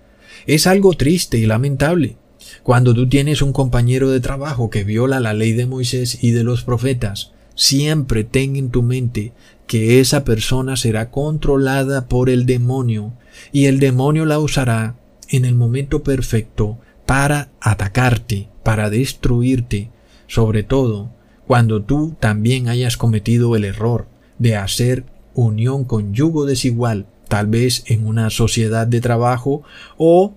Es 0.47 0.65
algo 0.65 0.93
triste 0.93 1.37
y 1.37 1.45
lamentable. 1.45 2.17
Cuando 2.63 2.95
tú 2.95 3.07
tienes 3.07 3.43
un 3.43 3.53
compañero 3.53 4.09
de 4.09 4.19
trabajo 4.19 4.71
que 4.71 4.83
viola 4.83 5.19
la 5.19 5.33
ley 5.33 5.51
de 5.51 5.67
Moisés 5.67 6.23
y 6.23 6.31
de 6.31 6.43
los 6.43 6.63
profetas, 6.63 7.31
siempre 7.53 8.23
ten 8.23 8.55
en 8.55 8.69
tu 8.69 8.81
mente 8.81 9.33
que 9.67 9.99
esa 9.99 10.23
persona 10.23 10.75
será 10.77 11.09
controlada 11.09 12.07
por 12.07 12.29
el 12.29 12.45
demonio 12.45 13.13
y 13.51 13.65
el 13.65 13.79
demonio 13.79 14.25
la 14.25 14.39
usará 14.39 14.95
en 15.29 15.45
el 15.45 15.55
momento 15.55 16.03
perfecto 16.03 16.77
para 17.05 17.49
atacarte, 17.61 18.49
para 18.63 18.89
destruirte, 18.89 19.89
sobre 20.27 20.63
todo 20.63 21.11
cuando 21.47 21.83
tú 21.83 22.15
también 22.19 22.69
hayas 22.69 22.97
cometido 22.97 23.55
el 23.55 23.65
error 23.65 24.07
de 24.39 24.55
hacer 24.55 25.05
unión 25.33 25.83
con 25.83 26.13
yugo 26.13 26.45
desigual, 26.45 27.05
tal 27.27 27.47
vez 27.47 27.83
en 27.87 28.07
una 28.07 28.29
sociedad 28.29 28.87
de 28.87 29.01
trabajo 29.01 29.63
o 29.97 30.33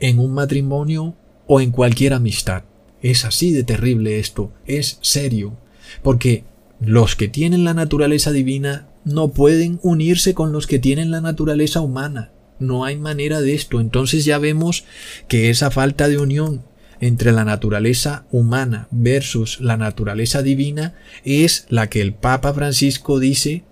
en 0.00 0.18
un 0.18 0.32
matrimonio 0.34 1.14
o 1.46 1.60
en 1.60 1.70
cualquier 1.70 2.12
amistad. 2.12 2.64
Es 3.02 3.24
así 3.24 3.52
de 3.52 3.64
terrible 3.64 4.18
esto, 4.18 4.52
es 4.66 4.98
serio, 5.02 5.54
porque 6.02 6.44
los 6.80 7.16
que 7.16 7.28
tienen 7.28 7.64
la 7.64 7.74
naturaleza 7.74 8.30
divina 8.30 8.88
no 9.04 9.28
pueden 9.28 9.80
unirse 9.82 10.34
con 10.34 10.52
los 10.52 10.66
que 10.66 10.78
tienen 10.78 11.10
la 11.10 11.20
naturaleza 11.20 11.80
humana. 11.80 12.30
No 12.58 12.84
hay 12.84 12.96
manera 12.96 13.40
de 13.40 13.54
esto. 13.54 13.80
Entonces 13.80 14.24
ya 14.24 14.38
vemos 14.38 14.84
que 15.28 15.50
esa 15.50 15.70
falta 15.70 16.08
de 16.08 16.18
unión 16.18 16.62
entre 17.00 17.32
la 17.32 17.44
naturaleza 17.44 18.26
humana 18.30 18.88
versus 18.90 19.60
la 19.60 19.76
naturaleza 19.76 20.42
divina 20.42 20.94
es 21.24 21.66
la 21.68 21.88
que 21.88 22.00
el 22.00 22.12
Papa 22.14 22.52
Francisco 22.52 23.18
dice 23.18 23.64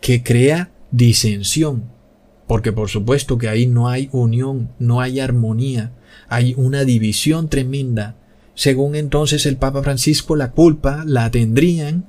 que 0.00 0.22
crea 0.22 0.70
disensión. 0.90 1.84
Porque 2.46 2.72
por 2.72 2.90
supuesto 2.90 3.38
que 3.38 3.48
ahí 3.48 3.66
no 3.66 3.88
hay 3.88 4.08
unión, 4.12 4.70
no 4.78 5.00
hay 5.00 5.20
armonía, 5.20 5.92
hay 6.28 6.54
una 6.56 6.84
división 6.84 7.48
tremenda. 7.48 8.16
Según 8.54 8.96
entonces 8.96 9.46
el 9.46 9.56
Papa 9.56 9.82
Francisco 9.82 10.36
la 10.36 10.52
culpa 10.52 11.04
la 11.06 11.30
tendrían 11.30 12.06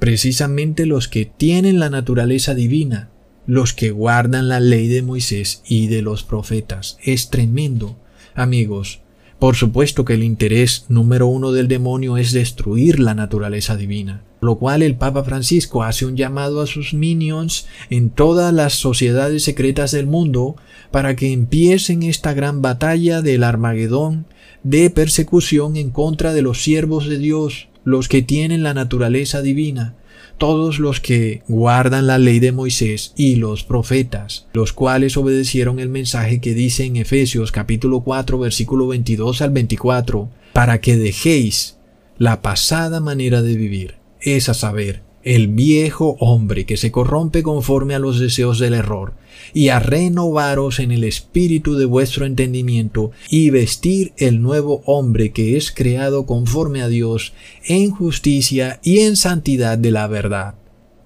precisamente 0.00 0.86
los 0.86 1.06
que 1.06 1.26
tienen 1.26 1.78
la 1.78 1.90
naturaleza 1.90 2.54
divina, 2.54 3.10
los 3.46 3.74
que 3.74 3.90
guardan 3.90 4.48
la 4.48 4.58
ley 4.58 4.88
de 4.88 5.02
Moisés 5.02 5.62
y 5.66 5.86
de 5.86 6.02
los 6.02 6.24
profetas. 6.24 6.98
Es 7.04 7.30
tremendo, 7.30 7.96
amigos. 8.34 9.02
Por 9.38 9.56
supuesto 9.56 10.04
que 10.04 10.14
el 10.14 10.22
interés 10.22 10.86
número 10.88 11.26
uno 11.26 11.52
del 11.52 11.68
demonio 11.68 12.16
es 12.16 12.32
destruir 12.32 13.00
la 13.00 13.14
naturaleza 13.14 13.76
divina, 13.76 14.22
lo 14.40 14.58
cual 14.58 14.82
el 14.82 14.96
Papa 14.96 15.24
Francisco 15.24 15.82
hace 15.82 16.04
un 16.04 16.16
llamado 16.16 16.60
a 16.60 16.66
sus 16.66 16.92
minions 16.92 17.66
en 17.88 18.10
todas 18.10 18.52
las 18.52 18.74
sociedades 18.74 19.44
secretas 19.44 19.92
del 19.92 20.06
mundo 20.06 20.56
para 20.90 21.16
que 21.16 21.32
empiecen 21.32 22.02
esta 22.02 22.34
gran 22.34 22.60
batalla 22.60 23.22
del 23.22 23.44
Armagedón 23.44 24.26
de 24.62 24.90
persecución 24.90 25.76
en 25.76 25.90
contra 25.90 26.34
de 26.34 26.42
los 26.42 26.62
siervos 26.62 27.08
de 27.08 27.18
Dios, 27.18 27.69
los 27.84 28.08
que 28.08 28.22
tienen 28.22 28.62
la 28.62 28.74
naturaleza 28.74 29.42
divina, 29.42 29.94
todos 30.38 30.78
los 30.78 31.00
que 31.00 31.42
guardan 31.48 32.06
la 32.06 32.18
ley 32.18 32.40
de 32.40 32.52
Moisés 32.52 33.12
y 33.16 33.36
los 33.36 33.62
profetas, 33.62 34.46
los 34.52 34.72
cuales 34.72 35.16
obedecieron 35.16 35.78
el 35.78 35.90
mensaje 35.90 36.40
que 36.40 36.54
dice 36.54 36.84
en 36.84 36.96
Efesios 36.96 37.52
capítulo 37.52 38.00
4 38.00 38.38
versículo 38.38 38.86
22 38.86 39.42
al 39.42 39.50
24, 39.50 40.30
para 40.52 40.80
que 40.80 40.96
dejéis 40.96 41.76
la 42.16 42.42
pasada 42.42 43.00
manera 43.00 43.42
de 43.42 43.56
vivir, 43.56 43.96
es 44.20 44.48
a 44.48 44.54
saber, 44.54 45.02
el 45.22 45.48
viejo 45.48 46.16
hombre 46.20 46.64
que 46.64 46.76
se 46.76 46.90
corrompe 46.90 47.42
conforme 47.42 47.94
a 47.94 47.98
los 47.98 48.18
deseos 48.18 48.58
del 48.58 48.74
error, 48.74 49.14
y 49.52 49.68
a 49.68 49.78
renovaros 49.78 50.78
en 50.78 50.92
el 50.92 51.04
espíritu 51.04 51.76
de 51.76 51.84
vuestro 51.84 52.24
entendimiento, 52.24 53.10
y 53.28 53.50
vestir 53.50 54.12
el 54.16 54.40
nuevo 54.40 54.82
hombre 54.86 55.32
que 55.32 55.56
es 55.56 55.72
creado 55.72 56.26
conforme 56.26 56.82
a 56.82 56.88
Dios, 56.88 57.34
en 57.64 57.90
justicia 57.90 58.80
y 58.82 59.00
en 59.00 59.16
santidad 59.16 59.76
de 59.76 59.90
la 59.90 60.06
verdad. 60.06 60.54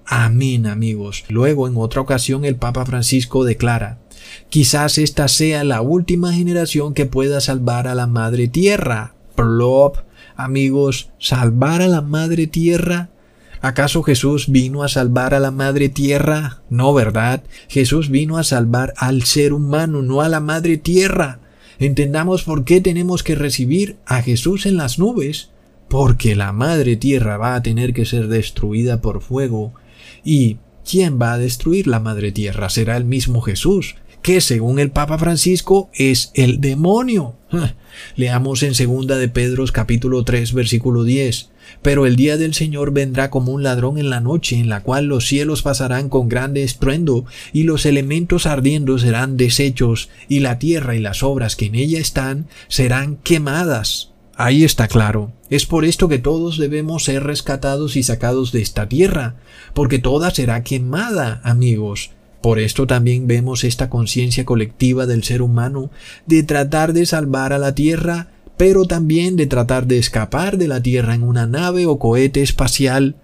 Amén, 0.05 0.67
amigos. 0.67 1.23
Luego, 1.29 1.67
en 1.67 1.77
otra 1.77 2.01
ocasión, 2.01 2.45
el 2.45 2.55
Papa 2.55 2.85
Francisco 2.85 3.43
declara, 3.43 3.99
quizás 4.49 4.97
esta 4.97 5.27
sea 5.27 5.63
la 5.63 5.81
última 5.81 6.31
generación 6.31 6.93
que 6.93 7.05
pueda 7.05 7.41
salvar 7.41 7.87
a 7.87 7.95
la 7.95 8.05
Madre 8.05 8.47
Tierra. 8.47 9.15
Plop, 9.35 9.97
amigos, 10.35 11.09
salvar 11.19 11.81
a 11.81 11.87
la 11.87 12.01
Madre 12.01 12.47
Tierra 12.47 13.09
¿Acaso 13.65 14.03
Jesús 14.03 14.49
vino 14.49 14.83
a 14.83 14.89
salvar 14.89 15.33
a 15.33 15.39
la 15.39 15.49
madre 15.49 15.89
tierra? 15.89 16.61
No, 16.69 16.93
¿verdad? 16.93 17.41
Jesús 17.67 18.11
vino 18.11 18.37
a 18.37 18.43
salvar 18.43 18.93
al 18.95 19.23
ser 19.23 19.53
humano, 19.53 20.03
no 20.03 20.21
a 20.21 20.29
la 20.29 20.39
madre 20.39 20.77
tierra. 20.77 21.39
Entendamos 21.79 22.43
por 22.43 22.63
qué 22.63 22.79
tenemos 22.79 23.23
que 23.23 23.33
recibir 23.33 23.97
a 24.05 24.21
Jesús 24.21 24.67
en 24.67 24.77
las 24.77 24.99
nubes. 24.99 25.49
Porque 25.87 26.35
la 26.35 26.51
madre 26.51 26.95
tierra 26.95 27.37
va 27.37 27.55
a 27.55 27.63
tener 27.63 27.95
que 27.95 28.05
ser 28.05 28.27
destruida 28.27 29.01
por 29.01 29.21
fuego. 29.21 29.73
¿Y 30.23 30.57
quién 30.87 31.19
va 31.19 31.33
a 31.33 31.39
destruir 31.39 31.87
la 31.87 31.99
madre 31.99 32.31
tierra? 32.31 32.69
Será 32.69 32.97
el 32.97 33.05
mismo 33.05 33.41
Jesús, 33.41 33.95
que 34.21 34.41
según 34.41 34.77
el 34.77 34.91
Papa 34.91 35.17
Francisco 35.17 35.89
es 35.95 36.29
el 36.35 36.61
demonio. 36.61 37.33
Leamos 38.15 38.61
en 38.61 38.75
segunda 38.75 39.17
de 39.17 39.27
Pedro 39.27 39.65
capítulo 39.73 40.23
3 40.23 40.53
versículo 40.53 41.03
10. 41.03 41.49
Pero 41.81 42.05
el 42.05 42.15
día 42.15 42.37
del 42.37 42.53
Señor 42.53 42.91
vendrá 42.91 43.29
como 43.29 43.51
un 43.51 43.63
ladrón 43.63 43.97
en 43.97 44.09
la 44.09 44.21
noche, 44.21 44.57
en 44.59 44.69
la 44.69 44.81
cual 44.81 45.05
los 45.05 45.27
cielos 45.27 45.61
pasarán 45.61 46.09
con 46.09 46.29
grande 46.29 46.63
estruendo, 46.63 47.25
y 47.53 47.63
los 47.63 47.85
elementos 47.85 48.45
ardiendo 48.45 48.97
serán 48.97 49.37
deshechos, 49.37 50.09
y 50.27 50.39
la 50.39 50.59
tierra 50.59 50.95
y 50.95 50.99
las 50.99 51.23
obras 51.23 51.55
que 51.55 51.65
en 51.67 51.75
ella 51.75 51.99
están 51.99 52.47
serán 52.67 53.17
quemadas. 53.17 54.11
Ahí 54.37 54.63
está 54.63 54.87
claro. 54.87 55.31
Es 55.49 55.65
por 55.65 55.85
esto 55.85 56.09
que 56.09 56.19
todos 56.19 56.57
debemos 56.57 57.05
ser 57.05 57.23
rescatados 57.23 57.95
y 57.95 58.03
sacados 58.03 58.51
de 58.51 58.61
esta 58.61 58.89
tierra, 58.89 59.35
porque 59.73 59.99
toda 59.99 60.31
será 60.31 60.63
quemada, 60.63 61.39
amigos. 61.43 62.11
Por 62.41 62.59
esto 62.59 62.85
también 62.85 63.27
vemos 63.27 63.63
esta 63.63 63.89
conciencia 63.89 64.45
colectiva 64.45 65.05
del 65.05 65.23
ser 65.23 65.41
humano 65.41 65.89
de 66.27 66.43
tratar 66.43 66.93
de 66.93 67.05
salvar 67.05 67.53
a 67.53 67.57
la 67.57 67.73
tierra 67.73 68.27
pero 68.57 68.85
también 68.85 69.35
de 69.35 69.47
tratar 69.47 69.87
de 69.87 69.97
escapar 69.97 70.57
de 70.57 70.67
la 70.67 70.81
Tierra 70.81 71.15
en 71.15 71.23
una 71.23 71.45
nave 71.45 71.85
o 71.85 71.99
cohete 71.99 72.41
espacial. 72.41 73.15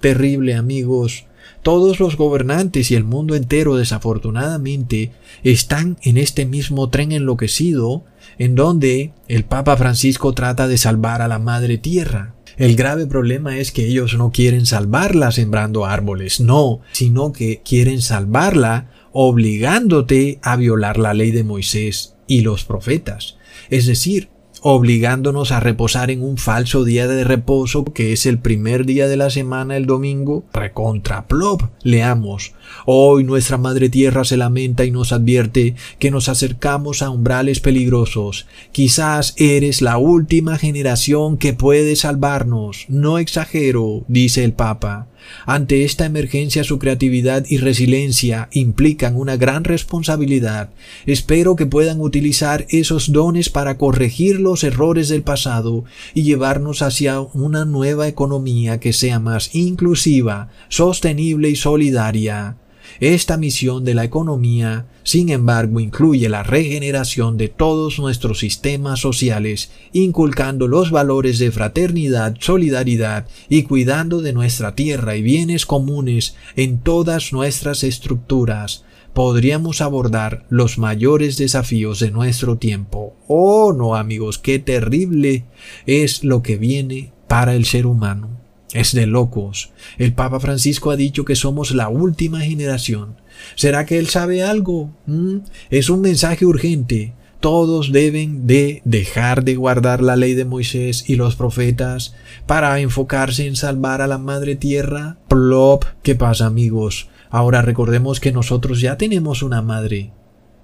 Terrible, 0.00 0.54
amigos. 0.54 1.26
Todos 1.62 2.00
los 2.00 2.16
gobernantes 2.16 2.90
y 2.90 2.94
el 2.94 3.04
mundo 3.04 3.34
entero 3.34 3.76
desafortunadamente 3.76 5.12
están 5.42 5.98
en 6.02 6.16
este 6.16 6.46
mismo 6.46 6.88
tren 6.88 7.12
enloquecido 7.12 8.04
en 8.38 8.54
donde 8.54 9.12
el 9.26 9.44
Papa 9.44 9.76
Francisco 9.76 10.32
trata 10.32 10.68
de 10.68 10.78
salvar 10.78 11.20
a 11.20 11.28
la 11.28 11.38
Madre 11.38 11.76
Tierra. 11.78 12.34
El 12.56 12.74
grave 12.74 13.06
problema 13.06 13.58
es 13.58 13.70
que 13.70 13.86
ellos 13.86 14.16
no 14.16 14.30
quieren 14.30 14.66
salvarla 14.66 15.30
sembrando 15.30 15.84
árboles, 15.84 16.40
no, 16.40 16.80
sino 16.92 17.32
que 17.32 17.62
quieren 17.64 18.02
salvarla 18.02 18.90
obligándote 19.12 20.38
a 20.42 20.56
violar 20.56 20.98
la 20.98 21.14
ley 21.14 21.30
de 21.30 21.44
Moisés 21.44 22.16
y 22.26 22.40
los 22.40 22.64
profetas. 22.64 23.36
Es 23.70 23.86
decir, 23.86 24.28
obligándonos 24.62 25.52
a 25.52 25.60
reposar 25.60 26.10
en 26.10 26.22
un 26.22 26.36
falso 26.36 26.84
día 26.84 27.06
de 27.06 27.24
reposo 27.24 27.84
que 27.84 28.12
es 28.12 28.26
el 28.26 28.38
primer 28.38 28.86
día 28.86 29.08
de 29.08 29.16
la 29.16 29.30
semana, 29.30 29.76
el 29.76 29.86
domingo, 29.86 30.44
recontra 30.52 31.26
plop. 31.26 31.62
Leamos, 31.82 32.54
Hoy 32.86 33.24
nuestra 33.24 33.58
Madre 33.58 33.88
Tierra 33.88 34.24
se 34.24 34.36
lamenta 34.36 34.84
y 34.84 34.90
nos 34.90 35.12
advierte 35.12 35.74
que 35.98 36.10
nos 36.10 36.28
acercamos 36.28 37.02
a 37.02 37.10
umbrales 37.10 37.60
peligrosos. 37.60 38.46
Quizás 38.72 39.34
eres 39.36 39.82
la 39.82 39.98
última 39.98 40.58
generación 40.58 41.38
que 41.38 41.52
puede 41.52 41.96
salvarnos. 41.96 42.86
No 42.88 43.18
exagero, 43.18 44.04
dice 44.08 44.44
el 44.44 44.52
Papa. 44.52 45.08
Ante 45.46 45.84
esta 45.84 46.06
emergencia 46.06 46.64
su 46.64 46.78
creatividad 46.78 47.44
y 47.48 47.58
resiliencia 47.58 48.48
implican 48.52 49.16
una 49.16 49.36
gran 49.36 49.64
responsabilidad. 49.64 50.70
Espero 51.06 51.56
que 51.56 51.66
puedan 51.66 52.00
utilizar 52.00 52.66
esos 52.68 53.12
dones 53.12 53.48
para 53.48 53.78
corregir 53.78 54.40
los 54.40 54.64
errores 54.64 55.08
del 55.08 55.22
pasado 55.22 55.84
y 56.14 56.22
llevarnos 56.22 56.82
hacia 56.82 57.20
una 57.20 57.64
nueva 57.64 58.08
economía 58.08 58.80
que 58.80 58.92
sea 58.92 59.18
más 59.18 59.54
inclusiva, 59.54 60.48
sostenible 60.68 61.50
y 61.50 61.56
solidaria. 61.56 62.56
Esta 63.00 63.36
misión 63.36 63.84
de 63.84 63.94
la 63.94 64.04
economía, 64.04 64.86
sin 65.02 65.28
embargo, 65.28 65.80
incluye 65.80 66.28
la 66.28 66.42
regeneración 66.42 67.36
de 67.36 67.48
todos 67.48 67.98
nuestros 67.98 68.40
sistemas 68.40 69.00
sociales, 69.00 69.70
inculcando 69.92 70.66
los 70.66 70.90
valores 70.90 71.38
de 71.38 71.50
fraternidad, 71.50 72.36
solidaridad 72.40 73.26
y 73.48 73.62
cuidando 73.62 74.20
de 74.20 74.32
nuestra 74.32 74.74
tierra 74.74 75.16
y 75.16 75.22
bienes 75.22 75.66
comunes 75.66 76.34
en 76.56 76.80
todas 76.80 77.32
nuestras 77.32 77.84
estructuras. 77.84 78.84
Podríamos 79.14 79.80
abordar 79.80 80.44
los 80.48 80.78
mayores 80.78 81.38
desafíos 81.38 81.98
de 82.00 82.10
nuestro 82.10 82.58
tiempo. 82.58 83.16
Oh, 83.26 83.72
no 83.72 83.96
amigos, 83.96 84.38
qué 84.38 84.58
terrible 84.58 85.44
es 85.86 86.24
lo 86.24 86.42
que 86.42 86.56
viene 86.56 87.12
para 87.26 87.54
el 87.54 87.64
ser 87.64 87.86
humano. 87.86 88.37
Es 88.72 88.92
de 88.92 89.06
locos. 89.06 89.70
El 89.96 90.12
Papa 90.12 90.40
Francisco 90.40 90.90
ha 90.90 90.96
dicho 90.96 91.24
que 91.24 91.36
somos 91.36 91.70
la 91.70 91.88
última 91.88 92.40
generación. 92.40 93.16
¿Será 93.54 93.86
que 93.86 93.98
él 93.98 94.08
sabe 94.08 94.42
algo? 94.42 94.90
¿Mm? 95.06 95.38
Es 95.70 95.88
un 95.88 96.00
mensaje 96.00 96.44
urgente. 96.44 97.14
Todos 97.40 97.92
deben 97.92 98.46
de 98.46 98.82
dejar 98.84 99.44
de 99.44 99.54
guardar 99.54 100.02
la 100.02 100.16
ley 100.16 100.34
de 100.34 100.44
Moisés 100.44 101.08
y 101.08 101.14
los 101.14 101.36
profetas 101.36 102.14
para 102.46 102.78
enfocarse 102.80 103.46
en 103.46 103.54
salvar 103.54 104.02
a 104.02 104.08
la 104.08 104.18
madre 104.18 104.56
tierra. 104.56 105.18
Plop. 105.28 105.84
¿Qué 106.02 106.14
pasa 106.14 106.46
amigos? 106.46 107.08
Ahora 107.30 107.62
recordemos 107.62 108.20
que 108.20 108.32
nosotros 108.32 108.80
ya 108.80 108.98
tenemos 108.98 109.42
una 109.42 109.62
madre. 109.62 110.10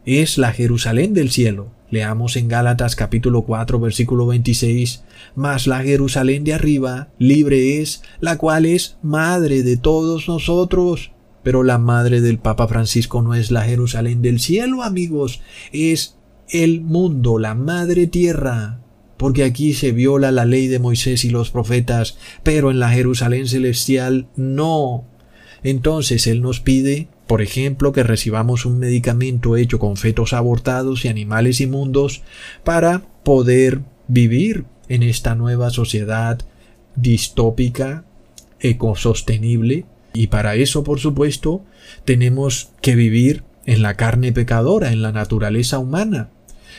Es 0.07 0.37
la 0.37 0.53
Jerusalén 0.53 1.15
del 1.15 1.31
cielo. 1.31 1.73
Leamos 1.89 2.37
en 2.37 2.47
Gálatas 2.49 2.95
capítulo 2.95 3.43
4 3.43 3.81
versículo 3.81 4.27
26, 4.27 5.03
Mas 5.35 5.67
la 5.67 5.83
Jerusalén 5.83 6.45
de 6.45 6.53
arriba 6.53 7.09
libre 7.19 7.81
es, 7.81 8.03
la 8.21 8.37
cual 8.37 8.67
es 8.67 8.99
madre 9.01 9.63
de 9.63 9.79
todos 9.79 10.29
nosotros. 10.29 11.13
Pero 11.43 11.63
la 11.63 11.79
madre 11.79 12.21
del 12.21 12.39
Papa 12.39 12.69
Francisco 12.69 13.23
no 13.23 13.35
es 13.35 13.51
la 13.51 13.63
Jerusalén 13.63 14.21
del 14.21 14.41
cielo, 14.41 14.83
amigos, 14.83 15.41
es 15.73 16.19
el 16.51 16.83
mundo, 16.83 17.39
la 17.39 17.55
madre 17.55 18.07
tierra. 18.07 18.81
Porque 19.17 19.43
aquí 19.43 19.73
se 19.73 19.93
viola 19.93 20.33
la 20.33 20.45
ley 20.45 20.69
de 20.69 20.81
Moisés 20.81 21.25
y 21.25 21.31
los 21.31 21.51
profetas, 21.51 22.19
pero 22.43 22.71
en 22.71 22.79
la 22.79 22.91
Jerusalén 22.91 23.49
celestial 23.49 24.29
no. 24.37 25.07
Entonces 25.63 26.27
Él 26.27 26.43
nos 26.43 26.61
pide 26.61 27.09
por 27.27 27.43
ejemplo, 27.43 27.93
que 27.93 28.03
recibamos 28.03 28.67
un 28.67 28.79
medicamento 28.79 29.57
hecho 29.57 29.79
con 29.79 29.97
fetos 29.97 30.33
abortados 30.33 31.05
y 31.05 31.09
animales 31.09 31.61
inmundos 31.61 32.23
para 32.65 33.03
poder 33.23 33.81
vivir 34.09 34.65
en 34.89 35.03
esta 35.03 35.35
nueva 35.35 35.71
sociedad 35.71 36.41
distópica, 36.97 38.05
ecosostenible, 38.61 39.87
y 40.13 40.29
para 40.29 40.55
eso, 40.55 40.85
por 40.85 41.01
supuesto, 41.01 41.65
tenemos 42.05 42.71
que 42.81 42.95
vivir 42.95 43.43
en 43.67 43.83
la 43.83 43.95
carne 43.97 44.33
pecadora, 44.33 44.93
en 44.93 45.03
la 45.03 45.11
naturaleza 45.11 45.79
humana. 45.79 46.31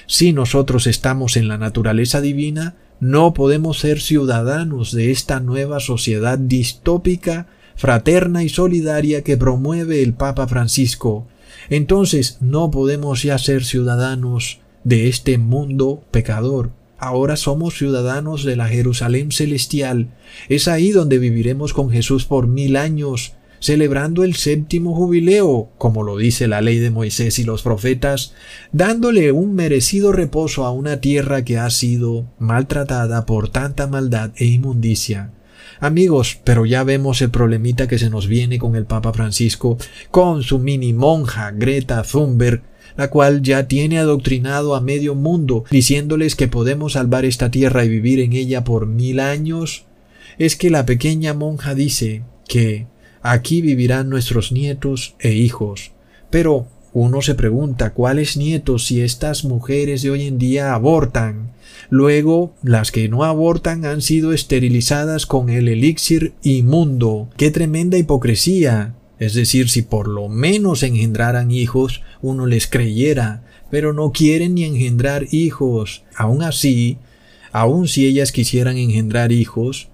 Si 0.07 0.31
nosotros 0.31 0.87
estamos 0.87 1.35
en 1.35 1.47
la 1.47 1.57
naturaleza 1.57 2.21
divina, 2.21 2.75
no 2.99 3.33
podemos 3.33 3.79
ser 3.79 3.99
ciudadanos 3.99 4.93
de 4.93 5.11
esta 5.11 5.39
nueva 5.39 5.79
sociedad 5.79 6.37
distópica 6.37 7.47
fraterna 7.75 8.43
y 8.43 8.49
solidaria 8.49 9.23
que 9.23 9.37
promueve 9.37 10.01
el 10.01 10.13
Papa 10.13 10.47
Francisco, 10.47 11.27
entonces 11.69 12.37
no 12.41 12.71
podemos 12.71 13.23
ya 13.23 13.37
ser 13.37 13.63
ciudadanos 13.63 14.59
de 14.83 15.07
este 15.07 15.37
mundo 15.37 16.03
pecador. 16.11 16.71
Ahora 16.97 17.35
somos 17.35 17.77
ciudadanos 17.77 18.45
de 18.45 18.55
la 18.55 18.67
Jerusalén 18.67 19.31
celestial. 19.31 20.09
Es 20.47 20.67
ahí 20.67 20.91
donde 20.91 21.19
viviremos 21.19 21.73
con 21.73 21.89
Jesús 21.89 22.25
por 22.25 22.47
mil 22.47 22.77
años, 22.77 23.33
celebrando 23.59 24.23
el 24.23 24.35
séptimo 24.35 24.95
jubileo, 24.95 25.69
como 25.77 26.03
lo 26.03 26.17
dice 26.17 26.47
la 26.47 26.61
ley 26.61 26.77
de 26.77 26.91
Moisés 26.91 27.39
y 27.39 27.43
los 27.43 27.63
profetas, 27.63 28.33
dándole 28.71 29.31
un 29.31 29.55
merecido 29.55 30.11
reposo 30.11 30.65
a 30.65 30.71
una 30.71 31.01
tierra 31.01 31.43
que 31.43 31.57
ha 31.57 31.69
sido 31.69 32.25
maltratada 32.39 33.25
por 33.25 33.49
tanta 33.49 33.87
maldad 33.87 34.31
e 34.37 34.45
inmundicia. 34.45 35.31
Amigos, 35.85 36.39
pero 36.43 36.65
ya 36.65 36.83
vemos 36.83 37.21
el 37.21 37.29
problemita 37.29 37.87
que 37.87 37.99
se 37.99 38.09
nos 38.09 38.27
viene 38.27 38.57
con 38.57 38.75
el 38.75 38.85
Papa 38.85 39.13
Francisco, 39.13 39.77
con 40.09 40.41
su 40.41 40.57
mini 40.57 40.93
monja 40.93 41.51
Greta 41.51 42.01
Thunberg, 42.01 42.63
la 42.97 43.11
cual 43.11 43.43
ya 43.43 43.67
tiene 43.67 43.99
adoctrinado 43.99 44.73
a 44.73 44.81
medio 44.81 45.13
mundo, 45.13 45.63
diciéndoles 45.69 46.35
que 46.35 46.47
podemos 46.47 46.93
salvar 46.93 47.23
esta 47.23 47.51
tierra 47.51 47.85
y 47.85 47.89
vivir 47.89 48.19
en 48.19 48.33
ella 48.33 48.63
por 48.63 48.87
mil 48.87 49.19
años. 49.19 49.85
Es 50.39 50.55
que 50.55 50.71
la 50.71 50.87
pequeña 50.87 51.35
monja 51.35 51.75
dice 51.75 52.23
que 52.47 52.87
aquí 53.21 53.61
vivirán 53.61 54.09
nuestros 54.09 54.51
nietos 54.51 55.13
e 55.19 55.33
hijos. 55.33 55.91
Pero 56.31 56.67
uno 56.93 57.21
se 57.21 57.35
pregunta 57.35 57.93
cuáles 57.93 58.37
nietos 58.37 58.87
si 58.87 59.01
estas 59.01 59.45
mujeres 59.45 60.01
de 60.01 60.09
hoy 60.09 60.25
en 60.25 60.39
día 60.39 60.73
abortan. 60.73 61.51
Luego, 61.89 62.53
las 62.63 62.91
que 62.91 63.09
no 63.09 63.23
abortan 63.23 63.85
han 63.85 64.01
sido 64.01 64.33
esterilizadas 64.33 65.25
con 65.25 65.49
el 65.49 65.67
elixir 65.67 66.33
inmundo. 66.43 67.29
¡Qué 67.37 67.51
tremenda 67.51 67.97
hipocresía! 67.97 68.95
Es 69.19 69.33
decir, 69.33 69.69
si 69.69 69.81
por 69.81 70.07
lo 70.07 70.27
menos 70.27 70.83
engendraran 70.83 71.51
hijos, 71.51 72.01
uno 72.21 72.45
les 72.47 72.67
creyera, 72.67 73.43
pero 73.71 73.93
no 73.93 74.11
quieren 74.11 74.55
ni 74.55 74.65
engendrar 74.65 75.27
hijos. 75.31 76.03
Aun 76.15 76.43
así, 76.43 76.97
aun 77.51 77.87
si 77.87 78.05
ellas 78.05 78.31
quisieran 78.31 78.77
engendrar 78.77 79.31
hijos, 79.31 79.87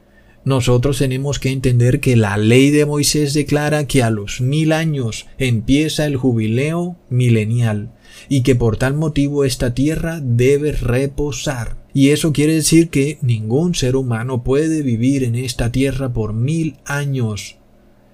nosotros 0.43 0.97
tenemos 0.97 1.38
que 1.38 1.51
entender 1.51 1.99
que 1.99 2.15
la 2.15 2.36
ley 2.38 2.71
de 2.71 2.88
Moisés 2.88 3.36
declara 3.36 3.86
que 3.86 4.01
a 4.01 4.09
los 4.09 4.41
mil 4.41 4.71
años 4.71 5.27
empieza 5.38 6.05
el 6.05 6.17
jubileo 6.17 6.97
milenial 7.09 7.91
y 8.32 8.43
que 8.43 8.55
por 8.55 8.77
tal 8.77 8.93
motivo 8.93 9.43
esta 9.43 9.73
tierra 9.73 10.21
debe 10.23 10.71
reposar. 10.71 11.75
Y 11.93 12.11
eso 12.11 12.32
quiere 12.32 12.55
decir 12.55 12.89
que 12.89 13.17
ningún 13.21 13.75
ser 13.75 13.97
humano 13.97 14.41
puede 14.41 14.84
vivir 14.84 15.25
en 15.25 15.36
esta 15.36 15.69
tierra 15.69 16.13
por 16.13 16.32
mil 16.32 16.77
años. 16.86 17.57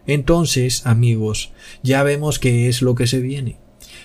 Entonces, 0.07 0.87
amigos, 0.87 1.51
ya 1.83 2.01
vemos 2.01 2.39
qué 2.39 2.67
es 2.67 2.81
lo 2.81 2.95
que 2.95 3.05
se 3.05 3.19
viene 3.19 3.57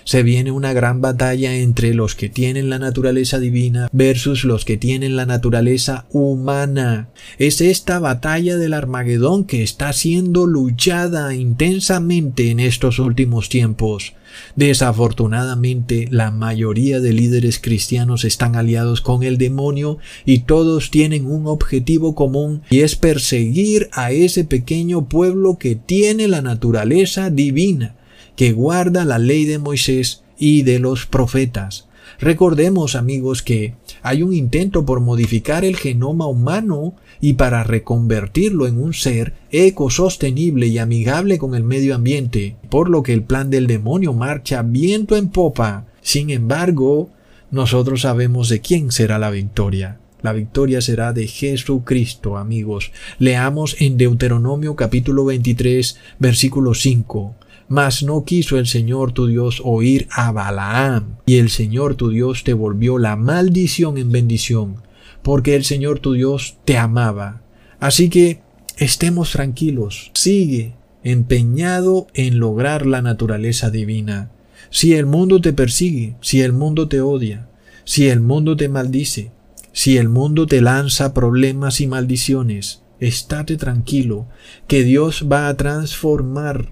se 0.03 0.23
viene 0.23 0.51
una 0.51 0.73
gran 0.73 1.01
batalla 1.01 1.55
entre 1.55 1.93
los 1.93 2.15
que 2.15 2.29
tienen 2.29 2.69
la 2.69 2.79
naturaleza 2.79 3.39
divina 3.39 3.89
versus 3.91 4.43
los 4.43 4.65
que 4.65 4.77
tienen 4.77 5.15
la 5.15 5.25
naturaleza 5.25 6.05
humana. 6.11 7.09
Es 7.37 7.61
esta 7.61 7.99
batalla 7.99 8.57
del 8.57 8.73
Armagedón 8.73 9.45
que 9.45 9.63
está 9.63 9.93
siendo 9.93 10.45
luchada 10.45 11.33
intensamente 11.33 12.51
en 12.51 12.59
estos 12.59 12.99
últimos 12.99 13.49
tiempos. 13.49 14.13
Desafortunadamente, 14.55 16.07
la 16.09 16.31
mayoría 16.31 16.99
de 16.99 17.13
líderes 17.13 17.59
cristianos 17.59 18.23
están 18.23 18.55
aliados 18.55 19.01
con 19.01 19.23
el 19.23 19.37
demonio 19.37 19.99
y 20.25 20.39
todos 20.39 20.89
tienen 20.89 21.25
un 21.27 21.47
objetivo 21.47 22.15
común 22.15 22.63
y 22.69 22.79
es 22.79 22.95
perseguir 22.95 23.89
a 23.91 24.11
ese 24.11 24.43
pequeño 24.43 25.07
pueblo 25.07 25.57
que 25.57 25.75
tiene 25.75 26.27
la 26.27 26.41
naturaleza 26.41 27.29
divina 27.29 27.95
que 28.35 28.51
guarda 28.51 29.05
la 29.05 29.19
ley 29.19 29.45
de 29.45 29.59
Moisés 29.59 30.23
y 30.37 30.63
de 30.63 30.79
los 30.79 31.05
profetas. 31.05 31.87
Recordemos, 32.19 32.95
amigos, 32.95 33.41
que 33.41 33.75
hay 34.01 34.23
un 34.23 34.33
intento 34.33 34.85
por 34.85 34.99
modificar 34.99 35.65
el 35.65 35.75
genoma 35.77 36.27
humano 36.27 36.95
y 37.21 37.33
para 37.33 37.63
reconvertirlo 37.63 38.67
en 38.67 38.77
un 38.77 38.93
ser 38.93 39.33
ecosostenible 39.51 40.67
y 40.67 40.77
amigable 40.77 41.37
con 41.37 41.55
el 41.55 41.63
medio 41.63 41.95
ambiente, 41.95 42.55
por 42.69 42.89
lo 42.89 43.03
que 43.03 43.13
el 43.13 43.23
plan 43.23 43.49
del 43.49 43.67
demonio 43.67 44.13
marcha 44.13 44.61
viento 44.61 45.15
en 45.15 45.29
popa. 45.29 45.85
Sin 46.01 46.29
embargo, 46.29 47.09
nosotros 47.51 48.01
sabemos 48.01 48.49
de 48.49 48.61
quién 48.61 48.91
será 48.91 49.19
la 49.19 49.29
victoria. 49.29 49.99
La 50.21 50.33
victoria 50.33 50.81
será 50.81 51.11
de 51.11 51.27
Jesucristo, 51.27 52.37
amigos. 52.37 52.91
Leamos 53.19 53.75
en 53.79 53.97
Deuteronomio 53.97 54.75
capítulo 54.75 55.25
23, 55.25 55.97
versículo 56.19 56.73
5. 56.73 57.35
Mas 57.73 58.03
no 58.03 58.23
quiso 58.23 58.59
el 58.59 58.67
Señor 58.67 59.13
tu 59.13 59.25
Dios 59.25 59.59
oír 59.65 60.07
a 60.11 60.31
Balaam, 60.31 61.15
y 61.25 61.37
el 61.39 61.49
Señor 61.49 61.95
tu 61.95 62.09
Dios 62.09 62.43
te 62.43 62.53
volvió 62.53 62.99
la 62.99 63.15
maldición 63.15 63.97
en 63.97 64.11
bendición, 64.11 64.83
porque 65.23 65.55
el 65.55 65.63
Señor 65.63 65.97
tu 65.97 66.13
Dios 66.13 66.57
te 66.65 66.77
amaba. 66.77 67.41
Así 67.79 68.11
que 68.11 68.41
estemos 68.77 69.31
tranquilos, 69.31 70.11
sigue, 70.13 70.75
empeñado 71.03 72.05
en 72.13 72.37
lograr 72.37 72.85
la 72.85 73.01
naturaleza 73.01 73.71
divina. 73.71 74.29
Si 74.69 74.93
el 74.93 75.07
mundo 75.07 75.41
te 75.41 75.51
persigue, 75.51 76.15
si 76.21 76.41
el 76.41 76.53
mundo 76.53 76.87
te 76.87 77.01
odia, 77.01 77.49
si 77.85 78.07
el 78.07 78.19
mundo 78.19 78.55
te 78.55 78.69
maldice, 78.69 79.31
si 79.71 79.97
el 79.97 80.09
mundo 80.09 80.45
te 80.45 80.61
lanza 80.61 81.15
problemas 81.15 81.81
y 81.81 81.87
maldiciones, 81.87 82.83
estate 82.99 83.57
tranquilo, 83.57 84.27
que 84.67 84.83
Dios 84.83 85.25
va 85.27 85.47
a 85.47 85.57
transformar 85.57 86.71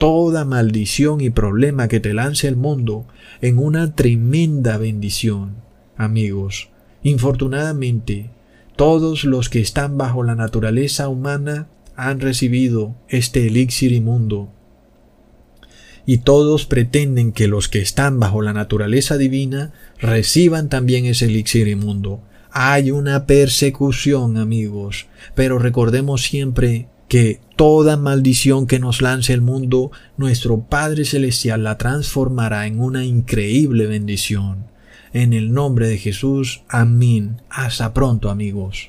toda 0.00 0.46
maldición 0.46 1.20
y 1.20 1.28
problema 1.28 1.86
que 1.86 2.00
te 2.00 2.14
lance 2.14 2.48
el 2.48 2.56
mundo 2.56 3.06
en 3.42 3.58
una 3.58 3.94
tremenda 3.94 4.78
bendición. 4.78 5.56
Amigos, 5.94 6.70
infortunadamente, 7.02 8.30
todos 8.76 9.24
los 9.24 9.50
que 9.50 9.60
están 9.60 9.98
bajo 9.98 10.22
la 10.22 10.34
naturaleza 10.34 11.08
humana 11.08 11.68
han 11.96 12.20
recibido 12.20 12.96
este 13.08 13.46
elixir 13.46 13.92
inmundo. 13.92 14.48
Y 16.06 16.18
todos 16.18 16.64
pretenden 16.64 17.32
que 17.32 17.46
los 17.46 17.68
que 17.68 17.82
están 17.82 18.18
bajo 18.18 18.40
la 18.40 18.54
naturaleza 18.54 19.18
divina 19.18 19.74
reciban 19.98 20.70
también 20.70 21.04
ese 21.04 21.26
elixir 21.26 21.68
inmundo. 21.68 22.22
Hay 22.52 22.90
una 22.90 23.26
persecución, 23.26 24.38
amigos, 24.38 25.08
pero 25.34 25.58
recordemos 25.58 26.22
siempre 26.22 26.88
que 27.10 27.40
toda 27.56 27.96
maldición 27.96 28.68
que 28.68 28.78
nos 28.78 29.02
lance 29.02 29.32
el 29.32 29.40
mundo, 29.40 29.90
nuestro 30.16 30.60
Padre 30.60 31.04
Celestial 31.04 31.64
la 31.64 31.76
transformará 31.76 32.68
en 32.68 32.80
una 32.80 33.04
increíble 33.04 33.88
bendición. 33.88 34.66
En 35.12 35.32
el 35.32 35.52
nombre 35.52 35.88
de 35.88 35.98
Jesús, 35.98 36.62
amén. 36.68 37.42
Hasta 37.50 37.92
pronto, 37.92 38.30
amigos. 38.30 38.84